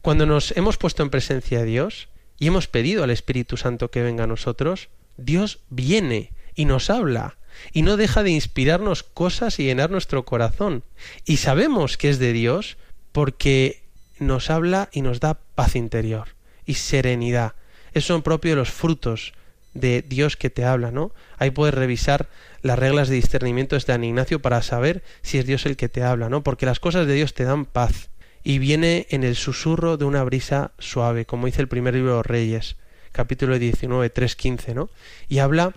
Cuando 0.00 0.24
nos 0.24 0.56
hemos 0.56 0.78
puesto 0.78 1.02
en 1.02 1.10
presencia 1.10 1.58
de 1.58 1.66
Dios 1.66 2.08
y 2.44 2.46
hemos 2.46 2.68
pedido 2.68 3.04
al 3.04 3.08
Espíritu 3.08 3.56
Santo 3.56 3.90
que 3.90 4.02
venga 4.02 4.24
a 4.24 4.26
nosotros, 4.26 4.90
Dios 5.16 5.60
viene 5.70 6.34
y 6.54 6.66
nos 6.66 6.90
habla 6.90 7.38
y 7.72 7.80
no 7.80 7.96
deja 7.96 8.22
de 8.22 8.32
inspirarnos 8.32 9.02
cosas 9.02 9.58
y 9.58 9.64
llenar 9.64 9.90
nuestro 9.90 10.26
corazón. 10.26 10.84
Y 11.24 11.38
sabemos 11.38 11.96
que 11.96 12.10
es 12.10 12.18
de 12.18 12.34
Dios 12.34 12.76
porque 13.12 13.84
nos 14.18 14.50
habla 14.50 14.90
y 14.92 15.00
nos 15.00 15.20
da 15.20 15.40
paz 15.54 15.74
interior 15.74 16.34
y 16.66 16.74
serenidad 16.74 17.54
esos 17.94 18.08
son 18.08 18.20
propios 18.20 18.52
de 18.52 18.56
los 18.56 18.70
frutos 18.70 19.32
de 19.72 20.02
Dios 20.02 20.36
que 20.36 20.50
te 20.50 20.66
habla, 20.66 20.90
¿no? 20.90 21.12
Ahí 21.38 21.50
puedes 21.50 21.74
revisar 21.74 22.28
las 22.60 22.78
reglas 22.78 23.08
de 23.08 23.14
discernimiento 23.14 23.74
de 23.74 23.80
San 23.80 24.04
Ignacio 24.04 24.42
para 24.42 24.60
saber 24.60 25.02
si 25.22 25.38
es 25.38 25.46
Dios 25.46 25.64
el 25.64 25.78
que 25.78 25.88
te 25.88 26.02
habla, 26.02 26.28
¿no? 26.28 26.42
Porque 26.42 26.66
las 26.66 26.78
cosas 26.78 27.06
de 27.06 27.14
Dios 27.14 27.32
te 27.32 27.44
dan 27.44 27.64
paz 27.64 28.10
y 28.44 28.58
viene 28.58 29.06
en 29.08 29.24
el 29.24 29.36
susurro 29.36 29.96
de 29.96 30.04
una 30.04 30.22
brisa 30.22 30.72
suave, 30.78 31.24
como 31.24 31.46
dice 31.46 31.62
el 31.62 31.68
primer 31.68 31.94
libro 31.94 32.10
de 32.10 32.16
los 32.18 32.26
Reyes, 32.26 32.76
capítulo 33.10 33.58
19, 33.58 34.12
3.15, 34.12 34.74
¿no? 34.74 34.90
Y 35.28 35.38
habla 35.38 35.72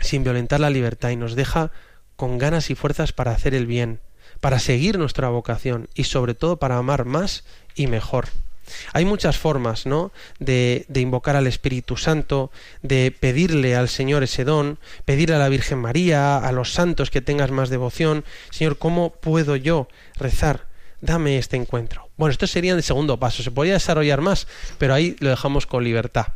sin 0.00 0.24
violentar 0.24 0.58
la 0.60 0.70
libertad 0.70 1.10
y 1.10 1.16
nos 1.16 1.34
deja 1.34 1.70
con 2.16 2.38
ganas 2.38 2.70
y 2.70 2.74
fuerzas 2.74 3.12
para 3.12 3.32
hacer 3.32 3.54
el 3.54 3.66
bien, 3.66 4.00
para 4.40 4.58
seguir 4.58 4.98
nuestra 4.98 5.28
vocación 5.28 5.88
y 5.94 6.04
sobre 6.04 6.34
todo 6.34 6.56
para 6.56 6.78
amar 6.78 7.04
más 7.04 7.44
y 7.74 7.86
mejor. 7.86 8.28
Hay 8.94 9.04
muchas 9.04 9.36
formas, 9.36 9.86
¿no? 9.86 10.10
De, 10.40 10.86
de, 10.88 11.00
invocar 11.00 11.36
al 11.36 11.46
Espíritu 11.46 11.96
Santo, 11.96 12.50
de 12.82 13.12
pedirle 13.12 13.76
al 13.76 13.88
Señor 13.88 14.24
ese 14.24 14.42
don, 14.44 14.78
pedirle 15.04 15.36
a 15.36 15.38
la 15.38 15.48
Virgen 15.50 15.78
María, 15.78 16.38
a 16.38 16.50
los 16.50 16.72
santos 16.72 17.10
que 17.10 17.20
tengas 17.20 17.52
más 17.52 17.68
devoción. 17.68 18.24
Señor, 18.50 18.78
¿cómo 18.78 19.10
puedo 19.10 19.54
yo 19.54 19.86
rezar? 20.16 20.66
Dame 21.00 21.38
este 21.38 21.56
encuentro. 21.56 22.05
Bueno, 22.16 22.32
esto 22.32 22.46
sería 22.46 22.72
el 22.72 22.82
segundo 22.82 23.18
paso. 23.18 23.42
Se 23.42 23.50
podría 23.50 23.74
desarrollar 23.74 24.20
más, 24.20 24.46
pero 24.78 24.94
ahí 24.94 25.16
lo 25.20 25.30
dejamos 25.30 25.66
con 25.66 25.84
libertad. 25.84 26.28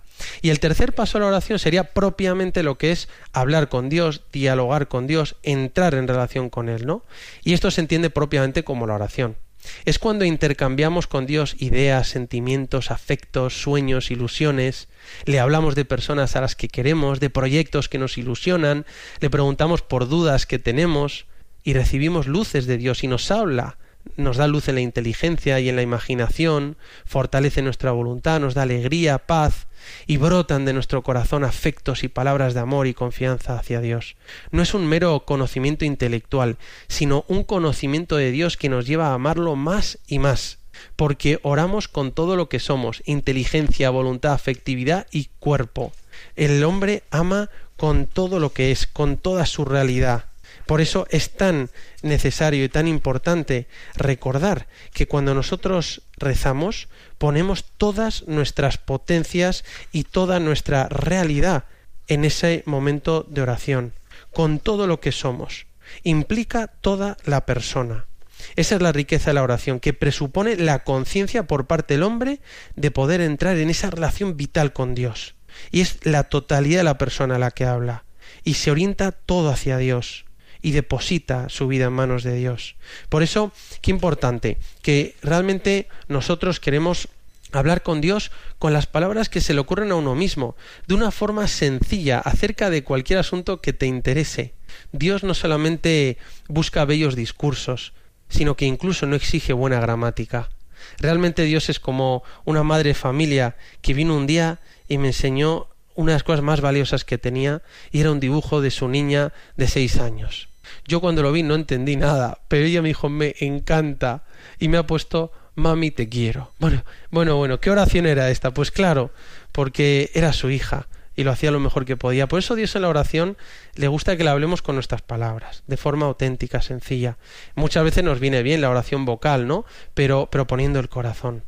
Y 0.42 0.50
el 0.50 0.60
tercer 0.60 0.94
paso 0.94 1.18
de 1.18 1.22
la 1.22 1.28
oración 1.28 1.58
sería 1.58 1.94
propiamente 1.94 2.62
lo 2.62 2.76
que 2.76 2.92
es 2.92 3.08
hablar 3.32 3.68
con 3.68 3.88
Dios, 3.88 4.22
dialogar 4.32 4.88
con 4.88 5.06
Dios, 5.06 5.36
entrar 5.42 5.94
en 5.94 6.08
relación 6.08 6.50
con 6.50 6.68
Él, 6.68 6.86
¿no? 6.86 7.02
Y 7.42 7.54
esto 7.54 7.70
se 7.70 7.80
entiende 7.80 8.10
propiamente 8.10 8.62
como 8.62 8.86
la 8.86 8.94
oración. 8.94 9.36
Es 9.84 9.98
cuando 9.98 10.24
intercambiamos 10.24 11.06
con 11.06 11.26
Dios 11.26 11.54
ideas, 11.58 12.08
sentimientos, 12.08 12.90
afectos, 12.90 13.60
sueños, 13.60 14.10
ilusiones, 14.10 14.88
le 15.26 15.40
hablamos 15.40 15.74
de 15.74 15.84
personas 15.84 16.34
a 16.34 16.40
las 16.40 16.56
que 16.56 16.68
queremos, 16.68 17.20
de 17.20 17.30
proyectos 17.30 17.88
que 17.88 17.98
nos 17.98 18.16
ilusionan, 18.16 18.86
le 19.20 19.30
preguntamos 19.30 19.82
por 19.82 20.08
dudas 20.08 20.46
que 20.46 20.58
tenemos 20.58 21.26
y 21.62 21.74
recibimos 21.74 22.26
luces 22.26 22.66
de 22.66 22.78
Dios 22.78 23.04
y 23.04 23.08
nos 23.08 23.30
habla, 23.30 23.76
nos 24.16 24.36
da 24.36 24.46
luz 24.46 24.68
en 24.68 24.76
la 24.76 24.80
inteligencia 24.80 25.61
y 25.61 25.68
en 25.68 25.76
la 25.76 25.82
imaginación, 25.82 26.76
fortalece 27.05 27.62
nuestra 27.62 27.92
voluntad, 27.92 28.40
nos 28.40 28.55
da 28.55 28.62
alegría, 28.62 29.18
paz, 29.18 29.66
y 30.07 30.16
brotan 30.16 30.64
de 30.64 30.72
nuestro 30.72 31.03
corazón 31.03 31.44
afectos 31.44 32.05
y 32.05 32.09
palabras 32.09 32.55
de 32.55 32.61
amor 32.61 32.86
y 32.86 32.94
confianza 32.94 33.59
hacia 33.59 33.80
Dios. 33.80 34.16
No 34.51 34.62
es 34.62 34.74
un 34.74 34.86
mero 34.86 35.24
conocimiento 35.24 35.84
intelectual, 35.84 36.57
sino 36.88 37.24
un 37.28 37.44
conocimiento 37.44 38.16
de 38.16 38.30
Dios 38.30 38.57
que 38.57 38.68
nos 38.68 38.86
lleva 38.86 39.09
a 39.09 39.14
amarlo 39.14 39.57
más 39.57 39.98
y 40.07 40.18
más, 40.18 40.59
porque 40.96 41.38
oramos 41.42 41.88
con 41.88 42.12
todo 42.12 42.36
lo 42.36 42.48
que 42.48 42.61
somos, 42.61 43.03
inteligencia, 43.07 43.90
voluntad, 43.90 44.32
afectividad 44.32 45.07
y 45.11 45.28
cuerpo. 45.38 45.92
El 46.36 46.62
hombre 46.64 47.03
ama 47.11 47.51
con 47.76 48.07
todo 48.07 48.38
lo 48.38 48.53
que 48.53 48.70
es, 48.70 48.86
con 48.86 49.16
toda 49.16 49.46
su 49.46 49.64
realidad. 49.64 50.26
Por 50.70 50.80
eso 50.80 51.08
es 51.10 51.30
tan 51.30 51.68
necesario 52.02 52.62
y 52.62 52.68
tan 52.68 52.86
importante 52.86 53.66
recordar 53.96 54.68
que 54.92 55.08
cuando 55.08 55.34
nosotros 55.34 56.02
rezamos 56.16 56.86
ponemos 57.18 57.64
todas 57.76 58.22
nuestras 58.28 58.78
potencias 58.78 59.64
y 59.90 60.04
toda 60.04 60.38
nuestra 60.38 60.86
realidad 60.88 61.64
en 62.06 62.24
ese 62.24 62.62
momento 62.66 63.26
de 63.28 63.42
oración, 63.42 63.94
con 64.32 64.60
todo 64.60 64.86
lo 64.86 65.00
que 65.00 65.10
somos. 65.10 65.66
Implica 66.04 66.68
toda 66.68 67.16
la 67.24 67.46
persona. 67.46 68.06
Esa 68.54 68.76
es 68.76 68.80
la 68.80 68.92
riqueza 68.92 69.30
de 69.30 69.34
la 69.34 69.42
oración, 69.42 69.80
que 69.80 69.92
presupone 69.92 70.54
la 70.54 70.84
conciencia 70.84 71.48
por 71.48 71.66
parte 71.66 71.94
del 71.94 72.04
hombre 72.04 72.38
de 72.76 72.92
poder 72.92 73.22
entrar 73.22 73.56
en 73.56 73.70
esa 73.70 73.90
relación 73.90 74.36
vital 74.36 74.72
con 74.72 74.94
Dios. 74.94 75.34
Y 75.72 75.80
es 75.80 76.06
la 76.06 76.22
totalidad 76.22 76.78
de 76.78 76.84
la 76.84 76.96
persona 76.96 77.40
la 77.40 77.50
que 77.50 77.64
habla. 77.64 78.04
Y 78.44 78.54
se 78.54 78.70
orienta 78.70 79.10
todo 79.10 79.50
hacia 79.50 79.76
Dios 79.76 80.26
y 80.62 80.72
deposita 80.72 81.48
su 81.48 81.68
vida 81.68 81.86
en 81.86 81.92
manos 81.92 82.22
de 82.22 82.34
Dios. 82.34 82.76
Por 83.08 83.22
eso, 83.22 83.52
qué 83.80 83.90
importante, 83.90 84.58
que 84.82 85.16
realmente 85.22 85.88
nosotros 86.08 86.61
queremos 86.61 87.08
hablar 87.52 87.82
con 87.82 88.00
Dios 88.00 88.30
con 88.58 88.72
las 88.72 88.86
palabras 88.86 89.28
que 89.28 89.40
se 89.40 89.54
le 89.54 89.61
ocurren 89.61 89.92
a 89.92 89.96
uno 89.96 90.14
mismo, 90.14 90.56
de 90.86 90.94
una 90.94 91.11
forma 91.11 91.48
sencilla, 91.48 92.18
acerca 92.18 92.70
de 92.70 92.84
cualquier 92.84 93.18
asunto 93.18 93.61
que 93.61 93.72
te 93.72 93.86
interese. 93.86 94.54
Dios 94.92 95.24
no 95.24 95.34
solamente 95.34 96.18
busca 96.48 96.84
bellos 96.84 97.16
discursos, 97.16 97.92
sino 98.28 98.56
que 98.56 98.66
incluso 98.66 99.06
no 99.06 99.16
exige 99.16 99.52
buena 99.52 99.80
gramática. 99.80 100.50
Realmente 100.98 101.42
Dios 101.44 101.68
es 101.68 101.80
como 101.80 102.22
una 102.44 102.62
madre 102.62 102.94
familia 102.94 103.56
que 103.82 103.94
vino 103.94 104.16
un 104.16 104.26
día 104.26 104.61
y 104.88 104.98
me 104.98 105.08
enseñó 105.08 105.68
una 105.94 106.12
de 106.12 106.16
las 106.16 106.22
cosas 106.22 106.42
más 106.42 106.61
valiosas 106.61 107.04
que 107.04 107.18
tenía 107.18 107.62
y 107.90 108.00
era 108.00 108.12
un 108.12 108.20
dibujo 108.20 108.61
de 108.61 108.70
su 108.70 108.88
niña 108.88 109.32
de 109.56 109.66
seis 109.66 109.98
años. 109.98 110.49
Yo 110.86 111.00
cuando 111.00 111.22
lo 111.22 111.32
vi 111.32 111.42
no 111.42 111.54
entendí 111.54 111.96
nada, 111.96 112.38
pero 112.48 112.66
ella 112.66 112.82
me 112.82 112.88
dijo 112.88 113.08
me 113.08 113.34
encanta 113.40 114.24
y 114.58 114.68
me 114.68 114.78
ha 114.78 114.86
puesto 114.86 115.32
mami 115.54 115.90
te 115.90 116.08
quiero. 116.08 116.52
Bueno, 116.58 116.84
bueno, 117.10 117.36
bueno, 117.36 117.60
¿qué 117.60 117.70
oración 117.70 118.06
era 118.06 118.30
esta? 118.30 118.52
Pues 118.52 118.70
claro, 118.70 119.10
porque 119.52 120.10
era 120.14 120.32
su 120.32 120.50
hija 120.50 120.86
y 121.16 121.24
lo 121.24 121.32
hacía 121.32 121.50
lo 121.50 121.60
mejor 121.60 121.84
que 121.84 121.96
podía. 121.96 122.26
Por 122.28 122.38
eso 122.38 122.54
Dios 122.54 122.74
en 122.76 122.82
la 122.82 122.88
oración 122.88 123.36
le 123.74 123.88
gusta 123.88 124.16
que 124.16 124.24
le 124.24 124.30
hablemos 124.30 124.62
con 124.62 124.76
nuestras 124.76 125.02
palabras, 125.02 125.62
de 125.66 125.76
forma 125.76 126.06
auténtica, 126.06 126.62
sencilla. 126.62 127.18
Muchas 127.54 127.84
veces 127.84 128.04
nos 128.04 128.20
viene 128.20 128.42
bien 128.42 128.60
la 128.60 128.70
oración 128.70 129.04
vocal, 129.04 129.46
¿no? 129.46 129.64
Pero, 129.94 130.28
pero 130.30 130.46
poniendo 130.46 130.80
el 130.80 130.88
corazón. 130.88 131.44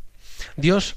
Dios 0.56 0.96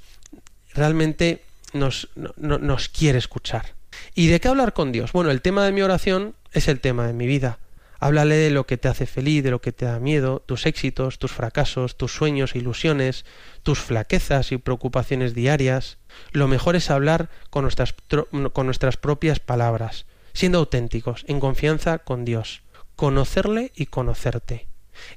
realmente 0.74 1.44
nos, 1.74 2.10
nos 2.36 2.90
quiere 2.90 3.18
escuchar. 3.18 3.74
¿Y 4.14 4.28
de 4.28 4.40
qué 4.40 4.48
hablar 4.48 4.74
con 4.74 4.92
Dios? 4.92 5.14
Bueno, 5.14 5.32
el 5.32 5.42
tema 5.42 5.66
de 5.66 5.72
mi 5.72 5.82
oración 5.82 6.36
es 6.52 6.68
el 6.68 6.80
tema 6.80 7.08
de 7.08 7.14
mi 7.14 7.28
vida. 7.28 7.60
Háblale 8.06 8.36
de 8.36 8.52
lo 8.52 8.68
que 8.68 8.78
te 8.78 8.88
hace 8.88 9.08
feliz, 9.08 9.44
de 9.44 9.50
lo 9.50 9.62
que 9.62 9.72
te 9.72 9.86
da 9.86 10.00
miedo, 10.00 10.44
tus 10.46 10.68
éxitos, 10.68 11.18
tus 11.18 11.32
fracasos, 11.32 11.98
tus 11.98 12.14
sueños 12.14 12.54
e 12.54 12.60
ilusiones, 12.60 13.26
tus 13.64 13.80
flaquezas 13.80 14.52
y 14.52 14.60
preocupaciones 14.60 15.34
diarias. 15.34 15.98
Lo 16.32 16.48
mejor 16.48 16.76
es 16.76 16.92
hablar 16.92 17.32
con 17.50 17.64
nuestras, 17.64 18.98
propias 18.98 19.40
palabras, 19.40 20.06
siendo 20.34 20.60
auténticos, 20.60 21.26
en 21.28 21.40
confianza 21.40 21.98
con 21.98 22.26
Dios, 22.26 22.62
conocerle 22.96 23.72
y 23.76 23.88
conocerte. 23.88 24.68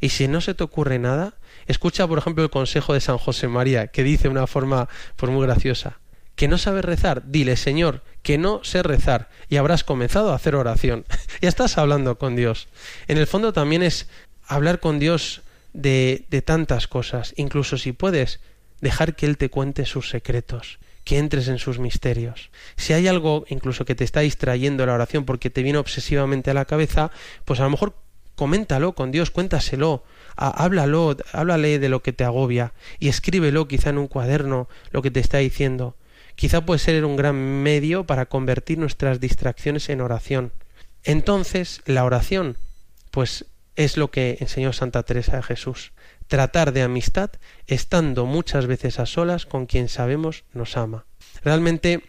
Y 0.00 0.08
si 0.08 0.26
no 0.26 0.40
se 0.40 0.54
te 0.54 0.64
ocurre 0.64 0.98
nada, 0.98 1.34
escucha 1.66 2.08
por 2.08 2.16
ejemplo 2.16 2.42
el 2.42 2.48
consejo 2.48 2.94
de 2.94 3.02
San 3.02 3.18
José 3.18 3.48
María, 3.48 3.88
que 3.88 4.02
dice 4.02 4.22
de 4.24 4.28
una 4.30 4.46
forma 4.46 4.88
pues 5.16 5.30
muy 5.30 5.44
graciosa 5.46 5.98
que 6.38 6.46
no 6.46 6.56
sabes 6.56 6.84
rezar, 6.84 7.24
dile 7.26 7.56
Señor, 7.56 8.04
que 8.22 8.38
no 8.38 8.60
sé 8.62 8.84
rezar, 8.84 9.28
y 9.48 9.56
habrás 9.56 9.82
comenzado 9.82 10.30
a 10.30 10.36
hacer 10.36 10.54
oración. 10.54 11.04
ya 11.42 11.48
estás 11.48 11.78
hablando 11.78 12.16
con 12.16 12.36
Dios. 12.36 12.68
En 13.08 13.18
el 13.18 13.26
fondo 13.26 13.52
también 13.52 13.82
es 13.82 14.08
hablar 14.46 14.78
con 14.78 15.00
Dios 15.00 15.42
de, 15.72 16.26
de 16.30 16.40
tantas 16.40 16.86
cosas, 16.86 17.34
incluso 17.36 17.76
si 17.76 17.90
puedes, 17.90 18.38
dejar 18.80 19.16
que 19.16 19.26
Él 19.26 19.36
te 19.36 19.50
cuente 19.50 19.84
sus 19.84 20.10
secretos, 20.10 20.78
que 21.02 21.18
entres 21.18 21.48
en 21.48 21.58
sus 21.58 21.80
misterios. 21.80 22.50
Si 22.76 22.92
hay 22.92 23.08
algo 23.08 23.44
incluso 23.48 23.84
que 23.84 23.96
te 23.96 24.04
está 24.04 24.20
distrayendo 24.20 24.86
la 24.86 24.94
oración 24.94 25.24
porque 25.24 25.50
te 25.50 25.64
viene 25.64 25.80
obsesivamente 25.80 26.52
a 26.52 26.54
la 26.54 26.66
cabeza, 26.66 27.10
pues 27.46 27.58
a 27.58 27.64
lo 27.64 27.70
mejor 27.70 27.96
coméntalo 28.36 28.94
con 28.94 29.10
Dios, 29.10 29.32
cuéntaselo, 29.32 30.04
háblalo, 30.36 31.16
háblale 31.32 31.80
de 31.80 31.88
lo 31.88 32.00
que 32.00 32.12
te 32.12 32.22
agobia 32.22 32.74
y 33.00 33.08
escríbelo 33.08 33.66
quizá 33.66 33.90
en 33.90 33.98
un 33.98 34.06
cuaderno 34.06 34.68
lo 34.92 35.02
que 35.02 35.10
te 35.10 35.18
está 35.18 35.38
diciendo 35.38 35.96
quizá 36.38 36.60
puede 36.60 36.78
ser 36.78 37.04
un 37.04 37.16
gran 37.16 37.34
medio 37.34 38.04
para 38.04 38.26
convertir 38.26 38.78
nuestras 38.78 39.18
distracciones 39.18 39.88
en 39.88 40.00
oración. 40.00 40.52
Entonces, 41.02 41.82
la 41.84 42.04
oración, 42.04 42.56
pues 43.10 43.46
es 43.74 43.96
lo 43.96 44.12
que 44.12 44.38
enseñó 44.38 44.72
Santa 44.72 45.02
Teresa 45.02 45.34
de 45.34 45.42
Jesús, 45.42 45.90
tratar 46.28 46.72
de 46.72 46.82
amistad 46.82 47.30
estando 47.66 48.24
muchas 48.24 48.68
veces 48.68 49.00
a 49.00 49.06
solas 49.06 49.46
con 49.46 49.66
quien 49.66 49.88
sabemos 49.88 50.44
nos 50.52 50.76
ama. 50.76 51.06
Realmente, 51.42 52.04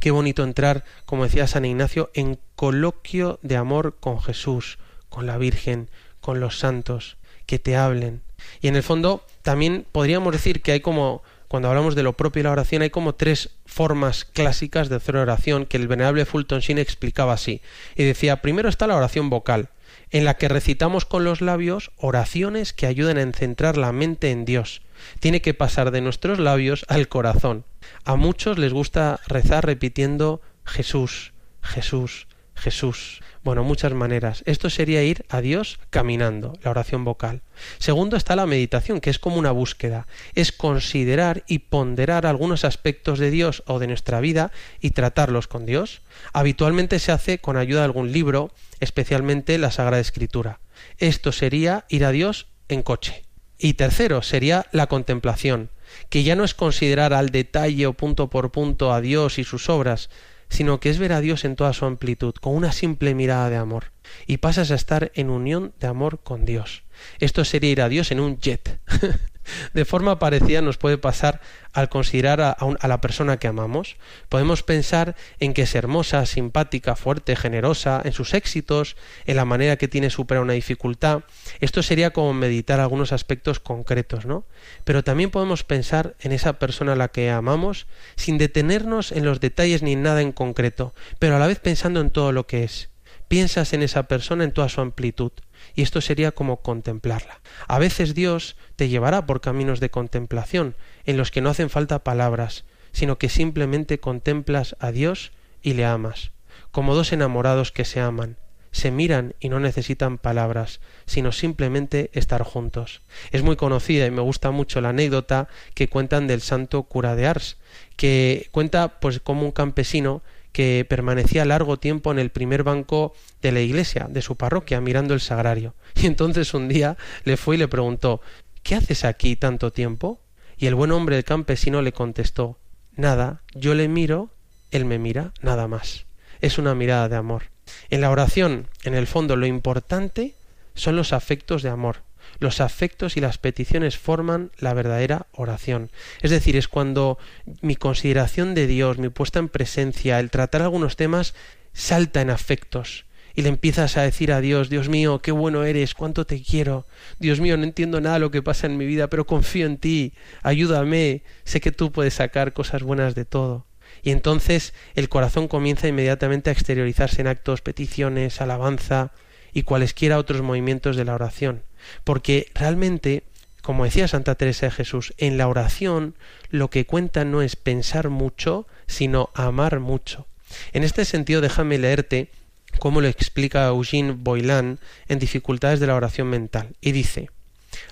qué 0.00 0.10
bonito 0.10 0.44
entrar, 0.44 0.84
como 1.04 1.24
decía 1.24 1.46
San 1.46 1.66
Ignacio, 1.66 2.10
en 2.14 2.38
coloquio 2.56 3.38
de 3.42 3.58
amor 3.58 3.96
con 4.00 4.18
Jesús, 4.18 4.78
con 5.10 5.26
la 5.26 5.36
Virgen, 5.36 5.90
con 6.22 6.40
los 6.40 6.58
santos, 6.58 7.18
que 7.44 7.58
te 7.58 7.76
hablen. 7.76 8.22
Y 8.62 8.68
en 8.68 8.76
el 8.76 8.82
fondo, 8.82 9.26
también 9.42 9.86
podríamos 9.92 10.32
decir 10.32 10.62
que 10.62 10.72
hay 10.72 10.80
como 10.80 11.22
cuando 11.54 11.68
hablamos 11.68 11.94
de 11.94 12.02
lo 12.02 12.14
propio 12.14 12.40
de 12.40 12.48
la 12.48 12.50
oración, 12.50 12.82
hay 12.82 12.90
como 12.90 13.14
tres 13.14 13.50
formas 13.64 14.24
clásicas 14.24 14.88
de 14.88 14.96
hacer 14.96 15.14
oración 15.14 15.66
que 15.66 15.76
el 15.76 15.86
venerable 15.86 16.24
Fulton 16.24 16.58
Sheen 16.58 16.78
explicaba 16.78 17.34
así. 17.34 17.62
Y 17.94 18.02
decía, 18.02 18.42
primero 18.42 18.68
está 18.68 18.88
la 18.88 18.96
oración 18.96 19.30
vocal, 19.30 19.68
en 20.10 20.24
la 20.24 20.34
que 20.34 20.48
recitamos 20.48 21.04
con 21.04 21.22
los 21.22 21.40
labios 21.40 21.92
oraciones 21.96 22.72
que 22.72 22.86
ayudan 22.86 23.18
a 23.18 23.32
centrar 23.32 23.76
la 23.76 23.92
mente 23.92 24.32
en 24.32 24.44
Dios. 24.44 24.82
Tiene 25.20 25.42
que 25.42 25.54
pasar 25.54 25.92
de 25.92 26.00
nuestros 26.00 26.40
labios 26.40 26.84
al 26.88 27.06
corazón. 27.06 27.64
A 28.04 28.16
muchos 28.16 28.58
les 28.58 28.72
gusta 28.72 29.20
rezar 29.28 29.64
repitiendo 29.64 30.42
Jesús, 30.64 31.34
Jesús, 31.62 32.26
Jesús. 32.56 33.20
Bueno, 33.44 33.62
muchas 33.62 33.92
maneras. 33.92 34.42
Esto 34.46 34.70
sería 34.70 35.02
ir 35.02 35.26
a 35.28 35.42
Dios 35.42 35.78
caminando, 35.90 36.54
la 36.62 36.70
oración 36.70 37.04
vocal. 37.04 37.42
Segundo 37.78 38.16
está 38.16 38.36
la 38.36 38.46
meditación, 38.46 39.02
que 39.02 39.10
es 39.10 39.18
como 39.18 39.36
una 39.36 39.50
búsqueda. 39.50 40.06
Es 40.34 40.50
considerar 40.50 41.44
y 41.46 41.58
ponderar 41.58 42.24
algunos 42.24 42.64
aspectos 42.64 43.18
de 43.18 43.30
Dios 43.30 43.62
o 43.66 43.78
de 43.78 43.86
nuestra 43.86 44.20
vida 44.20 44.50
y 44.80 44.92
tratarlos 44.92 45.46
con 45.46 45.66
Dios. 45.66 46.00
Habitualmente 46.32 46.98
se 46.98 47.12
hace 47.12 47.38
con 47.38 47.58
ayuda 47.58 47.80
de 47.80 47.84
algún 47.84 48.12
libro, 48.12 48.50
especialmente 48.80 49.58
la 49.58 49.70
Sagrada 49.70 50.00
Escritura. 50.00 50.60
Esto 50.96 51.30
sería 51.30 51.84
ir 51.90 52.06
a 52.06 52.12
Dios 52.12 52.46
en 52.68 52.82
coche. 52.82 53.24
Y 53.58 53.74
tercero 53.74 54.22
sería 54.22 54.64
la 54.72 54.86
contemplación, 54.86 55.68
que 56.08 56.22
ya 56.22 56.34
no 56.34 56.44
es 56.44 56.54
considerar 56.54 57.12
al 57.12 57.28
detalle 57.28 57.86
o 57.86 57.92
punto 57.92 58.30
por 58.30 58.52
punto 58.52 58.90
a 58.90 59.02
Dios 59.02 59.38
y 59.38 59.44
sus 59.44 59.68
obras, 59.68 60.08
sino 60.54 60.78
que 60.78 60.88
es 60.88 60.98
ver 60.98 61.12
a 61.12 61.20
Dios 61.20 61.44
en 61.44 61.56
toda 61.56 61.72
su 61.72 61.84
amplitud, 61.84 62.32
con 62.34 62.54
una 62.54 62.70
simple 62.70 63.16
mirada 63.16 63.50
de 63.50 63.56
amor, 63.56 63.90
y 64.24 64.36
pasas 64.36 64.70
a 64.70 64.76
estar 64.76 65.10
en 65.16 65.28
unión 65.28 65.74
de 65.80 65.88
amor 65.88 66.20
con 66.22 66.44
Dios. 66.44 66.84
Esto 67.18 67.44
sería 67.44 67.72
ir 67.72 67.82
a 67.82 67.88
Dios 67.88 68.12
en 68.12 68.20
un 68.20 68.38
jet. 68.38 68.78
de 69.72 69.84
forma 69.84 70.18
parecida 70.18 70.62
nos 70.62 70.78
puede 70.78 70.98
pasar 70.98 71.40
al 71.72 71.88
considerar 71.88 72.40
a, 72.40 72.50
a, 72.52 72.88
la 72.88 73.00
persona 73.00 73.38
que 73.38 73.48
amamos. 73.48 73.96
Podemos 74.28 74.62
pensar 74.62 75.16
en 75.40 75.54
que 75.54 75.62
es 75.62 75.74
hermosa, 75.74 76.24
simpática, 76.26 76.96
fuerte, 76.96 77.36
generosa, 77.36 78.00
en 78.04 78.12
sus 78.12 78.34
éxitos, 78.34 78.96
en 79.26 79.36
la 79.36 79.44
manera 79.44 79.76
que 79.76 79.88
tiene 79.88 80.10
superar 80.10 80.42
una 80.42 80.52
dificultad. 80.52 81.24
Esto 81.60 81.82
sería 81.82 82.12
como 82.12 82.32
meditar 82.32 82.80
algunos 82.80 83.12
aspectos 83.12 83.60
concretos, 83.60 84.24
¿no? 84.24 84.44
Pero 84.84 85.02
también 85.02 85.30
podemos 85.30 85.64
pensar 85.64 86.14
en 86.20 86.32
esa 86.32 86.54
persona 86.58 86.92
a 86.92 86.96
la 86.96 87.08
que 87.08 87.30
amamos 87.30 87.86
sin 88.16 88.38
detenernos 88.38 89.12
en 89.12 89.24
los 89.24 89.40
detalles 89.40 89.82
ni 89.82 89.92
en 89.92 90.02
nada 90.02 90.22
en 90.22 90.32
concreto, 90.32 90.94
pero 91.18 91.36
a 91.36 91.38
la 91.38 91.46
vez 91.46 91.58
pensando 91.58 92.00
en 92.00 92.10
todo 92.10 92.32
lo 92.32 92.46
que 92.46 92.64
es. 92.64 92.90
Piensas 93.28 93.72
en 93.72 93.82
esa 93.82 94.04
persona 94.04 94.44
en 94.44 94.52
toda 94.52 94.68
su 94.68 94.80
amplitud 94.80 95.32
y 95.74 95.82
esto 95.82 96.00
sería 96.00 96.32
como 96.32 96.58
contemplarla. 96.58 97.40
A 97.68 97.78
veces 97.78 98.14
Dios 98.14 98.56
te 98.76 98.88
llevará 98.88 99.26
por 99.26 99.40
caminos 99.40 99.80
de 99.80 99.90
contemplación, 99.90 100.74
en 101.04 101.16
los 101.16 101.30
que 101.30 101.40
no 101.40 101.50
hacen 101.50 101.70
falta 101.70 102.04
palabras, 102.04 102.64
sino 102.92 103.18
que 103.18 103.28
simplemente 103.28 103.98
contemplas 103.98 104.76
a 104.78 104.92
Dios 104.92 105.32
y 105.62 105.74
le 105.74 105.84
amas, 105.84 106.30
como 106.70 106.94
dos 106.94 107.12
enamorados 107.12 107.72
que 107.72 107.84
se 107.84 108.00
aman, 108.00 108.36
se 108.74 108.90
miran 108.90 109.34
y 109.38 109.48
no 109.48 109.60
necesitan 109.60 110.18
palabras, 110.18 110.80
sino 111.06 111.30
simplemente 111.30 112.10
estar 112.12 112.42
juntos. 112.42 113.02
Es 113.30 113.42
muy 113.42 113.54
conocida 113.54 114.04
y 114.06 114.10
me 114.10 114.20
gusta 114.20 114.50
mucho 114.50 114.80
la 114.80 114.88
anécdota 114.88 115.48
que 115.74 115.88
cuentan 115.88 116.26
del 116.26 116.40
santo 116.40 116.82
cura 116.82 117.14
de 117.14 117.28
Ars, 117.28 117.56
que 117.96 118.48
cuenta 118.50 118.98
pues 118.98 119.20
como 119.20 119.42
un 119.42 119.52
campesino 119.52 120.22
que 120.54 120.86
permanecía 120.88 121.44
largo 121.44 121.78
tiempo 121.80 122.12
en 122.12 122.20
el 122.20 122.30
primer 122.30 122.62
banco 122.62 123.12
de 123.42 123.50
la 123.50 123.60
iglesia, 123.60 124.06
de 124.08 124.22
su 124.22 124.36
parroquia, 124.36 124.80
mirando 124.80 125.12
el 125.12 125.20
sagrario. 125.20 125.74
Y 125.96 126.06
entonces 126.06 126.54
un 126.54 126.68
día 126.68 126.96
le 127.24 127.36
fue 127.36 127.56
y 127.56 127.58
le 127.58 127.68
preguntó 127.68 128.22
¿Qué 128.62 128.76
haces 128.76 129.04
aquí 129.04 129.34
tanto 129.34 129.72
tiempo? 129.72 130.20
Y 130.56 130.66
el 130.66 130.76
buen 130.76 130.92
hombre 130.92 131.16
del 131.16 131.24
campesino 131.24 131.82
le 131.82 131.92
contestó 131.92 132.56
Nada, 132.94 133.42
yo 133.54 133.74
le 133.74 133.88
miro, 133.88 134.30
él 134.70 134.84
me 134.84 135.00
mira, 135.00 135.32
nada 135.42 135.66
más. 135.66 136.06
Es 136.40 136.56
una 136.56 136.76
mirada 136.76 137.08
de 137.08 137.16
amor. 137.16 137.50
En 137.90 138.00
la 138.00 138.10
oración, 138.10 138.68
en 138.84 138.94
el 138.94 139.08
fondo, 139.08 139.34
lo 139.34 139.46
importante 139.46 140.34
son 140.76 140.94
los 140.94 141.12
afectos 141.12 141.64
de 141.64 141.70
amor. 141.70 142.02
Los 142.38 142.60
afectos 142.60 143.16
y 143.16 143.20
las 143.20 143.38
peticiones 143.38 143.98
forman 143.98 144.50
la 144.58 144.74
verdadera 144.74 145.26
oración. 145.32 145.90
Es 146.22 146.30
decir, 146.30 146.56
es 146.56 146.68
cuando 146.68 147.18
mi 147.60 147.76
consideración 147.76 148.54
de 148.54 148.66
Dios, 148.66 148.98
mi 148.98 149.08
puesta 149.08 149.38
en 149.38 149.48
presencia, 149.48 150.20
el 150.20 150.30
tratar 150.30 150.62
algunos 150.62 150.96
temas, 150.96 151.34
salta 151.72 152.20
en 152.20 152.30
afectos. 152.30 153.06
Y 153.36 153.42
le 153.42 153.48
empiezas 153.48 153.96
a 153.96 154.02
decir 154.02 154.32
a 154.32 154.40
Dios, 154.40 154.70
Dios 154.70 154.88
mío, 154.88 155.20
qué 155.20 155.32
bueno 155.32 155.64
eres, 155.64 155.94
cuánto 155.94 156.24
te 156.24 156.40
quiero. 156.40 156.86
Dios 157.18 157.40
mío, 157.40 157.56
no 157.56 157.64
entiendo 157.64 158.00
nada 158.00 158.14
de 158.14 158.20
lo 158.20 158.30
que 158.30 158.42
pasa 158.42 158.68
en 158.68 158.76
mi 158.76 158.86
vida, 158.86 159.08
pero 159.08 159.26
confío 159.26 159.66
en 159.66 159.78
ti, 159.78 160.12
ayúdame, 160.42 161.22
sé 161.42 161.60
que 161.60 161.72
tú 161.72 161.90
puedes 161.90 162.14
sacar 162.14 162.52
cosas 162.52 162.84
buenas 162.84 163.16
de 163.16 163.24
todo. 163.24 163.66
Y 164.02 164.10
entonces 164.10 164.72
el 164.94 165.08
corazón 165.08 165.48
comienza 165.48 165.88
inmediatamente 165.88 166.50
a 166.50 166.52
exteriorizarse 166.52 167.22
en 167.22 167.26
actos, 167.26 167.60
peticiones, 167.60 168.40
alabanza 168.40 169.12
y 169.52 169.62
cualesquiera 169.62 170.18
otros 170.18 170.42
movimientos 170.42 170.96
de 170.96 171.04
la 171.04 171.14
oración 171.14 171.62
porque 172.04 172.50
realmente, 172.54 173.24
como 173.62 173.84
decía 173.84 174.08
Santa 174.08 174.34
Teresa 174.34 174.66
de 174.66 174.72
Jesús, 174.72 175.14
en 175.18 175.38
la 175.38 175.48
oración 175.48 176.14
lo 176.50 176.70
que 176.70 176.86
cuenta 176.86 177.24
no 177.24 177.42
es 177.42 177.56
pensar 177.56 178.10
mucho, 178.10 178.66
sino 178.86 179.30
amar 179.34 179.80
mucho. 179.80 180.26
En 180.72 180.84
este 180.84 181.04
sentido, 181.04 181.40
déjame 181.40 181.78
leerte 181.78 182.30
cómo 182.78 183.00
lo 183.00 183.08
explica 183.08 183.66
Eugene 183.66 184.12
Boylan 184.12 184.78
en 185.08 185.18
Dificultades 185.18 185.80
de 185.80 185.86
la 185.86 185.94
oración 185.94 186.28
mental, 186.28 186.76
y 186.80 186.92
dice 186.92 187.30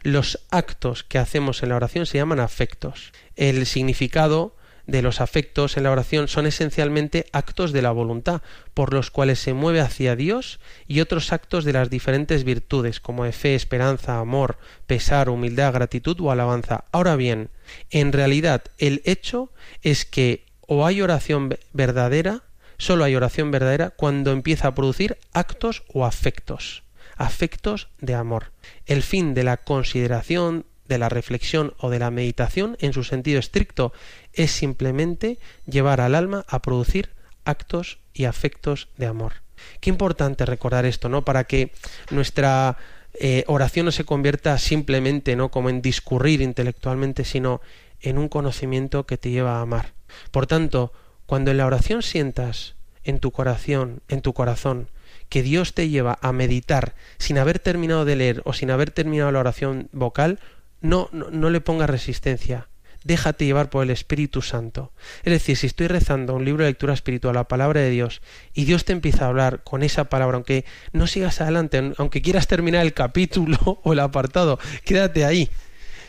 los 0.02 0.40
actos 0.50 1.02
que 1.02 1.18
hacemos 1.18 1.62
en 1.62 1.70
la 1.70 1.76
oración 1.76 2.06
se 2.06 2.18
llaman 2.18 2.40
afectos. 2.40 3.12
El 3.36 3.66
significado 3.66 4.56
de 4.86 5.02
los 5.02 5.20
afectos 5.20 5.76
en 5.76 5.84
la 5.84 5.90
oración 5.90 6.28
son 6.28 6.46
esencialmente 6.46 7.26
actos 7.32 7.72
de 7.72 7.82
la 7.82 7.92
voluntad, 7.92 8.42
por 8.74 8.92
los 8.92 9.10
cuales 9.10 9.38
se 9.38 9.54
mueve 9.54 9.80
hacia 9.80 10.16
Dios 10.16 10.60
y 10.86 11.00
otros 11.00 11.32
actos 11.32 11.64
de 11.64 11.72
las 11.72 11.90
diferentes 11.90 12.44
virtudes, 12.44 13.00
como 13.00 13.24
de 13.24 13.32
fe, 13.32 13.54
esperanza, 13.54 14.18
amor, 14.18 14.58
pesar, 14.86 15.28
humildad, 15.28 15.72
gratitud 15.72 16.20
o 16.20 16.30
alabanza. 16.30 16.84
Ahora 16.92 17.16
bien, 17.16 17.50
en 17.90 18.12
realidad 18.12 18.62
el 18.78 19.02
hecho 19.04 19.50
es 19.82 20.04
que 20.04 20.44
o 20.66 20.86
hay 20.86 21.02
oración 21.02 21.56
verdadera, 21.72 22.42
solo 22.78 23.04
hay 23.04 23.14
oración 23.14 23.50
verdadera 23.50 23.90
cuando 23.90 24.32
empieza 24.32 24.68
a 24.68 24.74
producir 24.74 25.18
actos 25.32 25.84
o 25.92 26.04
afectos, 26.04 26.82
afectos 27.16 27.88
de 28.00 28.14
amor. 28.14 28.52
El 28.86 29.02
fin 29.02 29.34
de 29.34 29.44
la 29.44 29.58
consideración 29.58 30.64
de 30.92 30.98
la 30.98 31.08
reflexión 31.08 31.74
o 31.78 31.90
de 31.90 31.98
la 31.98 32.10
meditación 32.10 32.76
en 32.80 32.92
su 32.92 33.04
sentido 33.04 33.38
estricto 33.38 33.92
es 34.32 34.52
simplemente 34.52 35.38
llevar 35.66 36.00
al 36.00 36.14
alma 36.14 36.44
a 36.48 36.62
producir 36.62 37.10
actos 37.44 37.98
y 38.14 38.24
afectos 38.24 38.88
de 38.96 39.06
amor. 39.06 39.34
Qué 39.80 39.90
importante 39.90 40.46
recordar 40.46 40.86
esto, 40.86 41.08
¿no? 41.08 41.24
Para 41.24 41.44
que 41.44 41.72
nuestra 42.10 42.76
eh, 43.14 43.44
oración 43.46 43.86
no 43.86 43.92
se 43.92 44.04
convierta 44.04 44.58
simplemente, 44.58 45.36
¿no? 45.36 45.50
Como 45.50 45.70
en 45.70 45.82
discurrir 45.82 46.40
intelectualmente, 46.40 47.24
sino 47.24 47.60
en 48.00 48.18
un 48.18 48.28
conocimiento 48.28 49.06
que 49.06 49.18
te 49.18 49.30
lleva 49.30 49.58
a 49.58 49.62
amar. 49.62 49.92
Por 50.30 50.46
tanto, 50.46 50.92
cuando 51.26 51.50
en 51.50 51.56
la 51.58 51.66
oración 51.66 52.02
sientas 52.02 52.74
en 53.04 53.18
tu 53.18 53.30
corazón, 53.30 54.02
en 54.08 54.22
tu 54.22 54.32
corazón, 54.32 54.88
que 55.28 55.42
Dios 55.42 55.72
te 55.74 55.88
lleva 55.88 56.18
a 56.20 56.32
meditar 56.32 56.94
sin 57.18 57.38
haber 57.38 57.58
terminado 57.58 58.04
de 58.04 58.16
leer 58.16 58.42
o 58.44 58.52
sin 58.52 58.70
haber 58.70 58.90
terminado 58.90 59.32
la 59.32 59.40
oración 59.40 59.88
vocal, 59.92 60.40
no, 60.80 61.08
no, 61.12 61.30
no 61.30 61.48
le 61.48 61.60
pongas 61.60 61.88
resistencia. 61.88 62.68
Déjate 63.04 63.44
llevar 63.44 63.70
por 63.70 63.82
el 63.82 63.90
Espíritu 63.90 64.42
Santo. 64.42 64.92
Es 65.24 65.32
decir, 65.32 65.56
si 65.56 65.66
estoy 65.66 65.88
rezando 65.88 66.34
un 66.34 66.44
libro 66.44 66.64
de 66.64 66.70
lectura 66.70 66.94
espiritual, 66.94 67.34
la 67.34 67.48
palabra 67.48 67.80
de 67.80 67.90
Dios, 67.90 68.22
y 68.54 68.64
Dios 68.64 68.84
te 68.84 68.92
empieza 68.92 69.24
a 69.24 69.28
hablar 69.28 69.62
con 69.64 69.82
esa 69.82 70.04
palabra, 70.04 70.36
aunque 70.36 70.64
no 70.92 71.06
sigas 71.06 71.40
adelante, 71.40 71.92
aunque 71.98 72.22
quieras 72.22 72.46
terminar 72.46 72.82
el 72.84 72.94
capítulo 72.94 73.58
o 73.82 73.92
el 73.92 74.00
apartado, 74.00 74.58
quédate 74.84 75.24
ahí. 75.24 75.50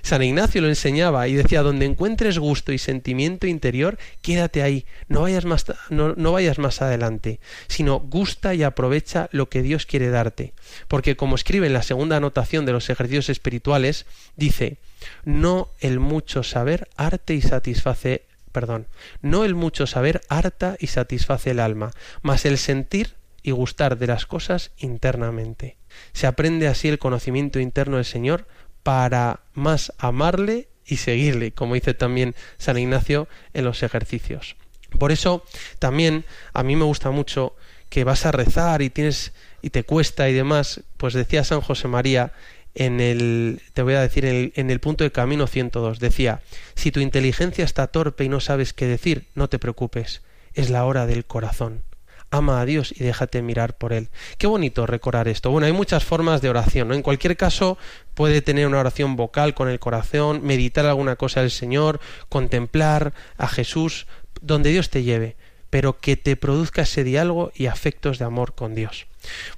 San 0.03 0.21
Ignacio 0.21 0.61
lo 0.61 0.67
enseñaba 0.67 1.29
y 1.29 1.33
decía, 1.33 1.63
donde 1.63 1.85
encuentres 1.85 2.37
gusto 2.37 2.73
y 2.73 2.77
sentimiento 2.77 3.47
interior, 3.47 3.97
quédate 4.21 4.61
ahí, 4.61 4.85
no 5.07 5.21
vayas 5.21 5.45
más, 5.45 5.65
no, 5.89 6.31
vayas 6.33 6.59
más 6.59 6.81
adelante, 6.81 7.39
sino 7.67 7.99
gusta 7.99 8.53
y 8.53 8.63
aprovecha 8.63 9.29
lo 9.31 9.49
que 9.49 9.61
Dios 9.61 9.85
quiere 9.85 10.09
darte. 10.09 10.53
Porque 10.89 11.15
como 11.15 11.35
escribe 11.35 11.67
en 11.67 11.73
la 11.73 11.83
segunda 11.83 12.17
anotación 12.17 12.65
de 12.65 12.73
los 12.73 12.89
ejercicios 12.89 13.29
espirituales, 13.29 14.05
dice, 14.35 14.77
no 15.23 15.69
el 15.79 16.01
mucho 16.01 16.43
saber 16.43 16.89
arte 16.97 17.33
y 17.33 17.41
satisface 17.41 18.25
perdón, 18.51 18.85
no 19.21 19.45
el 19.45 19.55
mucho 19.55 19.87
saber 19.87 20.21
harta 20.29 20.77
y 20.79 20.87
satisface 20.87 21.51
el 21.51 21.59
alma, 21.59 21.91
mas 22.21 22.45
el 22.45 22.59
sentir 22.59 23.15
y 23.41 23.51
gustar 23.51 23.97
de 23.97 24.07
las 24.07 24.25
cosas 24.25 24.71
internamente. 24.77 25.75
Se 26.13 26.27
aprende 26.27 26.67
así 26.67 26.87
el 26.87 26.99
conocimiento 26.99 27.59
interno 27.59 27.97
del 27.97 28.05
Señor 28.05 28.47
para 28.83 29.39
más 29.53 29.93
amarle 29.97 30.67
y 30.85 30.97
seguirle, 30.97 31.51
como 31.51 31.75
dice 31.75 31.93
también 31.93 32.35
San 32.57 32.77
Ignacio 32.77 33.27
en 33.53 33.65
los 33.65 33.83
ejercicios. 33.83 34.55
Por 34.99 35.11
eso 35.11 35.43
también 35.79 36.25
a 36.53 36.63
mí 36.63 36.75
me 36.75 36.83
gusta 36.83 37.09
mucho 37.09 37.55
que 37.89 38.03
vas 38.03 38.25
a 38.25 38.31
rezar 38.31 38.81
y 38.81 38.89
tienes 38.89 39.33
y 39.61 39.69
te 39.69 39.83
cuesta 39.83 40.29
y 40.29 40.33
demás, 40.33 40.81
pues 40.97 41.13
decía 41.13 41.43
San 41.43 41.61
José 41.61 41.87
María 41.87 42.33
en 42.75 42.99
el 42.99 43.61
te 43.73 43.81
voy 43.81 43.93
a 43.93 44.01
decir 44.01 44.25
en 44.25 44.69
el, 44.69 44.79
punto 44.79 45.03
de 45.03 45.11
camino 45.11 45.47
102 45.47 45.99
decía, 45.99 46.41
si 46.75 46.91
tu 46.91 46.99
inteligencia 46.99 47.63
está 47.63 47.87
torpe 47.87 48.23
y 48.23 48.29
no 48.29 48.39
sabes 48.39 48.73
qué 48.73 48.87
decir, 48.87 49.25
no 49.35 49.47
te 49.47 49.59
preocupes, 49.59 50.21
es 50.53 50.69
la 50.69 50.85
hora 50.85 51.05
del 51.05 51.25
corazón 51.25 51.83
ama 52.33 52.59
a 52.59 52.65
Dios 52.65 52.93
y 52.97 53.03
déjate 53.03 53.41
mirar 53.41 53.77
por 53.77 53.93
Él. 53.93 54.09
Qué 54.37 54.47
bonito 54.47 54.87
recordar 54.87 55.27
esto. 55.27 55.51
Bueno, 55.51 55.67
hay 55.67 55.71
muchas 55.71 56.03
formas 56.03 56.41
de 56.41 56.49
oración, 56.49 56.87
¿no? 56.87 56.95
En 56.95 57.03
cualquier 57.03 57.37
caso, 57.37 57.77
puede 58.15 58.41
tener 58.41 58.65
una 58.65 58.79
oración 58.79 59.15
vocal 59.15 59.53
con 59.53 59.69
el 59.69 59.79
corazón, 59.79 60.41
meditar 60.43 60.85
alguna 60.87 61.15
cosa 61.15 61.41
del 61.41 61.51
Señor, 61.51 61.99
contemplar 62.29 63.13
a 63.37 63.47
Jesús, 63.47 64.07
donde 64.41 64.71
Dios 64.71 64.89
te 64.89 65.03
lleve, 65.03 65.35
pero 65.69 65.99
que 65.99 66.17
te 66.17 66.35
produzca 66.35 66.81
ese 66.81 67.03
diálogo 67.03 67.51
y 67.55 67.67
afectos 67.67 68.17
de 68.17 68.25
amor 68.25 68.55
con 68.55 68.73
Dios. 68.73 69.05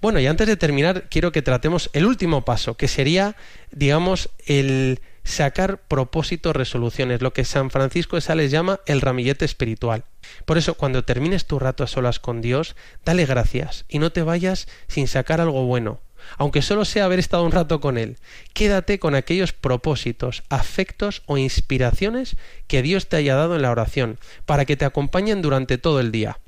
Bueno, 0.01 0.19
y 0.19 0.27
antes 0.27 0.45
de 0.45 0.57
terminar, 0.57 1.05
quiero 1.09 1.31
que 1.31 1.41
tratemos 1.41 1.89
el 1.93 2.05
último 2.05 2.43
paso, 2.43 2.75
que 2.75 2.89
sería, 2.89 3.37
digamos, 3.71 4.29
el 4.45 4.99
sacar 5.25 5.79
propósitos, 5.79 6.55
resoluciones, 6.55 7.21
lo 7.21 7.33
que 7.33 7.43
San 7.43 7.69
Francisco 7.69 8.15
de 8.15 8.21
Sales 8.21 8.51
llama 8.51 8.79
el 8.85 9.01
ramillete 9.01 9.43
espiritual. 9.43 10.05
Por 10.45 10.57
eso, 10.57 10.75
cuando 10.75 11.03
termines 11.03 11.45
tu 11.45 11.59
rato 11.59 11.83
a 11.83 11.87
solas 11.87 12.19
con 12.19 12.41
Dios, 12.41 12.75
dale 13.03 13.25
gracias 13.25 13.83
y 13.89 13.99
no 13.99 14.11
te 14.11 14.21
vayas 14.21 14.67
sin 14.87 15.07
sacar 15.07 15.41
algo 15.41 15.65
bueno, 15.65 15.99
aunque 16.37 16.61
solo 16.61 16.85
sea 16.85 17.05
haber 17.05 17.19
estado 17.19 17.43
un 17.43 17.51
rato 17.51 17.81
con 17.81 17.97
Él. 17.97 18.17
Quédate 18.53 18.99
con 18.99 19.15
aquellos 19.15 19.51
propósitos, 19.51 20.43
afectos 20.49 21.23
o 21.25 21.37
inspiraciones 21.37 22.37
que 22.67 22.81
Dios 22.81 23.09
te 23.09 23.17
haya 23.17 23.35
dado 23.35 23.55
en 23.55 23.63
la 23.63 23.71
oración, 23.71 24.19
para 24.45 24.65
que 24.65 24.77
te 24.77 24.85
acompañen 24.85 25.41
durante 25.41 25.77
todo 25.77 25.99
el 25.99 26.11
día. 26.11 26.39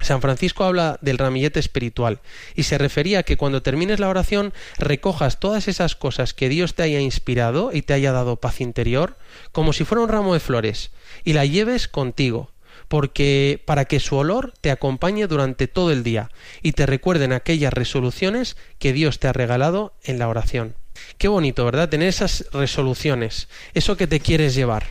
San 0.00 0.20
Francisco 0.20 0.64
habla 0.64 0.98
del 1.00 1.18
ramillete 1.18 1.60
espiritual 1.60 2.20
y 2.54 2.64
se 2.64 2.78
refería 2.78 3.20
a 3.20 3.22
que 3.22 3.36
cuando 3.36 3.62
termines 3.62 4.00
la 4.00 4.08
oración 4.08 4.52
recojas 4.78 5.40
todas 5.40 5.68
esas 5.68 5.96
cosas 5.96 6.34
que 6.34 6.48
Dios 6.48 6.74
te 6.74 6.82
haya 6.82 7.00
inspirado 7.00 7.70
y 7.72 7.82
te 7.82 7.94
haya 7.94 8.12
dado 8.12 8.36
paz 8.36 8.60
interior 8.60 9.16
como 9.52 9.72
si 9.72 9.84
fuera 9.84 10.02
un 10.02 10.08
ramo 10.08 10.34
de 10.34 10.40
flores 10.40 10.90
y 11.24 11.32
la 11.32 11.44
lleves 11.44 11.88
contigo 11.88 12.50
porque 12.88 13.62
para 13.64 13.86
que 13.86 14.00
su 14.00 14.16
olor 14.16 14.52
te 14.60 14.70
acompañe 14.70 15.26
durante 15.26 15.66
todo 15.66 15.90
el 15.90 16.02
día 16.02 16.30
y 16.62 16.72
te 16.72 16.86
recuerden 16.86 17.32
aquellas 17.32 17.72
resoluciones 17.72 18.56
que 18.78 18.92
Dios 18.92 19.18
te 19.18 19.28
ha 19.28 19.32
regalado 19.32 19.94
en 20.04 20.18
la 20.18 20.28
oración. 20.28 20.74
Qué 21.18 21.28
bonito, 21.28 21.64
¿verdad? 21.64 21.88
Tener 21.88 22.08
esas 22.08 22.46
resoluciones, 22.52 23.48
eso 23.74 23.96
que 23.96 24.06
te 24.06 24.20
quieres 24.20 24.54
llevar 24.54 24.86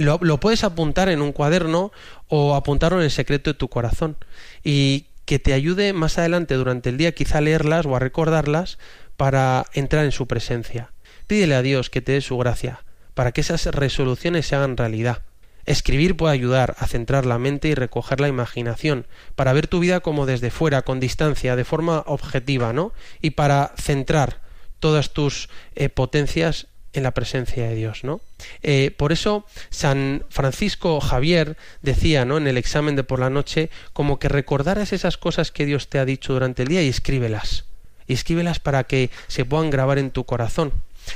lo, 0.00 0.40
puedes 0.40 0.64
apuntar 0.64 1.08
en 1.08 1.22
un 1.22 1.32
cuaderno 1.32 1.92
o 2.28 2.54
apuntarlo 2.54 2.98
en 2.98 3.04
el 3.04 3.10
secreto 3.10 3.50
de 3.50 3.54
tu 3.54 3.68
corazón 3.68 4.16
y 4.64 5.06
que 5.24 5.38
te 5.38 5.52
ayude 5.52 5.92
más 5.92 6.18
adelante 6.18 6.54
durante 6.54 6.88
el 6.88 6.96
día 6.96 7.12
quizá 7.12 7.38
a 7.38 7.42
leerlas 7.42 7.86
o 7.86 7.94
a 7.94 7.98
recordarlas 7.98 8.78
para 9.16 9.66
entrar 9.74 10.04
en 10.04 10.12
su 10.12 10.26
presencia. 10.26 10.92
Pídele 11.26 11.54
a 11.54 11.62
Dios 11.62 11.90
que 11.90 12.00
te 12.00 12.12
dé 12.12 12.20
su 12.20 12.36
gracia 12.38 12.82
para 13.14 13.32
que 13.32 13.42
esas 13.42 13.66
resoluciones 13.66 14.46
se 14.46 14.56
hagan 14.56 14.76
realidad. 14.76 15.22
Escribir 15.66 16.16
puede 16.16 16.32
ayudar 16.32 16.74
a 16.78 16.86
centrar 16.86 17.26
la 17.26 17.38
mente 17.38 17.68
y 17.68 17.74
recoger 17.74 18.18
la 18.18 18.28
imaginación, 18.28 19.06
para 19.36 19.52
ver 19.52 19.66
tu 19.66 19.78
vida 19.78 20.00
como 20.00 20.24
desde 20.24 20.50
fuera, 20.50 20.82
con 20.82 21.00
distancia, 21.00 21.54
de 21.54 21.64
forma 21.64 22.02
objetiva, 22.06 22.72
¿no? 22.72 22.92
Y 23.20 23.30
para 23.30 23.74
centrar 23.76 24.40
todas 24.80 25.12
tus 25.12 25.50
eh, 25.74 25.90
potencias 25.90 26.66
en 26.92 27.02
la 27.02 27.12
presencia 27.12 27.68
de 27.68 27.74
Dios, 27.74 28.04
¿no? 28.04 28.20
Eh, 28.62 28.92
por 28.96 29.12
eso 29.12 29.44
San 29.70 30.24
Francisco 30.28 31.00
Javier 31.00 31.56
decía, 31.82 32.24
¿no? 32.24 32.36
En 32.36 32.46
el 32.46 32.56
examen 32.58 32.96
de 32.96 33.04
por 33.04 33.20
la 33.20 33.30
noche, 33.30 33.70
como 33.92 34.18
que 34.18 34.28
recordaras 34.28 34.92
esas 34.92 35.16
cosas 35.16 35.50
que 35.50 35.66
Dios 35.66 35.88
te 35.88 35.98
ha 35.98 36.04
dicho 36.04 36.32
durante 36.32 36.62
el 36.62 36.68
día 36.68 36.82
y 36.82 36.88
escríbelas. 36.88 37.64
Y 38.06 38.14
escríbelas 38.14 38.58
para 38.58 38.84
que 38.84 39.10
se 39.28 39.44
puedan 39.44 39.70
grabar 39.70 39.98
en 39.98 40.10
tu 40.10 40.24
corazón. 40.24 40.72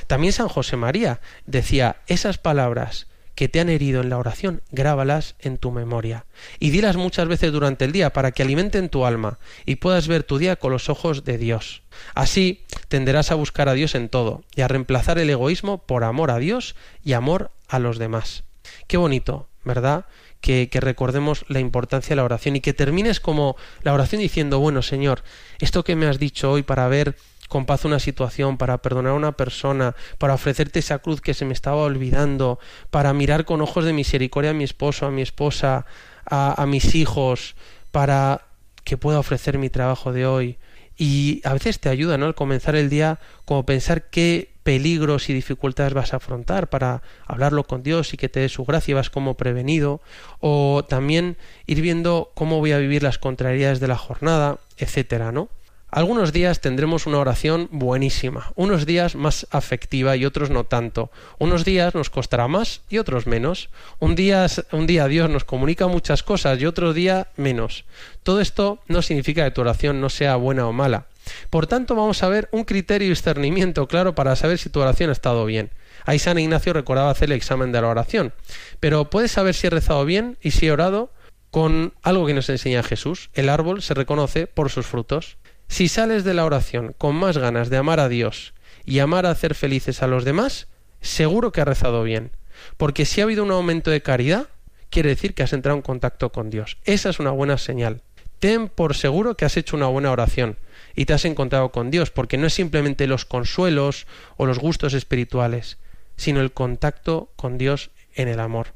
También 0.06 0.32
San 0.32 0.48
José 0.48 0.76
María 0.76 1.20
decía, 1.46 1.96
esas 2.06 2.38
palabras 2.38 3.06
que 3.34 3.48
te 3.48 3.60
han 3.60 3.68
herido 3.68 4.00
en 4.00 4.10
la 4.10 4.18
oración, 4.18 4.62
grábalas 4.70 5.34
en 5.40 5.58
tu 5.58 5.70
memoria 5.70 6.24
y 6.58 6.70
dilas 6.70 6.96
muchas 6.96 7.26
veces 7.28 7.52
durante 7.52 7.84
el 7.84 7.92
día 7.92 8.12
para 8.12 8.32
que 8.32 8.42
alimenten 8.42 8.88
tu 8.88 9.04
alma 9.04 9.38
y 9.66 9.76
puedas 9.76 10.08
ver 10.08 10.22
tu 10.22 10.38
día 10.38 10.56
con 10.56 10.72
los 10.72 10.88
ojos 10.88 11.24
de 11.24 11.38
Dios. 11.38 11.82
Así 12.14 12.62
tenderás 12.88 13.30
a 13.30 13.34
buscar 13.36 13.68
a 13.68 13.74
Dios 13.74 13.94
en 13.94 14.08
todo 14.08 14.44
y 14.54 14.60
a 14.62 14.68
reemplazar 14.68 15.18
el 15.18 15.30
egoísmo 15.30 15.78
por 15.78 16.04
amor 16.04 16.30
a 16.30 16.38
Dios 16.38 16.76
y 17.04 17.12
amor 17.12 17.50
a 17.68 17.78
los 17.78 17.98
demás. 17.98 18.44
Qué 18.86 18.96
bonito, 18.96 19.48
¿verdad? 19.64 20.06
Que, 20.40 20.68
que, 20.68 20.80
recordemos 20.80 21.46
la 21.48 21.58
importancia 21.58 22.10
de 22.10 22.16
la 22.16 22.24
oración 22.24 22.56
y 22.56 22.60
que 22.60 22.74
termines 22.74 23.18
como 23.18 23.56
la 23.82 23.94
oración 23.94 24.20
diciendo, 24.20 24.58
bueno 24.58 24.82
Señor, 24.82 25.24
esto 25.58 25.84
que 25.84 25.96
me 25.96 26.06
has 26.06 26.18
dicho 26.18 26.52
hoy 26.52 26.62
para 26.62 26.86
ver 26.88 27.16
con 27.54 27.66
paz 27.66 27.84
una 27.84 28.00
situación, 28.00 28.58
para 28.58 28.78
perdonar 28.78 29.12
a 29.12 29.14
una 29.14 29.30
persona, 29.30 29.94
para 30.18 30.34
ofrecerte 30.34 30.80
esa 30.80 30.98
cruz 30.98 31.20
que 31.20 31.34
se 31.34 31.44
me 31.44 31.52
estaba 31.52 31.76
olvidando, 31.76 32.58
para 32.90 33.12
mirar 33.12 33.44
con 33.44 33.60
ojos 33.60 33.84
de 33.84 33.92
misericordia 33.92 34.50
a 34.50 34.54
mi 34.54 34.64
esposo, 34.64 35.06
a 35.06 35.12
mi 35.12 35.22
esposa, 35.22 35.86
a, 36.28 36.60
a 36.60 36.66
mis 36.66 36.96
hijos, 36.96 37.54
para 37.92 38.40
que 38.82 38.96
pueda 38.96 39.20
ofrecer 39.20 39.58
mi 39.58 39.70
trabajo 39.70 40.12
de 40.12 40.26
hoy. 40.26 40.58
Y 40.98 41.42
a 41.44 41.52
veces 41.52 41.78
te 41.78 41.90
ayuda, 41.90 42.18
¿no? 42.18 42.26
Al 42.26 42.34
comenzar 42.34 42.74
el 42.74 42.90
día, 42.90 43.20
como 43.44 43.64
pensar 43.64 44.10
qué 44.10 44.50
peligros 44.64 45.28
y 45.28 45.32
dificultades 45.32 45.94
vas 45.94 46.12
a 46.12 46.16
afrontar 46.16 46.68
para 46.70 47.02
hablarlo 47.24 47.62
con 47.62 47.84
Dios 47.84 48.14
y 48.14 48.16
que 48.16 48.28
te 48.28 48.40
dé 48.40 48.48
su 48.48 48.64
gracia 48.64 48.90
y 48.90 48.94
vas 48.96 49.10
como 49.10 49.34
prevenido. 49.34 50.00
O 50.40 50.84
también 50.88 51.36
ir 51.66 51.80
viendo 51.82 52.32
cómo 52.34 52.58
voy 52.58 52.72
a 52.72 52.78
vivir 52.78 53.04
las 53.04 53.18
contrariedades 53.18 53.78
de 53.78 53.86
la 53.86 53.96
jornada, 53.96 54.58
etcétera, 54.76 55.30
¿no? 55.30 55.50
Algunos 55.94 56.32
días 56.32 56.60
tendremos 56.60 57.06
una 57.06 57.20
oración 57.20 57.68
buenísima, 57.70 58.52
unos 58.56 58.84
días 58.84 59.14
más 59.14 59.46
afectiva 59.52 60.16
y 60.16 60.24
otros 60.24 60.50
no 60.50 60.64
tanto. 60.64 61.12
Unos 61.38 61.64
días 61.64 61.94
nos 61.94 62.10
costará 62.10 62.48
más 62.48 62.80
y 62.90 62.98
otros 62.98 63.28
menos. 63.28 63.70
Un 64.00 64.16
día, 64.16 64.44
un 64.72 64.88
día 64.88 65.06
Dios 65.06 65.30
nos 65.30 65.44
comunica 65.44 65.86
muchas 65.86 66.24
cosas 66.24 66.60
y 66.60 66.66
otro 66.66 66.94
día 66.94 67.28
menos. 67.36 67.84
Todo 68.24 68.40
esto 68.40 68.80
no 68.88 69.02
significa 69.02 69.44
que 69.44 69.52
tu 69.52 69.60
oración 69.60 70.00
no 70.00 70.10
sea 70.10 70.34
buena 70.34 70.66
o 70.66 70.72
mala. 70.72 71.06
Por 71.48 71.68
tanto, 71.68 71.94
vamos 71.94 72.24
a 72.24 72.28
ver 72.28 72.48
un 72.50 72.64
criterio 72.64 73.06
y 73.06 73.10
discernimiento 73.10 73.86
claro 73.86 74.16
para 74.16 74.34
saber 74.34 74.58
si 74.58 74.70
tu 74.70 74.80
oración 74.80 75.10
ha 75.10 75.12
estado 75.12 75.46
bien. 75.46 75.70
Ahí 76.06 76.18
San 76.18 76.40
Ignacio 76.40 76.72
recordaba 76.72 77.10
hacer 77.10 77.30
el 77.30 77.36
examen 77.36 77.70
de 77.70 77.80
la 77.80 77.86
oración. 77.86 78.32
Pero 78.80 79.10
puedes 79.10 79.30
saber 79.30 79.54
si 79.54 79.68
he 79.68 79.70
rezado 79.70 80.04
bien 80.04 80.38
y 80.42 80.50
si 80.50 80.66
he 80.66 80.72
orado 80.72 81.12
con 81.52 81.94
algo 82.02 82.26
que 82.26 82.34
nos 82.34 82.48
enseña 82.48 82.82
Jesús. 82.82 83.30
El 83.32 83.48
árbol 83.48 83.80
se 83.80 83.94
reconoce 83.94 84.48
por 84.48 84.70
sus 84.70 84.86
frutos. 84.86 85.36
Si 85.68 85.88
sales 85.88 86.24
de 86.24 86.34
la 86.34 86.44
oración 86.44 86.94
con 86.98 87.16
más 87.16 87.38
ganas 87.38 87.70
de 87.70 87.76
amar 87.76 88.00
a 88.00 88.08
Dios 88.08 88.54
y 88.84 88.98
amar 88.98 89.26
a 89.26 89.30
hacer 89.30 89.54
felices 89.54 90.02
a 90.02 90.06
los 90.06 90.24
demás, 90.24 90.68
seguro 91.00 91.52
que 91.52 91.60
has 91.60 91.68
rezado 91.68 92.02
bien. 92.02 92.32
Porque 92.76 93.04
si 93.04 93.20
ha 93.20 93.24
habido 93.24 93.42
un 93.42 93.50
aumento 93.50 93.90
de 93.90 94.02
caridad, 94.02 94.48
quiere 94.90 95.10
decir 95.10 95.34
que 95.34 95.42
has 95.42 95.52
entrado 95.52 95.76
en 95.76 95.82
contacto 95.82 96.30
con 96.30 96.50
Dios. 96.50 96.78
Esa 96.84 97.10
es 97.10 97.18
una 97.18 97.30
buena 97.30 97.58
señal. 97.58 98.02
Ten 98.38 98.68
por 98.68 98.94
seguro 98.94 99.36
que 99.36 99.44
has 99.44 99.56
hecho 99.56 99.76
una 99.76 99.86
buena 99.86 100.12
oración 100.12 100.58
y 100.94 101.06
te 101.06 101.14
has 101.14 101.24
encontrado 101.24 101.70
con 101.70 101.90
Dios, 101.90 102.10
porque 102.10 102.36
no 102.36 102.46
es 102.46 102.54
simplemente 102.54 103.06
los 103.06 103.24
consuelos 103.24 104.06
o 104.36 104.46
los 104.46 104.58
gustos 104.58 104.94
espirituales, 104.94 105.78
sino 106.16 106.40
el 106.40 106.52
contacto 106.52 107.32
con 107.36 107.58
Dios 107.58 107.90
en 108.14 108.28
el 108.28 108.38
amor. 108.38 108.68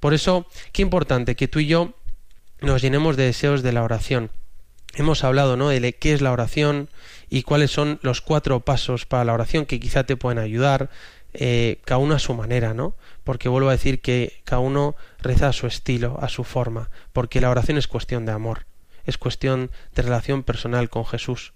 Por 0.00 0.14
eso, 0.14 0.46
qué 0.72 0.82
importante 0.82 1.36
que 1.36 1.48
tú 1.48 1.60
y 1.60 1.66
yo 1.66 1.94
nos 2.60 2.82
llenemos 2.82 3.16
de 3.16 3.24
deseos 3.24 3.62
de 3.62 3.72
la 3.72 3.82
oración 3.82 4.30
hemos 4.94 5.24
hablado 5.24 5.56
¿no? 5.56 5.68
de 5.68 5.92
qué 5.94 6.12
es 6.12 6.20
la 6.20 6.32
oración 6.32 6.88
y 7.28 7.42
cuáles 7.42 7.70
son 7.70 7.98
los 8.02 8.20
cuatro 8.20 8.60
pasos 8.60 9.06
para 9.06 9.24
la 9.24 9.32
oración 9.32 9.66
que 9.66 9.80
quizá 9.80 10.04
te 10.04 10.16
pueden 10.16 10.38
ayudar, 10.38 10.90
eh, 11.32 11.80
cada 11.84 11.98
uno 11.98 12.14
a 12.14 12.18
su 12.18 12.34
manera, 12.34 12.74
¿no? 12.74 12.94
Porque 13.22 13.48
vuelvo 13.48 13.68
a 13.68 13.72
decir 13.72 14.00
que 14.00 14.40
cada 14.44 14.58
uno 14.60 14.96
reza 15.20 15.48
a 15.48 15.52
su 15.52 15.68
estilo, 15.68 16.18
a 16.20 16.28
su 16.28 16.42
forma, 16.42 16.90
porque 17.12 17.40
la 17.40 17.50
oración 17.50 17.78
es 17.78 17.86
cuestión 17.86 18.26
de 18.26 18.32
amor, 18.32 18.66
es 19.04 19.16
cuestión 19.16 19.70
de 19.94 20.02
relación 20.02 20.42
personal 20.42 20.90
con 20.90 21.06
Jesús. 21.06 21.52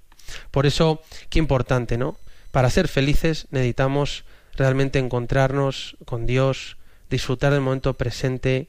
Por 0.53 0.67
eso, 0.67 1.03
qué 1.29 1.41
importante, 1.41 1.99
¿no? 1.99 2.17
Para 2.53 2.71
ser 2.71 2.87
felices 2.87 3.49
necesitamos 3.51 4.25
realmente 4.55 5.01
encontrarnos 5.01 5.97
con 6.05 6.25
Dios, 6.25 6.77
disfrutar 7.11 7.53
del 7.53 7.61
momento 7.61 7.95
presente 7.95 8.69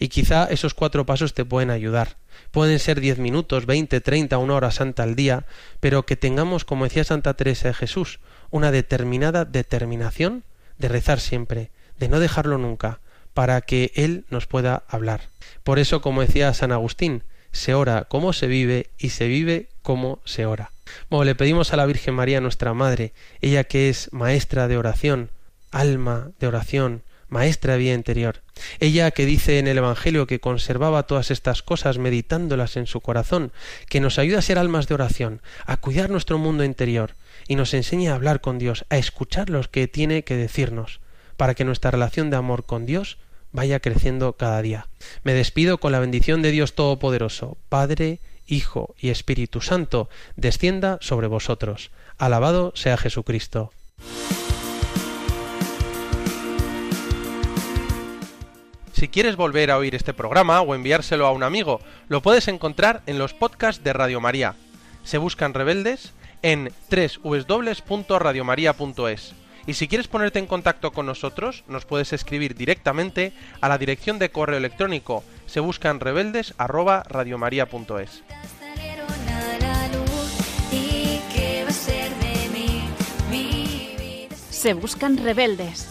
y 0.00 0.08
quizá 0.08 0.46
esos 0.46 0.74
cuatro 0.74 1.06
pasos 1.06 1.32
te 1.32 1.44
pueden 1.44 1.70
ayudar. 1.70 2.16
Pueden 2.50 2.78
ser 2.78 3.00
diez 3.00 3.18
minutos, 3.18 3.66
veinte, 3.66 4.00
treinta, 4.00 4.38
una 4.38 4.54
hora 4.54 4.70
santa 4.70 5.02
al 5.02 5.16
día, 5.16 5.46
pero 5.80 6.06
que 6.06 6.16
tengamos, 6.16 6.64
como 6.64 6.84
decía 6.84 7.04
Santa 7.04 7.34
Teresa 7.34 7.68
de 7.68 7.74
Jesús, 7.74 8.20
una 8.50 8.70
determinada 8.70 9.44
determinación 9.44 10.44
de 10.78 10.88
rezar 10.88 11.20
siempre, 11.20 11.70
de 11.98 12.08
no 12.08 12.20
dejarlo 12.20 12.58
nunca, 12.58 13.00
para 13.34 13.60
que 13.60 13.92
Él 13.94 14.24
nos 14.30 14.46
pueda 14.46 14.82
hablar. 14.88 15.22
Por 15.62 15.78
eso, 15.78 16.00
como 16.00 16.22
decía 16.22 16.52
San 16.54 16.72
Agustín, 16.72 17.22
se 17.52 17.74
ora 17.74 18.06
como 18.08 18.32
se 18.32 18.46
vive 18.46 18.90
y 18.98 19.10
se 19.10 19.28
vive 19.28 19.68
como 19.82 20.20
se 20.24 20.46
ora. 20.46 20.72
Bueno, 21.08 21.24
le 21.24 21.34
pedimos 21.34 21.72
a 21.72 21.76
la 21.76 21.86
Virgen 21.86 22.14
María, 22.14 22.40
nuestra 22.40 22.74
Madre, 22.74 23.12
ella 23.40 23.64
que 23.64 23.88
es 23.88 24.12
maestra 24.12 24.68
de 24.68 24.76
oración, 24.76 25.30
alma 25.70 26.30
de 26.40 26.46
oración, 26.46 27.02
maestra 27.30 27.76
vida 27.76 27.94
interior. 27.94 28.42
Ella 28.78 29.10
que 29.12 29.24
dice 29.24 29.58
en 29.58 29.66
el 29.66 29.78
Evangelio 29.78 30.26
que 30.26 30.40
conservaba 30.40 31.04
todas 31.04 31.30
estas 31.30 31.62
cosas 31.62 31.98
meditándolas 31.98 32.76
en 32.76 32.86
su 32.86 33.00
corazón, 33.00 33.52
que 33.88 34.00
nos 34.00 34.18
ayuda 34.18 34.40
a 34.40 34.42
ser 34.42 34.58
almas 34.58 34.86
de 34.86 34.94
oración, 34.94 35.40
a 35.64 35.78
cuidar 35.78 36.10
nuestro 36.10 36.36
mundo 36.38 36.64
interior 36.64 37.14
y 37.48 37.54
nos 37.56 37.72
enseña 37.72 38.12
a 38.12 38.16
hablar 38.16 38.40
con 38.40 38.58
Dios, 38.58 38.84
a 38.90 38.98
escuchar 38.98 39.48
lo 39.48 39.62
que 39.62 39.88
tiene 39.88 40.24
que 40.24 40.36
decirnos, 40.36 41.00
para 41.36 41.54
que 41.54 41.64
nuestra 41.64 41.90
relación 41.90 42.28
de 42.30 42.36
amor 42.36 42.66
con 42.66 42.84
Dios 42.84 43.18
vaya 43.52 43.80
creciendo 43.80 44.34
cada 44.34 44.60
día. 44.62 44.88
Me 45.22 45.34
despido 45.34 45.78
con 45.78 45.92
la 45.92 46.00
bendición 46.00 46.42
de 46.42 46.50
Dios 46.50 46.74
Todopoderoso, 46.74 47.56
Padre, 47.68 48.20
Hijo 48.46 48.94
y 48.98 49.10
Espíritu 49.10 49.60
Santo, 49.60 50.08
descienda 50.36 50.98
sobre 51.00 51.28
vosotros. 51.28 51.90
Alabado 52.18 52.72
sea 52.74 52.96
Jesucristo. 52.96 53.72
Si 59.00 59.08
quieres 59.08 59.36
volver 59.36 59.70
a 59.70 59.78
oír 59.78 59.94
este 59.94 60.12
programa 60.12 60.60
o 60.60 60.74
enviárselo 60.74 61.26
a 61.26 61.32
un 61.32 61.42
amigo, 61.42 61.80
lo 62.08 62.20
puedes 62.20 62.48
encontrar 62.48 63.00
en 63.06 63.18
los 63.18 63.32
podcasts 63.32 63.82
de 63.82 63.94
Radio 63.94 64.20
María. 64.20 64.56
Se 65.04 65.16
buscan 65.16 65.54
rebeldes 65.54 66.12
en 66.42 66.70
www.radiomaria.es. 66.90 69.32
Y 69.66 69.72
si 69.72 69.88
quieres 69.88 70.06
ponerte 70.06 70.38
en 70.38 70.46
contacto 70.46 70.92
con 70.92 71.06
nosotros, 71.06 71.64
nos 71.66 71.86
puedes 71.86 72.12
escribir 72.12 72.54
directamente 72.54 73.32
a 73.62 73.70
la 73.70 73.78
dirección 73.78 74.18
de 74.18 74.28
correo 74.28 74.58
electrónico 74.58 75.24
se 75.46 75.60
buscan 75.60 75.98
rebeldes 75.98 76.52
Se 84.50 84.74
buscan 84.74 85.16
rebeldes 85.16 85.90